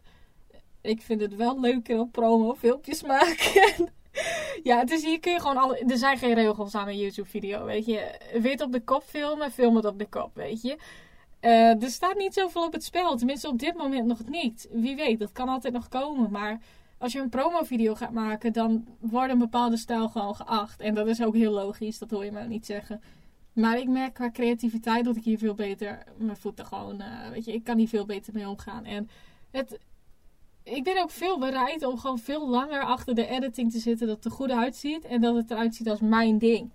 Ik 0.81 1.03
vind 1.03 1.21
het 1.21 1.37
wel 1.37 1.61
leuker 1.61 1.99
op 1.99 2.13
promo 2.13 2.55
filmpjes 2.55 3.03
maken. 3.03 3.93
ja, 4.63 4.79
het 4.79 4.91
is 4.91 5.05
hier 5.05 5.21
kun 5.21 5.33
je 5.33 5.41
gewoon 5.41 5.57
alle. 5.57 5.79
Er 5.79 5.97
zijn 5.97 6.19
geen 6.19 6.35
regels 6.35 6.75
aan 6.75 6.89
een 6.89 6.99
YouTube-video, 6.99 7.65
weet 7.65 7.87
je. 7.87 8.21
Weet 8.41 8.61
op 8.61 8.73
de 8.73 8.81
kop 8.81 9.03
filmen, 9.03 9.51
film 9.51 9.77
het 9.77 9.85
op 9.85 9.99
de 9.99 10.09
kop, 10.09 10.35
weet 10.35 10.63
je. 10.63 10.77
Uh, 11.45 11.83
er 11.83 11.91
staat 11.91 12.17
niet 12.17 12.35
zoveel 12.35 12.65
op 12.65 12.73
het 12.73 12.85
spel. 12.85 13.17
Tenminste, 13.17 13.49
op 13.49 13.59
dit 13.59 13.75
moment 13.75 14.07
nog 14.07 14.25
niet. 14.29 14.69
Wie 14.73 14.97
weet, 14.97 15.19
dat 15.19 15.33
kan 15.33 15.49
altijd 15.49 15.75
nog 15.75 15.89
komen. 15.89 16.31
Maar 16.31 16.61
als 16.99 17.13
je 17.13 17.21
een 17.21 17.29
promo-video 17.29 17.95
gaat 17.95 18.13
maken, 18.13 18.53
dan 18.53 18.85
wordt 19.01 19.33
een 19.33 19.39
bepaalde 19.39 19.77
stijl 19.77 20.09
gewoon 20.09 20.37
geacht. 20.37 20.81
En 20.81 20.95
dat 20.95 21.07
is 21.07 21.23
ook 21.23 21.35
heel 21.35 21.53
logisch, 21.53 21.99
dat 21.99 22.11
hoor 22.11 22.25
je 22.25 22.33
me 22.33 22.47
niet 22.47 22.67
zeggen. 22.67 23.01
Maar 23.53 23.79
ik 23.79 23.89
merk 23.89 24.15
qua 24.15 24.31
creativiteit 24.31 25.05
dat 25.05 25.17
ik 25.17 25.25
hier 25.25 25.39
veel 25.39 25.55
beter 25.55 26.05
mijn 26.17 26.37
voeten 26.37 26.67
gewoon, 26.67 27.01
uh, 27.01 27.29
weet 27.31 27.45
je, 27.45 27.53
ik 27.53 27.65
kan 27.65 27.79
hier 27.79 27.89
veel 27.89 28.07
beter 28.07 28.33
mee 28.33 28.49
omgaan. 28.49 28.85
En 28.85 29.09
het, 29.51 29.79
ik 30.63 30.85
ben 30.85 31.03
ook 31.03 31.11
veel 31.11 31.39
bereid 31.39 31.85
om 31.85 31.99
gewoon 31.99 32.19
veel 32.19 32.49
langer 32.49 32.85
achter 32.85 33.15
de 33.15 33.27
editing 33.27 33.73
te 33.73 33.79
zitten, 33.79 34.07
dat 34.07 34.17
het 34.17 34.25
er 34.25 34.31
goed 34.31 34.51
uitziet 34.51 35.05
en 35.05 35.21
dat 35.21 35.35
het 35.35 35.51
eruit 35.51 35.75
ziet 35.75 35.89
als 35.89 36.01
mijn 36.01 36.39
ding. 36.39 36.73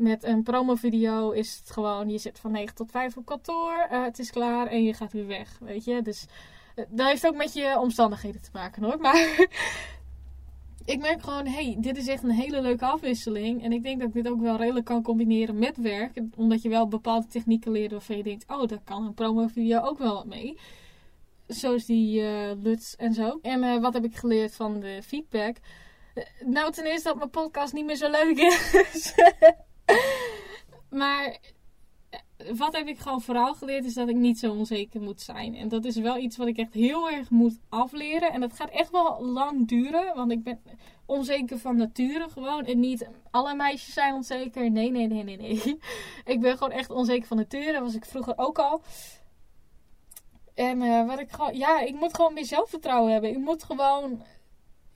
Met 0.00 0.24
een 0.24 0.42
promo-video 0.42 1.30
is 1.30 1.56
het 1.56 1.70
gewoon, 1.70 2.08
je 2.08 2.18
zit 2.18 2.38
van 2.38 2.50
9 2.50 2.74
tot 2.74 2.90
5 2.90 3.16
op 3.16 3.26
kantoor, 3.26 3.88
uh, 3.92 4.04
het 4.04 4.18
is 4.18 4.30
klaar 4.30 4.66
en 4.66 4.84
je 4.84 4.94
gaat 4.94 5.12
weer 5.12 5.26
weg, 5.26 5.58
weet 5.58 5.84
je. 5.84 6.02
Dus 6.02 6.26
uh, 6.76 6.84
dat 6.88 7.06
heeft 7.06 7.26
ook 7.26 7.36
met 7.36 7.52
je 7.52 7.78
omstandigheden 7.78 8.40
te 8.40 8.50
maken 8.52 8.82
hoor. 8.82 8.98
Maar 9.06 9.46
ik 10.84 11.00
merk 11.00 11.22
gewoon, 11.22 11.46
hey, 11.46 11.76
dit 11.78 11.96
is 11.96 12.06
echt 12.08 12.22
een 12.22 12.30
hele 12.30 12.60
leuke 12.60 12.84
afwisseling. 12.84 13.62
En 13.62 13.72
ik 13.72 13.82
denk 13.82 13.98
dat 13.98 14.08
ik 14.08 14.14
dit 14.14 14.28
ook 14.28 14.40
wel 14.40 14.56
redelijk 14.56 14.84
kan 14.84 15.02
combineren 15.02 15.58
met 15.58 15.76
werk. 15.76 16.20
Omdat 16.36 16.62
je 16.62 16.68
wel 16.68 16.88
bepaalde 16.88 17.26
technieken 17.26 17.72
leert 17.72 17.90
waarvan 17.90 18.16
je 18.16 18.22
denkt, 18.22 18.44
oh, 18.48 18.66
daar 18.66 18.82
kan 18.84 19.04
een 19.04 19.14
promo-video 19.14 19.80
ook 19.80 19.98
wel 19.98 20.14
wat 20.14 20.26
mee. 20.26 20.58
Zoals 21.46 21.84
die 21.84 22.20
uh, 22.20 22.50
Luts 22.62 22.96
en 22.96 23.14
zo. 23.14 23.38
En 23.42 23.80
wat 23.80 23.94
heb 23.94 24.04
ik 24.04 24.16
geleerd 24.16 24.54
van 24.54 24.80
de 24.80 25.02
feedback? 25.02 25.56
Nou, 26.44 26.72
ten 26.72 26.84
eerste 26.84 27.08
dat 27.08 27.16
mijn 27.16 27.30
podcast 27.30 27.72
niet 27.72 27.86
meer 27.86 27.96
zo 27.96 28.10
leuk 28.10 28.38
is. 28.38 29.14
maar 31.00 31.38
wat 32.56 32.76
heb 32.76 32.86
ik 32.86 32.98
gewoon 32.98 33.20
vooral 33.20 33.54
geleerd 33.54 33.84
is 33.84 33.94
dat 33.94 34.08
ik 34.08 34.16
niet 34.16 34.38
zo 34.38 34.52
onzeker 34.52 35.00
moet 35.00 35.20
zijn. 35.20 35.54
En 35.54 35.68
dat 35.68 35.84
is 35.84 35.96
wel 35.96 36.16
iets 36.16 36.36
wat 36.36 36.46
ik 36.46 36.56
echt 36.56 36.74
heel 36.74 37.10
erg 37.10 37.30
moet 37.30 37.58
afleren. 37.68 38.32
En 38.32 38.40
dat 38.40 38.52
gaat 38.52 38.70
echt 38.70 38.90
wel 38.90 39.24
lang 39.24 39.68
duren. 39.68 40.14
Want 40.14 40.32
ik 40.32 40.42
ben 40.42 40.60
onzeker 41.06 41.58
van 41.58 41.76
nature 41.76 42.28
gewoon. 42.28 42.64
En 42.64 42.80
niet 42.80 43.08
alle 43.30 43.54
meisjes 43.54 43.94
zijn 43.94 44.14
onzeker. 44.14 44.70
Nee, 44.70 44.90
nee, 44.90 45.06
nee, 45.06 45.22
nee, 45.22 45.36
nee. 45.36 45.78
Ik 46.24 46.40
ben 46.40 46.52
gewoon 46.58 46.72
echt 46.72 46.90
onzeker 46.90 47.26
van 47.26 47.36
nature. 47.36 47.72
Dat 47.72 47.82
was 47.82 47.94
ik 47.94 48.04
vroeger 48.04 48.34
ook 48.36 48.58
al. 48.58 48.82
En 50.54 50.82
uh, 50.82 51.06
wat 51.06 51.18
ik 51.18 51.30
gewoon... 51.30 51.56
Ja, 51.56 51.80
ik 51.80 51.94
moet 51.94 52.14
gewoon 52.14 52.34
meer 52.34 52.44
zelfvertrouwen 52.44 53.12
hebben. 53.12 53.30
Ik 53.30 53.38
moet 53.38 53.62
gewoon... 53.62 54.22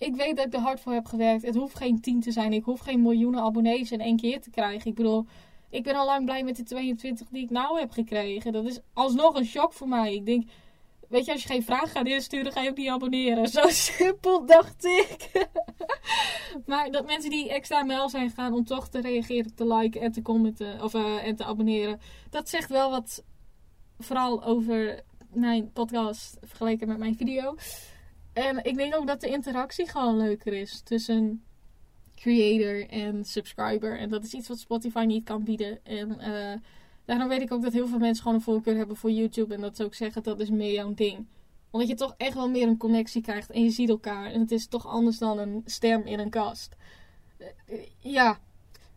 Ik 0.05 0.17
weet 0.17 0.37
dat 0.37 0.47
ik 0.47 0.55
er 0.55 0.61
hard 0.61 0.81
voor 0.81 0.93
heb 0.93 1.07
gewerkt. 1.07 1.47
Het 1.47 1.55
hoeft 1.55 1.77
geen 1.77 2.01
tien 2.01 2.21
te 2.21 2.33
zijn. 2.33 2.53
Ik 2.53 2.65
hoef 2.65 2.81
geen 2.81 3.03
miljoenen 3.03 3.41
abonnees 3.41 3.93
in 3.93 4.01
één 4.01 4.17
keer 4.17 4.41
te 4.41 4.51
krijgen. 4.51 4.91
Ik 4.91 4.95
bedoel 4.95 5.27
ik 5.71 5.83
ben 5.83 5.95
al 5.95 6.07
lang 6.07 6.25
blij 6.25 6.45
met 6.45 6.57
de 6.57 6.63
22 6.63 7.29
die 7.29 7.43
ik 7.43 7.51
nou 7.51 7.79
heb 7.79 7.91
gekregen. 7.91 8.53
Dat 8.53 8.65
is 8.65 8.81
alsnog 8.93 9.35
een 9.35 9.45
shock 9.45 9.73
voor 9.73 9.89
mij. 9.89 10.15
Ik 10.15 10.27
denk, 10.27 10.51
weet 11.09 11.25
je, 11.25 11.33
als 11.33 11.43
je 11.43 11.49
geen 11.49 11.63
vraag 11.63 11.93
gaat 11.93 12.07
insturen, 12.07 12.53
ga 12.53 12.61
je 12.61 12.71
ook 12.71 12.77
niet 12.77 12.89
abonneren. 12.89 13.49
Zo 13.59 13.69
simpel 13.69 14.47
dacht 14.47 14.85
ik. 14.85 15.31
maar 16.67 16.91
dat 16.91 17.07
mensen 17.07 17.31
die 17.31 17.51
extra 17.51 17.85
mail 17.85 18.09
zijn 18.09 18.31
gaan 18.31 18.53
om 18.53 18.65
toch 18.65 18.89
te 18.89 19.01
reageren, 19.01 19.55
te 19.55 19.75
liken 19.75 20.01
en 20.01 20.13
te 20.13 20.23
commenten 20.23 20.83
of, 20.83 20.95
uh, 20.95 21.27
en 21.27 21.37
te 21.37 21.45
abonneren. 21.45 22.01
Dat 22.31 22.49
zegt 22.49 22.71
wel 22.71 22.91
wat 22.91 23.25
vooral 23.99 24.45
over 24.45 25.03
mijn 25.33 25.73
podcast 25.73 26.37
vergeleken 26.41 26.89
met 26.89 26.99
mijn 26.99 27.17
video. 27.17 27.55
En 28.35 28.65
ik 28.65 28.77
denk 28.77 28.97
ook 28.97 29.07
dat 29.07 29.21
de 29.21 29.29
interactie 29.29 29.89
gewoon 29.89 30.17
leuker 30.17 30.53
is 30.53 30.81
tussen 30.81 31.43
creator 32.15 32.89
en 32.89 33.25
subscriber. 33.25 33.99
En 33.99 34.09
dat 34.09 34.25
is 34.25 34.33
iets 34.33 34.49
wat 34.49 34.59
Spotify 34.59 35.05
niet 35.07 35.25
kan 35.25 35.45
bieden. 35.45 35.85
En 35.85 36.17
uh, 36.21 36.53
daarom 37.05 37.29
weet 37.29 37.41
ik 37.41 37.53
ook 37.53 37.63
dat 37.63 37.73
heel 37.73 37.87
veel 37.87 37.99
mensen 37.99 38.23
gewoon 38.23 38.39
een 38.39 38.45
voorkeur 38.45 38.77
hebben 38.77 38.97
voor 38.97 39.11
YouTube. 39.11 39.55
En 39.55 39.61
dat 39.61 39.77
ze 39.77 39.85
ook 39.85 39.95
zeggen 39.95 40.23
dat 40.23 40.41
is 40.41 40.51
meer 40.51 40.73
jouw 40.73 40.95
ding. 40.95 41.27
Omdat 41.71 41.89
je 41.89 41.95
toch 41.95 42.15
echt 42.17 42.35
wel 42.35 42.49
meer 42.49 42.69
een 42.69 42.77
connectie 42.77 43.23
krijgt 43.23 43.51
en 43.51 43.63
je 43.65 43.71
ziet 43.71 43.89
elkaar. 43.89 44.31
En 44.31 44.41
het 44.41 44.51
is 44.51 44.67
toch 44.67 44.87
anders 44.87 45.19
dan 45.19 45.39
een 45.39 45.63
stem 45.65 46.03
in 46.03 46.19
een 46.19 46.31
kast. 46.31 46.77
Uh, 47.39 47.79
ja, 47.99 48.39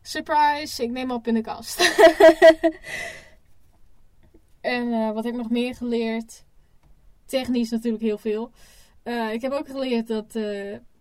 surprise, 0.02 0.84
ik 0.84 0.92
neem 0.92 1.12
op 1.12 1.28
in 1.28 1.34
de 1.34 1.42
kast. 1.42 1.80
en 4.62 4.88
uh, 4.88 5.12
wat 5.12 5.24
heb 5.24 5.34
ik 5.34 5.40
nog 5.40 5.50
meer 5.50 5.76
geleerd? 5.76 6.44
Technisch 7.26 7.70
natuurlijk 7.70 8.04
heel 8.04 8.18
veel. 8.18 8.52
Ik 9.32 9.42
heb 9.42 9.52
ook 9.52 9.68
geleerd 9.68 10.08
dat 10.08 10.36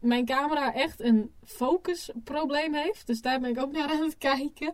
mijn 0.06 0.24
camera 0.24 0.74
echt 0.74 1.00
een 1.00 1.32
focusprobleem 1.44 2.74
heeft. 2.74 3.06
Dus 3.06 3.22
daar 3.22 3.40
ben 3.40 3.50
ik 3.50 3.60
ook 3.60 3.72
naar 3.76 3.90
aan 3.90 4.02
het 4.02 4.18
kijken. 4.18 4.72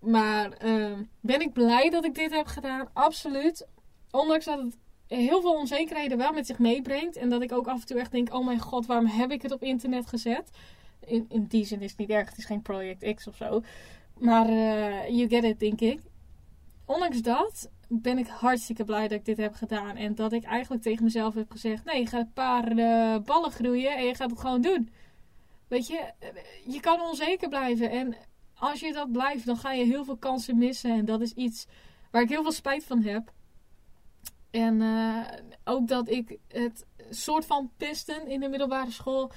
Maar 0.00 0.64
uh, 0.64 0.98
ben 1.20 1.40
ik 1.40 1.52
blij 1.52 1.90
dat 1.90 2.04
ik 2.04 2.14
dit 2.14 2.30
heb 2.30 2.46
gedaan? 2.46 2.88
Absoluut. 2.92 3.66
Ondanks 4.10 4.44
dat 4.44 4.58
het 4.58 4.76
heel 5.06 5.40
veel 5.40 5.54
onzekerheden 5.54 6.18
wel 6.18 6.32
met 6.32 6.46
zich 6.46 6.58
meebrengt. 6.58 7.16
En 7.16 7.28
dat 7.28 7.42
ik 7.42 7.52
ook 7.52 7.66
af 7.66 7.80
en 7.80 7.86
toe 7.86 7.98
echt 7.98 8.12
denk: 8.12 8.34
oh 8.34 8.44
mijn 8.44 8.60
god, 8.60 8.86
waarom 8.86 9.06
heb 9.06 9.30
ik 9.30 9.42
het 9.42 9.52
op 9.52 9.62
internet 9.62 10.06
gezet? 10.06 10.50
In, 11.00 11.26
in 11.28 11.44
die 11.44 11.64
zin 11.64 11.80
is 11.80 11.90
het 11.90 11.98
niet 11.98 12.10
erg, 12.10 12.28
het 12.28 12.38
is 12.38 12.44
geen 12.44 12.62
Project 12.62 13.14
X 13.14 13.26
of 13.26 13.36
zo. 13.36 13.62
Maar 14.18 14.48
uh, 14.48 15.08
you 15.08 15.28
get 15.28 15.44
it, 15.44 15.60
denk 15.60 15.80
ik. 15.80 16.00
Ondanks 16.84 17.22
dat 17.22 17.70
ben 17.88 18.18
ik 18.18 18.26
hartstikke 18.26 18.84
blij 18.84 19.08
dat 19.08 19.18
ik 19.18 19.24
dit 19.24 19.36
heb 19.36 19.54
gedaan. 19.54 19.96
En 19.96 20.14
dat 20.14 20.32
ik 20.32 20.44
eigenlijk 20.44 20.82
tegen 20.82 21.04
mezelf 21.04 21.34
heb 21.34 21.50
gezegd: 21.50 21.84
nee, 21.84 22.00
je 22.00 22.06
gaat 22.06 22.20
een 22.20 22.32
paar 22.32 22.72
uh, 22.72 23.16
ballen 23.18 23.50
groeien 23.50 23.96
en 23.96 24.04
je 24.04 24.14
gaat 24.14 24.30
het 24.30 24.40
gewoon 24.40 24.60
doen. 24.60 24.90
Weet 25.68 25.86
je, 25.86 26.12
eh, 26.18 26.28
je 26.66 26.80
kan 26.80 27.00
onzeker 27.00 27.48
blijven. 27.48 27.90
En 27.90 28.16
als 28.54 28.80
je 28.80 28.92
dat 28.92 29.12
blijft, 29.12 29.46
dan 29.46 29.56
ga 29.56 29.72
je 29.72 29.84
heel 29.84 30.04
veel 30.04 30.16
kansen 30.16 30.58
missen. 30.58 30.90
En 30.90 31.04
dat 31.04 31.20
is 31.20 31.32
iets 31.32 31.66
waar 32.10 32.22
ik 32.22 32.28
heel 32.28 32.42
veel 32.42 32.52
spijt 32.52 32.84
van 32.84 33.02
heb. 33.02 33.32
En 34.50 34.80
uh, 34.80 35.26
ook 35.64 35.88
dat 35.88 36.08
ik 36.08 36.38
het 36.48 36.86
soort 37.10 37.46
van 37.46 37.70
pisten 37.76 38.26
in 38.26 38.40
de 38.40 38.48
middelbare 38.48 38.90
school. 38.90 39.30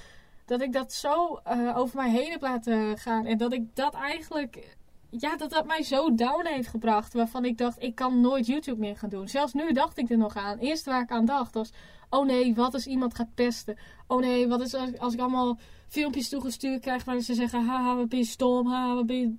Dat 0.44 0.60
ik 0.60 0.72
dat 0.72 0.92
zo 0.92 1.40
over 1.74 1.96
mij 1.96 2.10
heen 2.10 2.30
heb 2.30 2.40
laten 2.40 2.98
gaan. 2.98 3.26
En 3.26 3.38
dat 3.38 3.52
ik 3.52 3.76
dat 3.76 3.94
eigenlijk 3.94 4.76
ja, 5.10 5.36
dat 5.36 5.50
dat 5.50 5.66
mij 5.66 5.82
zo 5.82 6.14
down 6.14 6.46
heeft 6.46 6.68
gebracht. 6.68 7.12
Waarvan 7.12 7.44
ik 7.44 7.58
dacht, 7.58 7.82
ik 7.82 7.94
kan 7.94 8.20
nooit 8.20 8.46
YouTube 8.46 8.80
meer 8.80 8.96
gaan 8.96 9.08
doen. 9.08 9.28
Zelfs 9.28 9.52
nu 9.52 9.72
dacht 9.72 9.98
ik 9.98 10.10
er 10.10 10.18
nog 10.18 10.36
aan. 10.36 10.58
Eerst 10.58 10.84
waar 10.84 11.02
ik 11.02 11.10
aan 11.10 11.24
dacht 11.24 11.54
was, 11.54 11.72
oh 12.10 12.26
nee, 12.26 12.54
wat 12.54 12.74
als 12.74 12.86
iemand 12.86 13.14
gaat 13.14 13.34
pesten? 13.34 13.76
Oh 14.06 14.20
nee, 14.20 14.48
wat 14.48 14.60
is 14.60 14.74
als, 14.74 14.98
als 14.98 15.14
ik 15.14 15.20
allemaal 15.20 15.58
filmpjes 15.88 16.28
toegestuurd 16.28 16.80
krijg 16.80 17.04
waarin 17.04 17.24
ze 17.24 17.34
zeggen, 17.34 17.66
haha, 17.66 17.96
wat 17.96 18.08
ben 18.08 18.18
je 18.18 18.24
stom, 18.24 18.66
haha, 18.66 18.94
wat 18.94 19.06
ben 19.06 19.16
je 19.16 19.34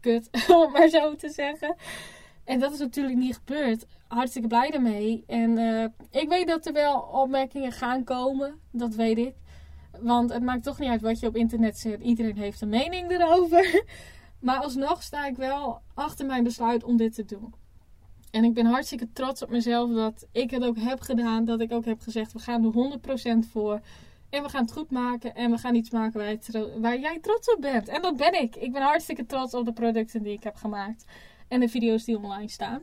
kut, 0.00 0.28
om 0.64 0.72
maar 0.72 0.88
zo 0.88 1.14
te 1.14 1.28
zeggen. 1.28 1.76
En 2.44 2.58
dat 2.58 2.72
is 2.72 2.78
natuurlijk 2.78 3.16
niet 3.16 3.36
gebeurd. 3.36 3.86
Hartstikke 4.08 4.48
blij 4.48 4.70
daarmee. 4.70 5.24
En 5.26 5.58
uh, 5.58 5.84
ik 6.10 6.28
weet 6.28 6.46
dat 6.46 6.66
er 6.66 6.72
wel 6.72 7.00
opmerkingen 7.00 7.72
gaan 7.72 8.04
komen. 8.04 8.58
Dat 8.70 8.94
weet 8.94 9.18
ik. 9.18 9.34
Want 10.00 10.32
het 10.32 10.42
maakt 10.42 10.62
toch 10.62 10.78
niet 10.78 10.88
uit 10.88 11.00
wat 11.00 11.20
je 11.20 11.26
op 11.26 11.36
internet 11.36 11.78
zet. 11.78 12.00
Iedereen 12.00 12.36
heeft 12.36 12.60
een 12.60 12.68
mening 12.68 13.10
erover. 13.10 13.82
Maar 14.44 14.58
alsnog 14.58 15.02
sta 15.02 15.26
ik 15.26 15.36
wel 15.36 15.82
achter 15.94 16.26
mijn 16.26 16.44
besluit 16.44 16.84
om 16.84 16.96
dit 16.96 17.14
te 17.14 17.24
doen. 17.24 17.54
En 18.30 18.44
ik 18.44 18.54
ben 18.54 18.66
hartstikke 18.66 19.12
trots 19.12 19.42
op 19.42 19.50
mezelf 19.50 19.92
dat 19.92 20.26
ik 20.32 20.50
het 20.50 20.64
ook 20.64 20.78
heb 20.78 21.00
gedaan. 21.00 21.44
Dat 21.44 21.60
ik 21.60 21.72
ook 21.72 21.84
heb 21.84 22.00
gezegd, 22.00 22.32
we 22.32 22.38
gaan 22.38 22.64
er 22.64 22.98
100% 23.44 23.48
voor. 23.50 23.80
En 24.30 24.42
we 24.42 24.48
gaan 24.48 24.62
het 24.62 24.72
goed 24.72 24.90
maken. 24.90 25.34
En 25.34 25.50
we 25.50 25.58
gaan 25.58 25.74
iets 25.74 25.90
maken 25.90 26.40
waar, 26.80 26.98
jij 26.98 27.18
trots 27.20 27.54
op 27.54 27.60
bent. 27.60 27.88
En 27.88 28.02
dat 28.02 28.16
ben 28.16 28.42
ik. 28.42 28.56
Ik 28.56 28.72
ben 28.72 28.82
hartstikke 28.82 29.26
trots 29.26 29.54
op 29.54 29.64
de 29.64 29.72
producten 29.72 30.22
die 30.22 30.32
ik 30.32 30.42
heb 30.42 30.56
gemaakt. 30.56 31.04
En 31.48 31.60
de 31.60 31.68
video's 31.68 32.04
die 32.04 32.16
online 32.16 32.48
staan. 32.48 32.82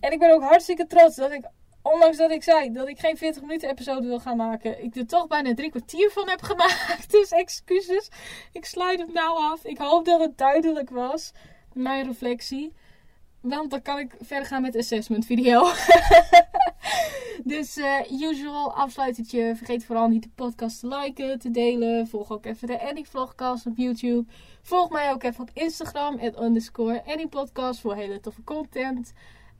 En 0.00 0.12
ik 0.12 0.18
ben 0.18 0.34
ook 0.34 0.42
hartstikke 0.42 0.86
trots 0.86 1.16
dat 1.16 1.32
ik, 1.32 1.44
ondanks 1.82 2.16
dat 2.16 2.30
ik 2.30 2.42
zei 2.42 2.72
dat 2.72 2.88
ik 2.88 2.98
geen 2.98 3.16
40 3.16 3.42
minuten 3.42 3.70
episode 3.70 4.06
wil 4.06 4.20
gaan 4.20 4.36
maken, 4.36 4.84
ik 4.84 4.96
er 4.96 5.06
toch 5.06 5.26
bijna 5.26 5.54
drie 5.54 5.70
kwartier 5.70 6.10
van 6.10 6.28
heb 6.28 6.42
gemaakt. 6.42 7.10
Dus 7.20 7.30
excuses. 7.30 8.08
Ik 8.52 8.64
sluit 8.64 9.00
het 9.00 9.12
nou 9.12 9.38
af. 9.38 9.64
Ik 9.64 9.78
hoop 9.78 10.04
dat 10.04 10.20
het 10.20 10.38
duidelijk 10.38 10.90
was. 10.90 11.32
Mijn 11.72 12.06
reflectie. 12.06 12.72
Want 13.40 13.70
dan 13.70 13.82
kan 13.82 13.98
ik 13.98 14.14
verder 14.20 14.46
gaan 14.46 14.62
met 14.62 14.76
assessment 14.76 15.26
video. 15.26 15.62
dus 17.44 17.76
uh, 17.76 18.10
usual 18.10 18.74
afsluitertje. 18.74 19.56
Vergeet 19.56 19.84
vooral 19.84 20.08
niet 20.08 20.22
de 20.22 20.28
podcast 20.34 20.80
te 20.80 20.88
liken, 20.88 21.38
te 21.38 21.50
delen. 21.50 22.08
Volg 22.08 22.30
ook 22.30 22.46
even 22.46 22.66
de 22.66 22.80
Annie 22.80 23.08
Vlogcast 23.08 23.66
op 23.66 23.76
YouTube. 23.76 24.32
Volg 24.62 24.90
mij 24.90 25.10
ook 25.10 25.22
even 25.22 25.42
op 25.42 25.50
Instagram. 25.52 26.18
At 26.18 26.40
underscore 26.40 27.28
Podcast 27.30 27.80
voor 27.80 27.94
hele 27.94 28.20
toffe 28.20 28.44
content. 28.44 29.12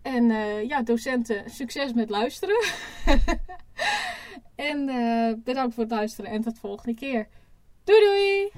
En 0.03 0.31
uh, 0.31 0.69
ja, 0.69 0.83
docenten, 0.83 1.51
succes 1.51 1.93
met 1.93 2.11
luisteren. 2.11 2.65
en 4.71 4.89
uh, 4.89 5.33
bedankt 5.45 5.75
voor 5.75 5.83
het 5.83 5.93
luisteren 5.93 6.31
en 6.31 6.43
tot 6.43 6.55
de 6.55 6.61
volgende 6.61 6.95
keer. 6.95 7.29
Doei 7.85 8.01
doei! 8.01 8.51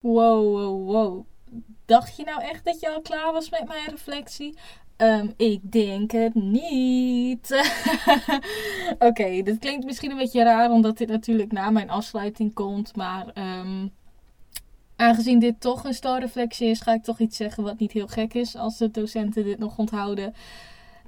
Wow, 0.00 0.54
wow, 0.54 0.86
wow. 0.86 1.26
Dacht 1.84 2.16
je 2.16 2.24
nou 2.24 2.42
echt 2.42 2.64
dat 2.64 2.80
je 2.80 2.90
al 2.90 3.00
klaar 3.00 3.32
was 3.32 3.50
met 3.50 3.68
mijn 3.68 3.90
reflectie? 3.90 4.58
Um, 4.96 5.32
ik 5.36 5.72
denk 5.72 6.10
het 6.10 6.34
niet. 6.34 7.50
Oké, 9.08 9.42
dit 9.42 9.58
klinkt 9.58 9.84
misschien 9.84 10.10
een 10.10 10.16
beetje 10.16 10.42
raar, 10.42 10.70
omdat 10.70 10.98
dit 10.98 11.08
natuurlijk 11.08 11.52
na 11.52 11.70
mijn 11.70 11.90
afsluiting 11.90 12.54
komt. 12.54 12.96
Maar 12.96 13.26
um, 13.34 13.92
aangezien 14.96 15.38
dit 15.38 15.60
toch 15.60 15.84
een 15.84 15.94
starreflectie 15.94 16.68
is, 16.68 16.80
ga 16.80 16.92
ik 16.92 17.02
toch 17.02 17.18
iets 17.18 17.36
zeggen 17.36 17.62
wat 17.62 17.78
niet 17.78 17.92
heel 17.92 18.06
gek 18.06 18.34
is 18.34 18.56
als 18.56 18.78
de 18.78 18.90
docenten 18.90 19.44
dit 19.44 19.58
nog 19.58 19.78
onthouden. 19.78 20.34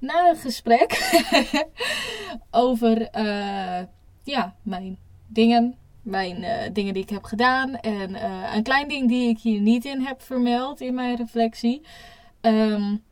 Na 0.01 0.28
een 0.28 0.36
gesprek 0.36 1.20
over 2.51 3.01
uh, 3.01 3.80
ja, 4.22 4.55
mijn 4.62 4.99
dingen, 5.26 5.76
mijn 6.03 6.43
uh, 6.43 6.53
dingen 6.72 6.95
die 6.95 7.03
ik 7.03 7.11
heb 7.11 7.24
gedaan 7.24 7.76
en 7.76 8.11
uh, 8.11 8.55
een 8.55 8.62
klein 8.62 8.89
ding 8.89 9.09
die 9.09 9.28
ik 9.28 9.39
hier 9.39 9.61
niet 9.61 9.84
in 9.84 10.01
heb 10.01 10.22
vermeld 10.22 10.80
in 10.80 10.95
mijn 10.95 11.16
reflectie. 11.16 11.82
Um, 12.41 13.03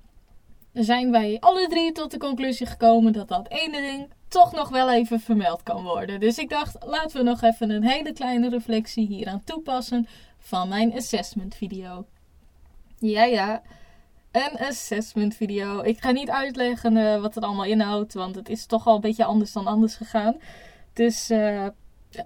zijn 0.73 1.11
wij 1.11 1.37
alle 1.41 1.69
drie 1.69 1.93
tot 1.93 2.11
de 2.11 2.19
conclusie 2.19 2.67
gekomen 2.67 3.13
dat 3.13 3.29
dat 3.29 3.49
ene 3.49 3.81
ding 3.81 4.09
toch 4.29 4.53
nog 4.53 4.69
wel 4.69 4.93
even 4.93 5.21
vermeld 5.21 5.63
kan 5.63 5.83
worden. 5.83 6.21
Dus 6.21 6.39
ik 6.39 6.49
dacht, 6.49 6.77
laten 6.87 7.17
we 7.17 7.23
nog 7.23 7.43
even 7.43 7.71
een 7.71 7.85
hele 7.85 8.13
kleine 8.13 8.49
reflectie 8.49 9.07
hier 9.07 9.29
aan 9.29 9.45
toepassen 9.45 10.07
van 10.47 10.69
mijn 10.69 10.95
assessment 10.95 11.55
video. 11.55 12.07
Ja, 12.99 13.25
ja. 13.25 13.63
Een 14.33 14.59
assessment 14.59 15.35
video. 15.35 15.83
Ik 15.83 16.01
ga 16.01 16.11
niet 16.11 16.31
uitleggen 16.31 16.97
uh, 16.97 17.21
wat 17.21 17.35
het 17.35 17.45
allemaal 17.45 17.65
inhoudt, 17.65 18.15
want 18.15 18.35
het 18.35 18.49
is 18.49 18.67
toch 18.67 18.87
al 18.87 18.95
een 18.95 19.01
beetje 19.01 19.25
anders 19.25 19.53
dan 19.53 19.67
anders 19.67 19.95
gegaan. 19.95 20.37
Dus 20.93 21.31
uh, 21.31 21.67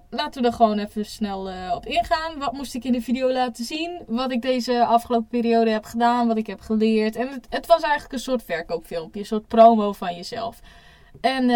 laten 0.09 0.41
we 0.41 0.47
er 0.47 0.53
gewoon 0.53 0.77
even 0.77 1.05
snel 1.05 1.49
uh, 1.51 1.71
op 1.75 1.85
ingaan. 1.85 2.39
Wat 2.39 2.53
moest 2.53 2.75
ik 2.75 2.83
in 2.83 2.91
de 2.91 3.01
video 3.01 3.31
laten 3.31 3.65
zien? 3.65 4.01
Wat 4.07 4.31
ik 4.31 4.41
deze 4.41 4.85
afgelopen 4.85 5.27
periode 5.27 5.71
heb 5.71 5.85
gedaan, 5.85 6.27
wat 6.27 6.37
ik 6.37 6.47
heb 6.47 6.59
geleerd. 6.59 7.15
En 7.15 7.27
het, 7.27 7.47
het 7.49 7.65
was 7.65 7.81
eigenlijk 7.81 8.13
een 8.13 8.19
soort 8.19 8.43
verkoopfilmpje, 8.43 9.19
een 9.19 9.25
soort 9.25 9.47
promo 9.47 9.93
van 9.93 10.15
jezelf. 10.15 10.59
En 11.21 11.49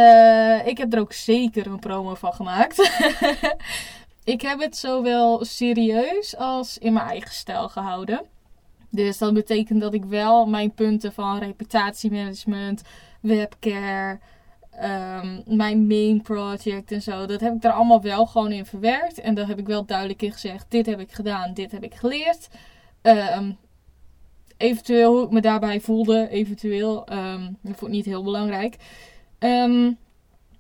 ik 0.66 0.78
heb 0.78 0.94
er 0.94 1.00
ook 1.00 1.14
zeker 1.14 1.68
een 1.68 1.80
promo 1.80 2.16
van 2.16 2.34
gemaakt. 2.34 2.78
ik 4.26 4.42
heb 4.42 4.60
het 4.60 4.78
zowel 4.78 5.46
serieus 5.46 6.38
als 6.38 6.78
in 6.78 6.94
mijn 6.94 7.08
eigen 7.08 7.34
stijl 7.34 7.70
gehouden. 7.70 8.22
Dus 8.90 9.18
dat 9.18 9.34
betekent 9.34 9.82
dat 9.82 9.94
ik 9.94 10.06
wel 10.06 10.46
mijn 10.46 10.74
punten 10.74 11.14
van 11.14 11.38
reputatiemanagement, 11.38 12.82
webcare, 13.22 14.20
um, 14.84 15.44
mijn 15.46 15.88
main 15.88 16.22
project 16.22 16.92
en 16.92 17.02
zo, 17.02 17.26
dat 17.26 17.42
heb 17.42 17.56
ik 17.56 17.64
er 17.64 17.72
allemaal 17.72 18.02
wel 18.02 18.26
gewoon 18.26 18.52
in 18.52 18.66
verwerkt. 18.66 19.20
En 19.20 19.36
daar 19.36 19.48
heb 19.48 19.60
ik 19.60 19.68
wel 19.68 19.86
duidelijk 19.86 20.22
in 20.22 20.32
gezegd: 20.32 20.66
dit 20.70 20.86
heb 20.86 21.00
ik 21.00 21.12
gedaan, 21.12 21.54
dit 21.54 21.72
heb 21.72 21.84
ik 21.84 21.96
geleerd. 21.96 22.48
Um, 23.02 23.58
eventueel 24.58 25.14
hoe 25.16 25.26
ik 25.26 25.32
me 25.32 25.42
daarbij 25.42 25.80
voelde, 25.82 26.30
eventueel. 26.30 27.14
Um, 27.14 27.58
dat 27.62 27.78
vond 27.78 27.92
ik 27.92 27.98
niet 27.98 28.06
heel 28.06 28.24
belangrijk. 28.24 28.76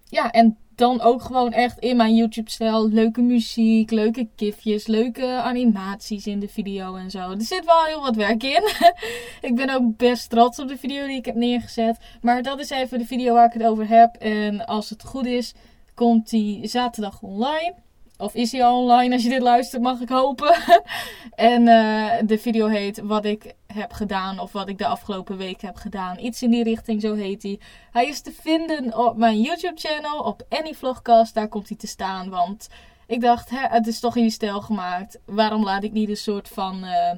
ja, 0.09 0.32
en 0.32 0.57
dan 0.76 1.02
ook 1.02 1.22
gewoon 1.22 1.52
echt 1.52 1.80
in 1.80 1.98
mijn 1.98 2.16
YouTube-stijl 2.16 2.90
leuke 2.90 3.22
muziek, 3.22 3.92
leuke 3.92 4.28
gifjes, 4.36 4.88
leuke 4.88 5.28
animaties 5.28 6.28
in 6.28 6.40
de 6.40 6.48
video 6.48 6.96
en 6.96 7.12
zo. 7.12 7.32
Er 7.32 7.42
zit 7.42 7.66
wel 7.66 7.84
heel 7.84 8.02
wat 8.02 8.16
werk 8.16 8.44
in. 8.44 8.70
ik 9.50 9.56
ben 9.56 9.70
ook 9.70 9.98
best 9.98 10.30
trots 10.30 10.60
op 10.60 10.68
de 10.68 10.78
video 10.78 11.08
die 11.08 11.18
ik 11.18 11.26
heb 11.26 11.36
neergezet. 11.36 11.98
Maar 12.22 12.42
dat 12.42 12.60
is 12.60 12.70
even 12.70 13.00
de 13.00 13.06
video 13.06 13.34
waar 13.34 13.46
ik 13.46 13.54
het 13.54 13.64
over 13.64 13.88
heb. 13.88 14.16
En 14.16 14.66
als 14.66 14.90
het 14.90 15.04
goed 15.04 15.26
is, 15.26 15.54
komt 15.94 16.30
die 16.30 16.68
zaterdag 16.68 17.22
online. 17.22 17.85
Of 18.18 18.34
is 18.34 18.51
hij 18.51 18.63
al 18.63 18.82
online 18.82 19.13
als 19.13 19.24
je 19.24 19.30
dit 19.30 19.41
luistert, 19.41 19.82
mag 19.82 19.99
ik 19.99 20.09
hopen. 20.09 20.55
en 21.36 21.61
uh, 21.61 22.11
de 22.26 22.38
video 22.38 22.68
heet 22.68 23.01
Wat 23.03 23.26
ik 23.26 23.53
heb 23.68 23.91
gedaan 23.93 24.39
of 24.39 24.51
wat 24.51 24.70
ik 24.70 24.78
de 24.78 24.88
afgelopen 24.88 25.38
week 25.38 25.61
heb 25.61 25.76
gedaan. 25.76 26.20
Iets 26.20 26.43
in 26.43 26.51
die 26.51 26.63
richting, 26.63 27.01
zo 27.01 27.13
heet 27.13 27.43
hij. 27.43 27.59
Hij 27.91 28.07
is 28.07 28.22
te 28.22 28.32
vinden 28.32 28.97
op 28.97 29.18
mijn 29.18 29.41
YouTube 29.41 29.80
channel, 29.80 30.20
op 30.20 30.45
Any 30.49 30.74
Vlogcast. 30.74 31.34
Daar 31.34 31.47
komt 31.47 31.68
hij 31.68 31.78
te 31.78 31.88
staan, 31.88 32.30
want 32.30 32.68
ik 33.07 33.22
dacht, 33.22 33.49
hè, 33.49 33.68
het 33.68 33.88
is 33.88 33.99
toch 33.99 34.16
in 34.16 34.22
die 34.22 34.32
stijl 34.32 34.61
gemaakt. 34.61 35.20
Waarom 35.26 35.63
laat 35.63 35.84
ik 35.84 35.91
niet 35.91 36.09
een 36.09 36.18
soort 36.18 36.47
van... 36.47 36.84
Uh, 36.84 37.11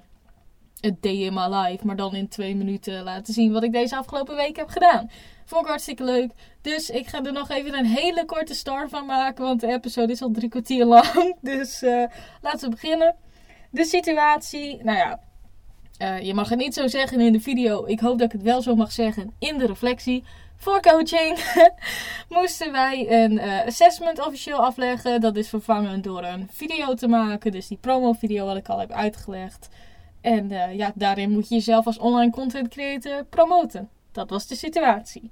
het 0.77 1.01
day 1.01 1.15
in 1.15 1.33
my 1.33 1.47
life, 1.47 1.85
maar 1.85 1.95
dan 1.95 2.15
in 2.15 2.27
twee 2.27 2.55
minuten 2.55 3.03
laten 3.03 3.33
zien 3.33 3.51
wat 3.51 3.63
ik 3.63 3.71
deze 3.71 3.97
afgelopen 3.97 4.35
week 4.35 4.55
heb 4.55 4.67
gedaan. 4.67 5.09
Vond 5.47 5.61
ik 5.61 5.67
hartstikke 5.67 6.03
leuk. 6.03 6.31
Dus 6.61 6.89
ik 6.89 7.07
ga 7.07 7.23
er 7.23 7.31
nog 7.31 7.49
even 7.49 7.73
een 7.77 7.85
hele 7.85 8.25
korte 8.25 8.53
start 8.53 8.89
van 8.89 9.05
maken. 9.05 9.43
Want 9.43 9.59
de 9.59 9.67
episode 9.67 10.11
is 10.11 10.21
al 10.21 10.31
drie 10.31 10.49
kwartier 10.49 10.85
lang. 10.85 11.35
Dus 11.41 11.83
uh, 11.83 12.03
laten 12.41 12.69
we 12.69 12.69
beginnen. 12.69 13.15
De 13.71 13.85
situatie. 13.85 14.83
Nou 14.83 14.97
ja. 14.97 15.19
Uh, 16.01 16.21
je 16.21 16.33
mag 16.33 16.49
het 16.49 16.59
niet 16.59 16.73
zo 16.73 16.87
zeggen 16.87 17.19
in 17.19 17.31
de 17.31 17.39
video. 17.39 17.85
Ik 17.85 17.99
hoop 17.99 18.17
dat 18.17 18.27
ik 18.27 18.31
het 18.31 18.41
wel 18.41 18.61
zo 18.61 18.75
mag 18.75 18.91
zeggen 18.91 19.33
in 19.39 19.57
de 19.57 19.65
reflectie. 19.65 20.23
Voor 20.57 20.81
coaching 20.81 21.39
moesten 22.39 22.71
wij 22.71 23.23
een 23.23 23.31
uh, 23.31 23.65
assessment 23.65 24.25
officieel 24.25 24.57
afleggen. 24.65 25.21
Dat 25.21 25.35
is 25.35 25.49
vervangen 25.49 26.01
door 26.01 26.23
een 26.23 26.47
video 26.51 26.93
te 26.93 27.07
maken. 27.07 27.51
Dus 27.51 27.67
die 27.67 27.77
promo 27.77 28.13
video 28.13 28.45
wat 28.45 28.57
ik 28.57 28.69
al 28.69 28.79
heb 28.79 28.91
uitgelegd. 28.91 29.69
En 30.21 30.49
ja, 30.75 30.91
daarin 30.95 31.31
moet 31.31 31.49
je 31.49 31.55
jezelf 31.55 31.85
als 31.85 31.97
online 31.97 32.31
content 32.31 32.67
creator 32.67 33.23
promoten. 33.23 33.89
Dat 34.17 34.29
was 34.29 34.47
de 34.47 34.55
situatie. 34.55 35.31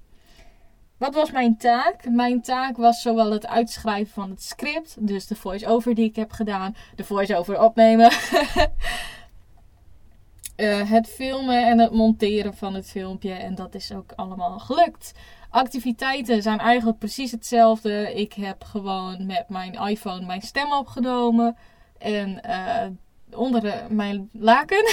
Wat 0.97 1.13
was 1.13 1.31
mijn 1.31 1.57
taak? 1.57 2.09
Mijn 2.09 2.41
taak 2.41 2.77
was 2.77 3.01
zowel 3.01 3.31
het 3.31 3.47
uitschrijven 3.47 4.13
van 4.13 4.29
het 4.29 4.43
script, 4.43 4.95
dus 4.99 5.27
de 5.27 5.35
voice-over 5.35 5.95
die 5.95 6.05
ik 6.05 6.15
heb 6.15 6.31
gedaan, 6.31 6.75
de 6.95 7.03
voice-over 7.03 7.61
opnemen, 7.61 8.11
uh, 10.57 10.89
het 10.95 11.07
filmen 11.07 11.67
en 11.67 11.79
het 11.79 11.91
monteren 11.91 12.53
van 12.53 12.73
het 12.73 12.89
filmpje. 12.89 13.33
En 13.33 13.55
dat 13.55 13.75
is 13.75 13.91
ook 13.91 14.11
allemaal 14.15 14.59
gelukt. 14.59 15.11
Activiteiten 15.49 16.41
zijn 16.41 16.59
eigenlijk 16.59 16.97
precies 16.97 17.31
hetzelfde. 17.31 18.13
Ik 18.13 18.33
heb 18.33 18.63
gewoon 18.63 19.25
met 19.25 19.49
mijn 19.49 19.73
iPhone 19.73 20.25
mijn 20.25 20.41
stem 20.41 20.71
opgenomen 20.73 21.57
en 21.97 22.41
uh, 22.45 22.85
onder 23.35 23.61
de, 23.61 23.83
mijn 23.89 24.29
laken. 24.31 24.85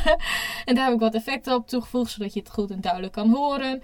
en 0.64 0.74
daar 0.74 0.84
heb 0.84 0.94
ik 0.94 1.00
wat 1.00 1.14
effecten 1.14 1.54
op 1.54 1.68
toegevoegd, 1.68 2.10
zodat 2.10 2.32
je 2.32 2.40
het 2.40 2.50
goed 2.50 2.70
en 2.70 2.80
duidelijk 2.80 3.12
kan 3.12 3.30
horen. 3.30 3.82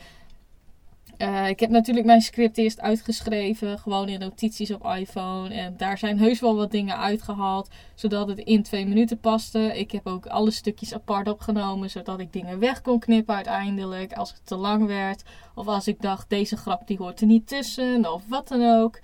Eh, 1.16 1.48
ik 1.48 1.60
heb 1.60 1.70
natuurlijk 1.70 2.06
mijn 2.06 2.20
script 2.20 2.58
eerst 2.58 2.80
uitgeschreven, 2.80 3.78
gewoon 3.78 4.08
in 4.08 4.18
notities 4.18 4.70
op 4.70 4.86
iPhone. 4.86 5.54
En 5.54 5.76
daar 5.76 5.98
zijn 5.98 6.18
heus 6.18 6.40
wel 6.40 6.56
wat 6.56 6.70
dingen 6.70 6.98
uitgehaald, 6.98 7.68
zodat 7.94 8.28
het 8.28 8.38
in 8.38 8.62
twee 8.62 8.86
minuten 8.86 9.18
paste. 9.18 9.78
Ik 9.78 9.90
heb 9.90 10.06
ook 10.06 10.26
alle 10.26 10.50
stukjes 10.50 10.94
apart 10.94 11.28
opgenomen, 11.28 11.90
zodat 11.90 12.20
ik 12.20 12.32
dingen 12.32 12.58
weg 12.58 12.80
kon 12.80 12.98
knippen 12.98 13.34
uiteindelijk. 13.34 14.12
Als 14.12 14.30
het 14.30 14.46
te 14.46 14.56
lang 14.56 14.86
werd, 14.86 15.22
of 15.54 15.66
als 15.66 15.88
ik 15.88 16.00
dacht, 16.00 16.30
deze 16.30 16.56
grap 16.56 16.86
die 16.86 16.98
hoort 16.98 17.20
er 17.20 17.26
niet 17.26 17.46
tussen, 17.46 18.12
of 18.12 18.22
wat 18.28 18.48
dan 18.48 18.80
ook. 18.80 19.00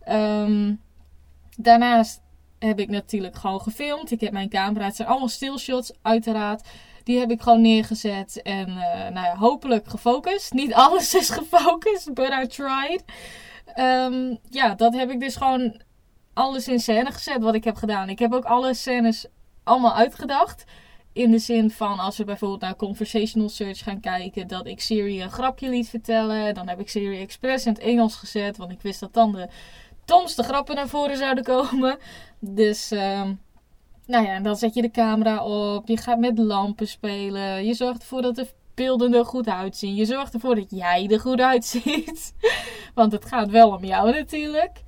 Ehm, 0.00 0.74
daarnaast 1.56 2.20
heb 2.62 2.80
ik 2.80 2.88
natuurlijk 2.88 3.36
gewoon 3.36 3.60
gefilmd. 3.60 4.10
Ik 4.10 4.20
heb 4.20 4.32
mijn 4.32 4.48
camera, 4.48 4.84
het 4.84 4.96
zijn 4.96 5.08
allemaal 5.08 5.28
stillshots 5.28 5.92
uiteraard. 6.02 6.68
Die 7.04 7.18
heb 7.18 7.30
ik 7.30 7.42
gewoon 7.42 7.60
neergezet 7.60 8.42
en 8.42 8.68
uh, 8.68 8.76
nou 8.92 9.26
ja, 9.26 9.36
hopelijk 9.36 9.88
gefocust. 9.88 10.52
Niet 10.62 10.74
alles 10.74 11.14
is 11.14 11.30
gefocust, 11.30 12.14
but 12.14 12.30
I 12.42 12.46
tried. 12.46 13.04
Um, 13.76 14.38
ja, 14.50 14.74
dat 14.74 14.94
heb 14.94 15.10
ik 15.10 15.20
dus 15.20 15.36
gewoon 15.36 15.80
alles 16.32 16.68
in 16.68 16.80
scène 16.80 17.12
gezet 17.12 17.42
wat 17.42 17.54
ik 17.54 17.64
heb 17.64 17.76
gedaan. 17.76 18.08
Ik 18.08 18.18
heb 18.18 18.32
ook 18.32 18.44
alle 18.44 18.74
scènes 18.74 19.26
allemaal 19.64 19.94
uitgedacht. 19.94 20.64
In 21.12 21.30
de 21.30 21.38
zin 21.38 21.70
van 21.70 21.98
als 21.98 22.16
we 22.16 22.24
bijvoorbeeld 22.24 22.60
naar 22.60 22.76
Conversational 22.76 23.48
Search 23.48 23.82
gaan 23.82 24.00
kijken, 24.00 24.46
dat 24.48 24.66
ik 24.66 24.80
Siri 24.80 25.22
een 25.22 25.30
grapje 25.30 25.68
liet 25.68 25.88
vertellen. 25.88 26.54
Dan 26.54 26.68
heb 26.68 26.80
ik 26.80 26.88
Siri 26.88 27.20
Express 27.20 27.66
in 27.66 27.72
het 27.72 27.82
Engels 27.82 28.14
gezet, 28.14 28.56
want 28.56 28.72
ik 28.72 28.82
wist 28.82 29.00
dat 29.00 29.14
dan 29.14 29.32
de 29.32 29.48
domste 30.04 30.42
grappen 30.42 30.74
naar 30.74 30.88
voren 30.88 31.16
zouden 31.16 31.44
komen. 31.44 31.98
Dus 32.38 32.90
um, 32.90 33.40
nou 34.06 34.26
ja, 34.26 34.40
dan 34.40 34.56
zet 34.56 34.74
je 34.74 34.82
de 34.82 34.90
camera 34.90 35.44
op. 35.44 35.88
Je 35.88 35.96
gaat 35.96 36.18
met 36.18 36.38
lampen 36.38 36.88
spelen. 36.88 37.64
Je 37.64 37.74
zorgt 37.74 38.00
ervoor 38.00 38.22
dat 38.22 38.34
de 38.34 38.46
beelden 38.74 39.14
er 39.14 39.24
goed 39.24 39.48
uitzien. 39.48 39.94
Je 39.94 40.04
zorgt 40.04 40.34
ervoor 40.34 40.54
dat 40.54 40.70
jij 40.70 41.08
er 41.10 41.20
goed 41.20 41.40
uitziet. 41.40 42.34
Want 42.94 43.12
het 43.12 43.24
gaat 43.24 43.50
wel 43.50 43.70
om 43.70 43.84
jou 43.84 44.10
natuurlijk. 44.10 44.82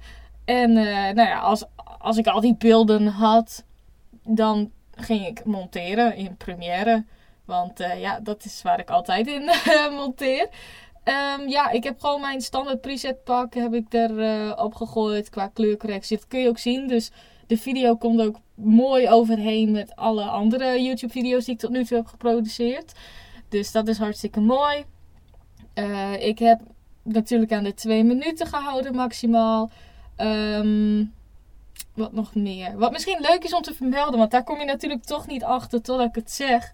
En 0.44 0.70
uh, 0.70 0.84
nou 0.86 1.28
ja, 1.28 1.38
als, 1.38 1.64
als 1.98 2.16
ik 2.16 2.26
al 2.26 2.40
die 2.40 2.56
beelden 2.56 3.06
had, 3.06 3.64
dan 4.22 4.70
ging 4.94 5.26
ik 5.26 5.44
monteren 5.44 6.16
in 6.16 6.36
Premiere. 6.36 7.04
Want 7.44 7.80
uh, 7.80 8.00
ja, 8.00 8.20
dat 8.20 8.44
is 8.44 8.62
waar 8.62 8.80
ik 8.80 8.90
altijd 8.90 9.26
in 9.26 9.42
uh, 9.42 9.90
monteer. 9.98 10.48
Um, 11.04 11.48
ja, 11.48 11.70
ik 11.70 11.84
heb 11.84 12.00
gewoon 12.00 12.20
mijn 12.20 12.40
standaard 12.40 12.80
preset 12.80 13.24
pak 13.24 13.54
heb 13.54 13.74
ik 13.74 13.92
er 13.92 14.56
op 14.58 14.74
gegooid 14.74 15.30
qua 15.30 15.48
kleurcorrectie. 15.48 16.16
Dat 16.16 16.26
kun 16.28 16.40
je 16.40 16.48
ook 16.48 16.58
zien. 16.58 16.88
Dus 16.88 17.10
de 17.46 17.56
video 17.56 17.96
komt 17.96 18.20
ook 18.20 18.36
mooi 18.54 19.08
overheen 19.08 19.70
met 19.70 19.96
alle 19.96 20.22
andere 20.22 20.82
YouTube 20.82 21.12
video's 21.12 21.44
die 21.44 21.54
ik 21.54 21.60
tot 21.60 21.70
nu 21.70 21.84
toe 21.84 21.96
heb 21.96 22.06
geproduceerd. 22.06 22.92
Dus 23.48 23.72
dat 23.72 23.88
is 23.88 23.98
hartstikke 23.98 24.40
mooi. 24.40 24.84
Uh, 25.74 26.26
ik 26.26 26.38
heb 26.38 26.60
natuurlijk 27.02 27.52
aan 27.52 27.64
de 27.64 27.74
twee 27.74 28.04
minuten 28.04 28.46
gehouden 28.46 28.94
maximaal. 28.94 29.70
Um, 30.16 31.12
wat 31.94 32.12
nog 32.12 32.34
meer? 32.34 32.78
Wat 32.78 32.92
misschien 32.92 33.20
leuk 33.20 33.44
is 33.44 33.54
om 33.54 33.62
te 33.62 33.74
vermelden, 33.74 34.18
want 34.18 34.30
daar 34.30 34.44
kom 34.44 34.58
je 34.58 34.64
natuurlijk 34.64 35.04
toch 35.04 35.26
niet 35.26 35.44
achter 35.44 35.82
totdat 35.82 36.08
ik 36.08 36.14
het 36.14 36.30
zeg. 36.30 36.72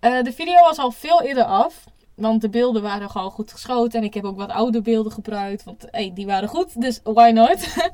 Uh, 0.00 0.22
de 0.22 0.32
video 0.32 0.60
was 0.60 0.78
al 0.78 0.90
veel 0.90 1.22
eerder 1.22 1.44
af. 1.44 1.84
Want 2.16 2.40
de 2.40 2.48
beelden 2.48 2.82
waren 2.82 3.10
gewoon 3.10 3.30
goed 3.30 3.52
geschoten. 3.52 4.00
En 4.00 4.06
ik 4.06 4.14
heb 4.14 4.24
ook 4.24 4.36
wat 4.36 4.50
oude 4.50 4.82
beelden 4.82 5.12
gebruikt. 5.12 5.64
Want 5.64 5.86
hey, 5.90 6.10
die 6.14 6.26
waren 6.26 6.48
goed. 6.48 6.80
Dus 6.80 7.00
why 7.02 7.30
not? 7.34 7.76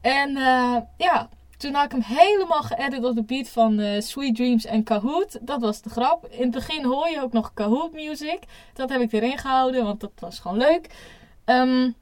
en 0.00 0.30
uh, 0.30 0.76
ja, 0.96 1.28
toen 1.56 1.74
had 1.74 1.84
ik 1.84 1.92
hem 1.92 2.02
helemaal 2.18 2.62
geëdit 2.62 3.04
op 3.04 3.14
de 3.14 3.22
beat 3.22 3.48
van 3.48 3.80
uh, 3.80 4.00
Sweet 4.00 4.34
Dreams 4.34 4.64
en 4.64 4.82
Kahoot. 4.82 5.38
Dat 5.40 5.60
was 5.60 5.82
de 5.82 5.90
grap. 5.90 6.26
In 6.30 6.42
het 6.42 6.50
begin 6.50 6.84
hoor 6.84 7.08
je 7.08 7.22
ook 7.22 7.32
nog 7.32 7.54
Kahoot 7.54 7.92
music. 7.92 8.38
Dat 8.74 8.90
heb 8.90 9.00
ik 9.00 9.12
erin 9.12 9.38
gehouden, 9.38 9.84
want 9.84 10.00
dat 10.00 10.12
was 10.18 10.38
gewoon 10.38 10.58
leuk. 10.58 11.12
Um, 11.44 11.94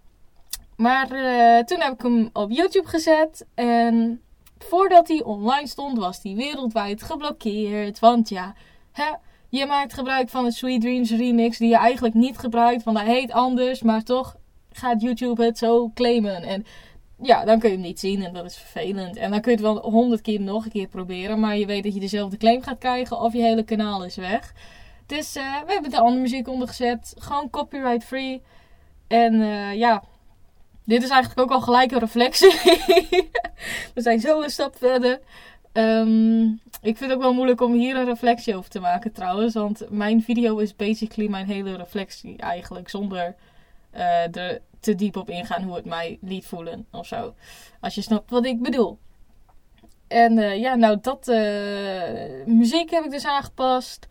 maar 0.77 1.13
uh, 1.13 1.65
toen 1.65 1.81
heb 1.81 1.93
ik 1.93 2.03
hem 2.03 2.31
op 2.33 2.51
YouTube 2.51 2.89
gezet. 2.89 3.47
En 3.55 4.23
voordat 4.59 5.09
hij 5.09 5.23
online 5.23 5.67
stond, 5.67 5.99
was 5.99 6.23
hij 6.23 6.35
wereldwijd 6.35 7.03
geblokkeerd. 7.03 7.99
Want 7.99 8.29
ja, 8.29 8.55
hè, 8.93 9.13
je 9.59 9.67
maakt 9.67 9.93
gebruik 9.93 10.29
van 10.29 10.45
een 10.45 10.53
Sweet 10.53 10.81
Dreams 10.81 11.11
remix 11.11 11.59
die 11.59 11.69
je 11.69 11.77
eigenlijk 11.77 12.15
niet 12.15 12.39
gebruikt. 12.39 12.83
Want 12.83 12.99
hij 12.99 13.07
heet 13.07 13.33
anders, 13.33 13.83
maar 13.83 14.03
toch 14.03 14.37
gaat 14.73 15.03
YouTube 15.03 15.45
het 15.45 15.59
zo 15.59 15.91
claimen. 15.95 16.43
En 16.43 16.67
ja, 17.23 17.45
dan 17.45 17.59
kun 17.59 17.69
je 17.69 17.75
hem 17.75 17.85
niet 17.85 18.01
zien 18.01 18.23
en 18.23 18.33
dat 18.33 18.45
is 18.45 18.57
vervelend. 18.57 19.17
En 19.17 19.31
dan 19.31 19.41
kun 19.41 19.51
je 19.51 19.57
het 19.57 19.67
wel 19.67 19.91
honderd 19.91 20.21
keer 20.21 20.41
nog 20.41 20.65
een 20.65 20.71
keer 20.71 20.87
proberen, 20.87 21.41
maar 21.41 21.57
je 21.57 21.67
weet 21.67 21.83
dat 21.83 21.95
je 21.95 22.01
dezelfde 22.01 22.37
claim 22.37 22.63
gaat 22.63 22.79
krijgen 22.79 23.21
of 23.21 23.33
je 23.33 23.43
hele 23.43 23.63
kanaal 23.63 24.05
is 24.05 24.17
weg. 24.17 24.53
Dus 25.07 25.37
uh, 25.37 25.63
we 25.67 25.73
hebben 25.73 25.91
de 25.91 25.99
andere 25.99 26.21
muziek 26.21 26.49
ondergezet, 26.49 27.15
gewoon 27.19 27.51
copyright 27.51 28.05
free. 28.05 28.43
En 29.09 29.35
uh, 29.35 29.75
ja, 29.75 30.03
dit 30.85 31.03
is 31.03 31.11
eigenlijk 31.11 31.41
ook 31.41 31.51
al 31.51 31.61
gelijk 31.61 31.93
een 31.93 31.99
reflectie. 31.99 32.53
we 33.95 34.01
zijn 34.01 34.21
zo 34.21 34.43
een 34.43 34.51
stap 34.51 34.77
verder. 34.77 35.21
Um, 35.73 36.61
ik 36.83 36.97
vind 36.97 37.01
het 37.01 37.13
ook 37.13 37.21
wel 37.21 37.35
moeilijk 37.35 37.61
om 37.61 37.73
hier 37.73 37.97
een 37.97 38.05
reflectie 38.05 38.57
over 38.57 38.71
te 38.71 38.81
maken 38.81 39.13
trouwens, 39.13 39.55
want 39.55 39.91
mijn 39.91 40.23
video 40.23 40.59
is 40.59 40.77
basically 40.77 41.31
mijn 41.31 41.47
hele 41.47 41.77
reflectie 41.77 42.37
eigenlijk, 42.37 42.89
zonder 42.89 43.35
uh, 43.95 44.01
de 44.31 44.61
te 44.81 44.95
diep 44.95 45.17
op 45.17 45.31
ingaan 45.31 45.63
hoe 45.63 45.75
het 45.75 45.85
mij 45.85 46.19
liet 46.21 46.47
voelen 46.47 46.87
of 46.91 47.07
zo. 47.07 47.35
Als 47.81 47.95
je 47.95 48.03
snapt 48.03 48.31
wat 48.31 48.47
ik 48.47 48.63
bedoel. 48.63 48.99
En 50.09 50.39
uh, 50.39 50.61
ja, 50.61 50.75
nou, 50.75 50.99
dat 51.01 51.29
uh, 51.29 52.47
muziek 52.47 52.91
heb 52.91 53.05
ik 53.05 53.11
dus 53.11 53.27
aangepast. 53.27 54.07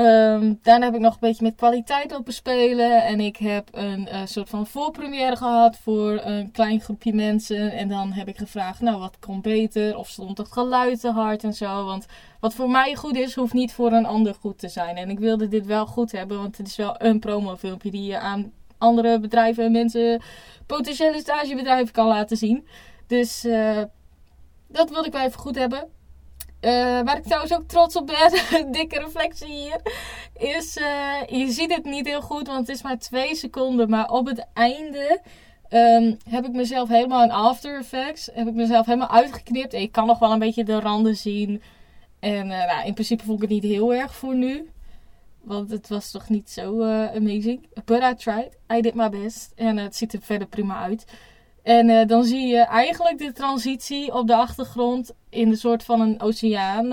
Um, 0.00 0.58
daarna 0.62 0.84
heb 0.84 0.94
ik 0.94 1.00
nog 1.00 1.12
een 1.12 1.20
beetje 1.20 1.44
met 1.44 1.54
kwaliteit 1.54 2.16
op 2.16 2.24
bespelen. 2.24 3.04
En 3.04 3.20
ik 3.20 3.36
heb 3.36 3.68
een 3.72 4.08
uh, 4.12 4.20
soort 4.24 4.48
van 4.48 4.66
voorpremière 4.66 5.36
gehad 5.36 5.76
voor 5.76 6.20
een 6.24 6.50
klein 6.50 6.80
groepje 6.80 7.14
mensen. 7.14 7.72
En 7.72 7.88
dan 7.88 8.12
heb 8.12 8.28
ik 8.28 8.36
gevraagd, 8.36 8.80
nou, 8.80 8.98
wat 8.98 9.18
kon 9.18 9.40
beter? 9.40 9.96
Of 9.96 10.08
stond 10.08 10.38
het 10.38 10.52
geluid 10.52 11.00
te 11.00 11.10
hard 11.10 11.44
en 11.44 11.52
zo? 11.52 11.84
Want 11.84 12.06
wat 12.40 12.54
voor 12.54 12.70
mij 12.70 12.94
goed 12.94 13.16
is, 13.16 13.34
hoeft 13.34 13.52
niet 13.52 13.72
voor 13.72 13.92
een 13.92 14.06
ander 14.06 14.34
goed 14.34 14.58
te 14.58 14.68
zijn. 14.68 14.96
En 14.96 15.10
ik 15.10 15.18
wilde 15.18 15.48
dit 15.48 15.66
wel 15.66 15.86
goed 15.86 16.12
hebben, 16.12 16.38
want 16.38 16.56
het 16.56 16.66
is 16.66 16.76
wel 16.76 16.94
een 16.98 17.18
promofilmpje 17.18 17.90
die 17.90 18.04
je 18.04 18.18
aan 18.18 18.52
andere 18.78 19.20
bedrijven 19.20 19.64
en 19.64 19.72
mensen, 19.72 20.22
potentiële 20.66 21.18
stagebedrijven 21.18 21.92
kan 21.92 22.06
laten 22.06 22.36
zien. 22.36 22.66
Dus 23.06 23.44
uh, 23.44 23.82
dat 24.68 24.90
wilde 24.90 25.06
ik 25.06 25.12
wel 25.12 25.24
even 25.24 25.40
goed 25.40 25.56
hebben. 25.56 25.88
Uh, 26.60 26.70
waar 27.02 27.16
ik 27.16 27.22
trouwens 27.22 27.54
ook 27.54 27.68
trots 27.68 27.96
op 27.96 28.06
ben, 28.06 28.72
dikke 28.72 28.98
reflectie 28.98 29.48
hier, 29.48 29.80
is, 30.36 30.76
uh, 30.76 31.22
je 31.26 31.50
ziet 31.50 31.74
het 31.74 31.84
niet 31.84 32.06
heel 32.06 32.20
goed, 32.20 32.46
want 32.46 32.66
het 32.66 32.76
is 32.76 32.82
maar 32.82 32.98
twee 32.98 33.34
seconden. 33.34 33.90
Maar 33.90 34.10
op 34.10 34.26
het 34.26 34.46
einde 34.52 35.20
um, 35.70 36.16
heb 36.28 36.44
ik 36.44 36.52
mezelf 36.52 36.88
helemaal 36.88 37.22
in 37.22 37.30
After 37.30 37.78
Effects, 37.78 38.30
heb 38.32 38.46
ik 38.46 38.54
mezelf 38.54 38.86
helemaal 38.86 39.10
uitgeknipt. 39.10 39.74
En 39.74 39.80
ik 39.80 39.92
kan 39.92 40.06
nog 40.06 40.18
wel 40.18 40.32
een 40.32 40.38
beetje 40.38 40.64
de 40.64 40.80
randen 40.80 41.16
zien. 41.16 41.62
En 42.18 42.46
uh, 42.46 42.66
nou, 42.66 42.86
in 42.86 42.94
principe 42.94 43.24
voel 43.24 43.34
ik 43.34 43.40
het 43.40 43.50
niet 43.50 43.62
heel 43.62 43.94
erg 43.94 44.14
voor 44.14 44.34
nu. 44.34 44.70
Want 45.42 45.70
het 45.70 45.88
was 45.88 46.10
toch 46.10 46.28
niet 46.28 46.50
zo 46.50 46.82
amazing. 47.14 47.66
But 47.84 48.02
I 48.02 48.14
tried. 48.14 48.58
I 48.72 48.80
did 48.80 48.94
my 48.94 49.08
best. 49.08 49.52
En 49.54 49.76
het 49.76 49.96
ziet 49.96 50.12
er 50.12 50.20
verder 50.22 50.48
prima 50.48 50.82
uit. 50.82 51.04
En 51.62 51.88
uh, 51.88 52.06
dan 52.06 52.24
zie 52.24 52.46
je 52.46 52.58
eigenlijk 52.58 53.18
de 53.18 53.32
transitie 53.32 54.14
op 54.14 54.26
de 54.26 54.34
achtergrond 54.34 55.12
in 55.28 55.48
de 55.48 55.56
soort 55.56 55.84
van 55.84 56.00
een 56.00 56.20
oceaan 56.20 56.88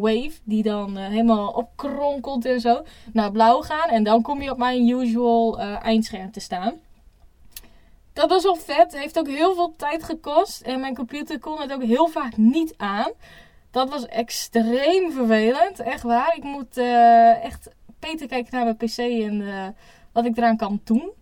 wave. 0.00 0.32
Die 0.44 0.62
dan 0.62 0.96
helemaal 0.96 1.48
opkronkelt 1.48 2.44
en 2.44 2.60
zo. 2.60 2.82
Naar 3.12 3.32
blauw 3.32 3.60
gaan. 3.60 3.88
En 3.88 4.04
dan 4.04 4.22
kom 4.22 4.42
je 4.42 4.50
op 4.50 4.58
mijn 4.58 4.88
usual 4.88 5.58
eindscherm 5.60 6.30
te 6.30 6.40
staan. 6.40 6.74
Dat 8.12 8.28
was 8.28 8.42
wel 8.42 8.56
vet. 8.56 8.98
Heeft 8.98 9.18
ook 9.18 9.28
heel 9.28 9.54
veel 9.54 9.74
tijd 9.76 10.02
gekost. 10.02 10.60
En 10.60 10.80
mijn 10.80 10.94
computer 10.94 11.38
kon 11.38 11.60
het 11.60 11.72
ook 11.72 11.82
heel 11.82 12.06
vaak 12.06 12.36
niet 12.36 12.74
aan. 12.76 13.12
Dat 13.70 13.90
was 13.90 14.06
extreem 14.06 15.12
vervelend, 15.12 15.80
echt 15.80 16.02
waar. 16.02 16.36
Ik 16.36 16.42
moet 16.42 16.76
echt 17.42 17.70
beter 17.98 18.26
kijken 18.26 18.54
naar 18.54 18.64
mijn 18.64 18.76
PC 18.76 18.98
en 18.98 19.74
wat 20.12 20.24
ik 20.24 20.36
eraan 20.36 20.56
kan 20.56 20.80
doen. 20.84 21.12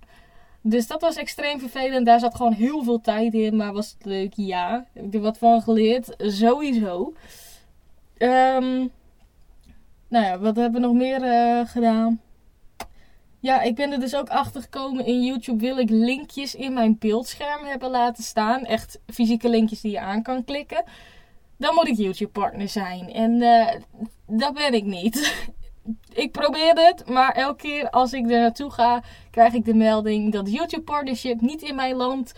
Dus 0.61 0.87
dat 0.87 1.01
was 1.01 1.17
extreem 1.17 1.61
vervelend. 1.61 2.07
Daar 2.07 2.21
zat 2.21 2.35
gewoon 2.35 2.53
heel 2.53 2.83
veel 2.83 3.01
tijd 3.01 3.35
in. 3.35 3.57
Maar 3.57 3.73
was 3.73 3.95
het 3.99 4.05
leuk? 4.05 4.33
Ja. 4.37 4.87
Heb 4.93 5.05
ik 5.05 5.15
er 5.15 5.21
wat 5.21 5.39
van 5.39 5.63
geleerd? 5.63 6.15
Sowieso. 6.19 7.13
Um, 8.19 8.91
nou 10.09 10.25
ja, 10.25 10.39
wat 10.39 10.57
hebben 10.57 10.81
we 10.81 10.87
nog 10.87 10.97
meer 10.97 11.23
uh, 11.23 11.69
gedaan? 11.69 12.21
Ja, 13.41 13.63
ik 13.63 13.75
ben 13.75 13.93
er 13.93 14.01
dus 14.01 14.17
ook 14.17 14.29
achter 14.29 14.63
gekomen. 14.63 15.07
In 15.07 15.25
YouTube 15.25 15.65
wil 15.65 15.79
ik 15.79 15.91
linkjes 15.91 16.55
in 16.55 16.73
mijn 16.73 16.97
beeldscherm 16.99 17.65
hebben 17.65 17.91
laten 17.91 18.25
staan. 18.25 18.65
Echt 18.65 18.99
fysieke 19.07 19.49
linkjes 19.49 19.81
die 19.81 19.91
je 19.91 20.01
aan 20.01 20.23
kan 20.23 20.45
klikken 20.45 20.85
dan 21.59 21.75
moet 21.75 21.89
ik 21.89 21.97
YouTube-partner 21.97 22.69
zijn. 22.69 23.13
En 23.13 23.41
uh, 23.41 23.69
dat 24.27 24.55
ben 24.55 24.75
ik 24.75 24.85
niet. 24.85 25.17
ik 26.13 26.33
probeer 26.33 26.73
het, 26.75 27.09
maar 27.09 27.33
elke 27.33 27.57
keer 27.57 27.91
als 27.91 28.13
ik 28.13 28.23
er 28.23 28.41
naartoe 28.41 28.71
ga, 28.71 29.03
krijg 29.31 29.53
ik 29.53 29.65
de 29.65 29.75
melding 29.75 30.33
dat 30.33 30.53
YouTube-partnership 30.53 31.41
niet 31.41 31.63
in 31.63 31.75
mijn 31.75 31.97
land 31.97 32.33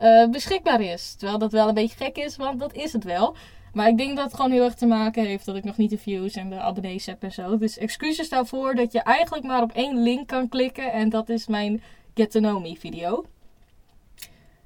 uh, 0.00 0.28
beschikbaar 0.28 0.80
is. 0.80 1.14
Terwijl 1.14 1.38
dat 1.38 1.52
wel 1.52 1.68
een 1.68 1.74
beetje 1.74 2.04
gek 2.04 2.16
is, 2.16 2.36
want 2.36 2.60
dat 2.60 2.74
is 2.74 2.92
het 2.92 3.04
wel. 3.04 3.36
Maar 3.72 3.88
ik 3.88 3.98
denk 3.98 4.16
dat 4.16 4.24
het 4.24 4.34
gewoon 4.34 4.50
heel 4.50 4.64
erg 4.64 4.74
te 4.74 4.86
maken 4.86 5.24
heeft 5.24 5.44
dat 5.44 5.56
ik 5.56 5.64
nog 5.64 5.76
niet 5.76 5.90
de 5.90 5.98
views 5.98 6.34
en 6.34 6.50
de 6.50 6.60
abonnees 6.60 7.06
heb 7.06 7.22
en 7.22 7.32
zo. 7.32 7.58
Dus 7.58 7.78
excuses 7.78 8.28
daarvoor 8.28 8.74
dat 8.74 8.92
je 8.92 9.00
eigenlijk 9.00 9.44
maar 9.44 9.62
op 9.62 9.72
één 9.72 10.02
link 10.02 10.28
kan 10.28 10.48
klikken. 10.48 10.92
En 10.92 11.08
dat 11.08 11.28
is 11.28 11.46
mijn 11.46 11.82
Get 12.14 12.30
to 12.30 12.40
Know 12.40 12.62
Me 12.62 12.76
video. 12.76 13.24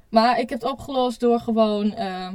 Maar 0.08 0.38
ik 0.38 0.50
heb 0.50 0.60
het 0.60 0.70
opgelost 0.70 1.20
door 1.20 1.40
gewoon 1.40 1.86
uh, 1.86 2.28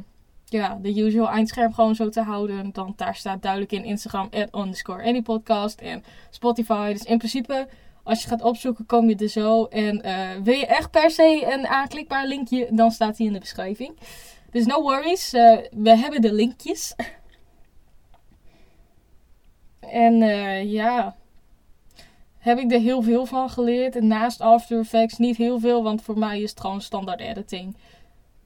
ja, 0.45 0.77
de 0.81 0.99
usual 0.99 1.29
eindscherm 1.29 1.73
gewoon 1.73 1.95
zo 1.95 2.09
te 2.09 2.21
houden. 2.21 2.71
Dan 2.73 2.93
daar 2.95 3.15
staat 3.15 3.41
duidelijk 3.41 3.71
in 3.71 3.83
Instagram 3.83 4.29
at 4.31 4.55
underscore 4.55 5.03
anypodcast 5.03 5.79
en 5.79 6.03
Spotify. 6.29 6.93
Dus 6.93 7.03
in 7.03 7.17
principe, 7.17 7.67
als 8.03 8.21
je 8.21 8.27
gaat 8.27 8.41
opzoeken, 8.41 8.85
kom 8.85 9.09
je 9.09 9.15
er 9.15 9.29
zo. 9.29 9.65
En 9.65 10.05
uh, 10.05 10.29
wil 10.43 10.53
je 10.53 10.65
echt 10.65 10.91
per 10.91 11.11
se 11.11 11.47
een 11.53 11.67
aanklikbaar 11.67 12.27
linkje, 12.27 12.67
dan 12.71 12.91
staat 12.91 13.17
die 13.17 13.27
in 13.27 13.33
de 13.33 13.39
beschrijving. 13.39 13.97
Dus 14.51 14.65
no 14.65 14.81
worries, 14.81 15.33
uh, 15.33 15.57
we 15.71 15.97
hebben 15.97 16.21
de 16.21 16.33
linkjes. 16.33 16.93
En 19.85 20.17
ja, 20.67 21.15
heb 22.37 22.59
ik 22.59 22.71
er 22.71 22.79
heel 22.79 23.01
veel 23.01 23.25
van 23.25 23.49
geleerd. 23.49 23.95
En 23.95 24.07
naast 24.07 24.41
After 24.41 24.79
Effects 24.79 25.17
niet 25.17 25.37
heel 25.37 25.59
veel, 25.59 25.83
want 25.83 26.01
voor 26.01 26.17
mij 26.17 26.41
is 26.41 26.49
het 26.49 26.59
gewoon 26.59 26.81
standaard 26.81 27.19
editing. 27.19 27.75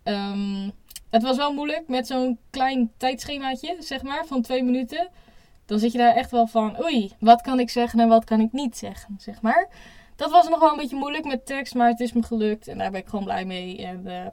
Um, 0.04 0.74
het 1.10 1.24
was 1.24 1.38
wel 1.38 1.53
moeilijk 1.53 1.88
met 1.88 2.07
zo'n 2.07 2.39
klein 2.49 2.91
tijdschemaatje, 2.97 3.76
zeg 3.80 4.03
maar, 4.03 4.26
van 4.26 4.41
twee 4.41 4.64
minuten. 4.64 5.10
Dan 5.66 5.80
zit 5.80 5.91
je 5.91 5.97
daar 5.97 6.16
echt 6.16 6.32
wel 6.32 6.47
van, 6.47 6.82
oei, 6.84 7.12
wat 7.20 7.41
kan 7.41 7.60
ik 7.60 7.70
zeggen 7.70 7.99
en 7.99 8.07
wat 8.07 8.24
kan 8.24 8.39
ik 8.39 8.51
niet 8.51 8.78
zeggen, 8.78 9.16
zeg 9.20 9.41
maar. 9.41 9.70
Dat 10.16 10.32
was 10.32 10.49
nog 10.49 10.60
wel 10.60 10.72
een 10.72 10.78
beetje 10.78 10.95
moeilijk 10.95 11.26
met 11.26 11.45
tekst, 11.45 11.76
maar 11.76 11.88
het 11.88 11.99
is 11.99 12.14
me 12.14 12.24
gelukt 12.24 12.68
en 12.68 12.78
daar 12.78 12.91
ben 12.91 12.99
ik 12.99 13.07
gewoon 13.07 13.26
blij 13.26 13.45
mee. 13.45 13.86
En 13.86 14.03
uh, 14.05 14.26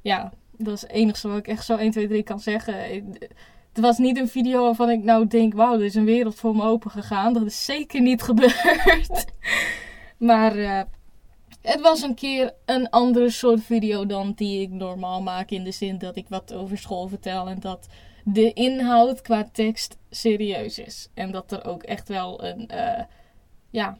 ja, 0.00 0.32
dat 0.56 0.74
is 0.74 0.80
het 0.80 0.90
enige 0.90 1.28
wat 1.28 1.38
ik 1.38 1.48
echt 1.48 1.64
zo 1.64 1.76
1, 1.76 1.90
2, 1.90 2.08
3 2.08 2.22
kan 2.22 2.40
zeggen. 2.40 2.74
Het 3.72 3.80
was 3.80 3.98
niet 3.98 4.18
een 4.18 4.28
video 4.28 4.62
waarvan 4.62 4.90
ik 4.90 5.02
nou 5.02 5.26
denk, 5.26 5.54
wauw, 5.54 5.74
er 5.74 5.84
is 5.84 5.94
een 5.94 6.04
wereld 6.04 6.34
voor 6.34 6.56
me 6.56 6.62
open 6.62 6.90
gegaan. 6.90 7.32
Dat 7.32 7.46
is 7.46 7.64
zeker 7.64 8.00
niet 8.00 8.22
gebeurd. 8.32 9.24
maar 10.18 10.56
uh, 10.56 10.80
het 11.62 11.80
was 11.80 12.02
een 12.02 12.14
keer 12.14 12.54
een 12.64 12.90
andere 12.90 13.30
soort 13.30 13.62
video 13.62 14.06
dan 14.06 14.32
die 14.32 14.60
ik 14.60 14.70
normaal 14.70 15.22
maak. 15.22 15.50
In 15.50 15.64
de 15.64 15.70
zin 15.70 15.98
dat 15.98 16.16
ik 16.16 16.28
wat 16.28 16.52
over 16.52 16.78
school 16.78 17.08
vertel 17.08 17.48
en 17.48 17.60
dat 17.60 17.88
de 18.24 18.52
inhoud 18.52 19.20
qua 19.20 19.48
tekst 19.52 19.96
serieus 20.10 20.78
is. 20.78 21.08
En 21.14 21.30
dat 21.30 21.52
er 21.52 21.64
ook 21.64 21.82
echt 21.82 22.08
wel 22.08 22.44
een, 22.44 22.70
uh, 22.74 23.02
ja, 23.70 23.98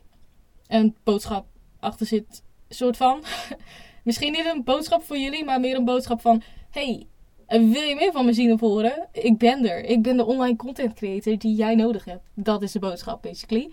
een 0.66 0.96
boodschap 1.04 1.46
achter 1.80 2.06
zit, 2.06 2.42
soort 2.68 2.96
van. 2.96 3.22
Misschien 4.04 4.32
niet 4.32 4.46
een 4.46 4.64
boodschap 4.64 5.02
voor 5.02 5.18
jullie, 5.18 5.44
maar 5.44 5.60
meer 5.60 5.76
een 5.76 5.84
boodschap 5.84 6.20
van: 6.20 6.42
hey, 6.70 7.06
wil 7.46 7.82
je 7.82 7.94
meer 7.94 8.12
van 8.12 8.24
me 8.24 8.32
zien 8.32 8.52
of 8.52 8.60
horen? 8.60 9.08
Ik 9.12 9.38
ben 9.38 9.70
er. 9.70 9.84
Ik 9.84 10.02
ben 10.02 10.16
de 10.16 10.24
online 10.24 10.56
content 10.56 10.94
creator 10.94 11.38
die 11.38 11.54
jij 11.54 11.74
nodig 11.74 12.04
hebt. 12.04 12.24
Dat 12.34 12.62
is 12.62 12.72
de 12.72 12.78
boodschap, 12.78 13.22
basically. 13.22 13.70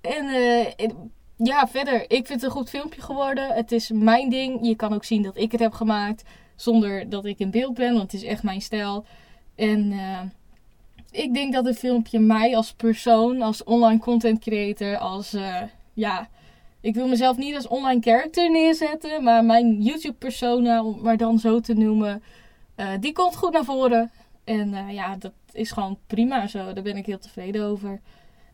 En 0.00 0.24
uh, 0.24 0.66
ja, 1.36 1.68
verder. 1.68 2.02
Ik 2.02 2.26
vind 2.26 2.28
het 2.28 2.42
een 2.42 2.50
goed 2.50 2.70
filmpje 2.70 3.00
geworden. 3.00 3.48
Het 3.48 3.72
is 3.72 3.90
mijn 3.90 4.28
ding. 4.30 4.66
Je 4.66 4.76
kan 4.76 4.92
ook 4.92 5.04
zien 5.04 5.22
dat 5.22 5.36
ik 5.36 5.52
het 5.52 5.60
heb 5.60 5.72
gemaakt. 5.72 6.22
Zonder 6.56 7.08
dat 7.08 7.24
ik 7.24 7.38
in 7.38 7.50
beeld 7.50 7.74
ben, 7.74 7.90
want 7.90 8.12
het 8.12 8.22
is 8.22 8.28
echt 8.28 8.42
mijn 8.42 8.60
stijl. 8.60 9.04
En 9.54 9.92
uh, 9.92 10.20
ik 11.10 11.34
denk 11.34 11.52
dat 11.52 11.64
het 11.64 11.78
filmpje 11.78 12.18
mij 12.18 12.56
als 12.56 12.72
persoon, 12.72 13.42
als 13.42 13.64
online 13.64 13.98
content 13.98 14.38
creator, 14.38 14.98
als 14.98 15.34
uh, 15.34 15.62
ja. 15.92 16.28
Ik 16.80 16.94
wil 16.94 17.08
mezelf 17.08 17.36
niet 17.36 17.54
als 17.54 17.68
online 17.68 18.00
character 18.00 18.50
neerzetten, 18.50 19.22
maar 19.22 19.44
mijn 19.44 19.82
YouTube 19.82 20.14
persona, 20.14 20.84
om 20.84 21.02
maar 21.02 21.16
dan 21.16 21.38
zo 21.38 21.60
te 21.60 21.74
noemen, 21.74 22.22
uh, 22.76 22.88
die 23.00 23.12
komt 23.12 23.36
goed 23.36 23.52
naar 23.52 23.64
voren. 23.64 24.10
En 24.44 24.94
ja, 24.94 25.16
dat 25.16 25.32
is 25.52 25.70
gewoon 25.70 25.98
prima 26.06 26.46
zo. 26.46 26.72
Daar 26.72 26.82
ben 26.82 26.96
ik 26.96 27.06
heel 27.06 27.18
tevreden 27.18 27.64
over. 27.64 28.00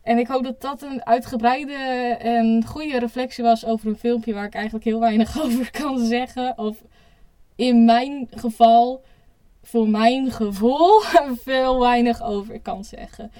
En 0.03 0.17
ik 0.17 0.27
hoop 0.27 0.43
dat 0.43 0.61
dat 0.61 0.81
een 0.81 1.05
uitgebreide 1.05 1.73
en 2.19 2.65
goede 2.65 2.99
reflectie 2.99 3.43
was 3.43 3.65
over 3.65 3.87
een 3.87 3.97
filmpje 3.97 4.33
waar 4.33 4.45
ik 4.45 4.53
eigenlijk 4.53 4.85
heel 4.85 4.99
weinig 4.99 5.39
over 5.43 5.71
kan 5.71 5.99
zeggen. 6.05 6.57
Of 6.57 6.77
in 7.55 7.85
mijn 7.85 8.27
geval, 8.35 9.03
voor 9.63 9.87
mijn 9.87 10.31
gevoel, 10.31 11.01
veel 11.45 11.79
weinig 11.79 12.21
over 12.21 12.59
kan 12.59 12.83
zeggen. 12.83 13.31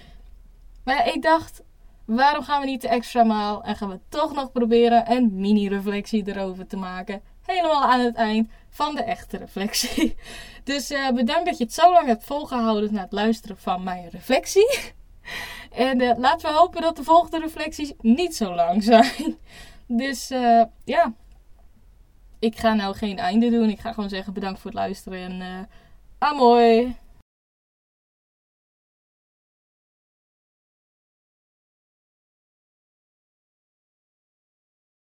Maar 0.84 1.07
ik 1.07 1.22
dacht, 1.22 1.61
waarom 2.05 2.43
gaan 2.43 2.61
we 2.61 2.68
niet 2.68 2.82
de 2.82 2.88
extra 2.88 3.24
maal 3.24 3.64
en 3.64 3.76
gaan 3.76 3.89
we 3.89 3.99
toch 4.09 4.34
nog 4.34 4.51
proberen 4.51 5.11
een 5.11 5.32
mini-reflectie 5.34 6.28
erover 6.28 6.68
te 6.68 6.78
maken. 6.78 7.22
Helemaal 7.45 7.84
aan 7.84 7.99
het 7.99 8.16
eind 8.16 8.49
van 8.70 8.95
de 8.95 9.03
echte 9.03 9.38
reflectie. 9.38 10.16
Dus 10.64 10.91
uh, 10.91 11.09
bedankt 11.09 11.45
dat 11.45 11.57
je 11.57 11.64
het 11.64 11.74
zo 11.74 11.91
lang 11.91 12.07
hebt 12.07 12.24
volgehouden 12.24 12.93
naar 12.93 13.03
het 13.03 13.11
luisteren 13.11 13.57
van 13.57 13.84
mijn 13.84 14.09
reflectie. 14.09 14.80
En 15.74 16.01
uh, 16.01 16.11
laten 16.17 16.49
we 16.49 16.57
hopen 16.57 16.82
dat 16.82 16.95
de 16.95 17.03
volgende 17.03 17.39
reflecties 17.39 17.93
niet 18.01 18.36
zo 18.36 18.55
lang 18.55 18.84
zijn. 18.84 19.38
Dus 19.88 20.32
uh, 20.32 20.63
ja, 20.84 21.13
ik 22.39 22.57
ga 22.57 22.74
nou 22.74 22.95
geen 22.95 23.17
einde 23.17 23.49
doen. 23.49 23.69
Ik 23.69 23.80
ga 23.80 23.93
gewoon 23.93 24.09
zeggen 24.09 24.34
bedankt 24.34 24.59
voor 24.59 24.71
het 24.71 24.80
luisteren 24.80 25.19
en 25.19 25.41
uh, 25.41 25.59
amoy. 26.17 26.95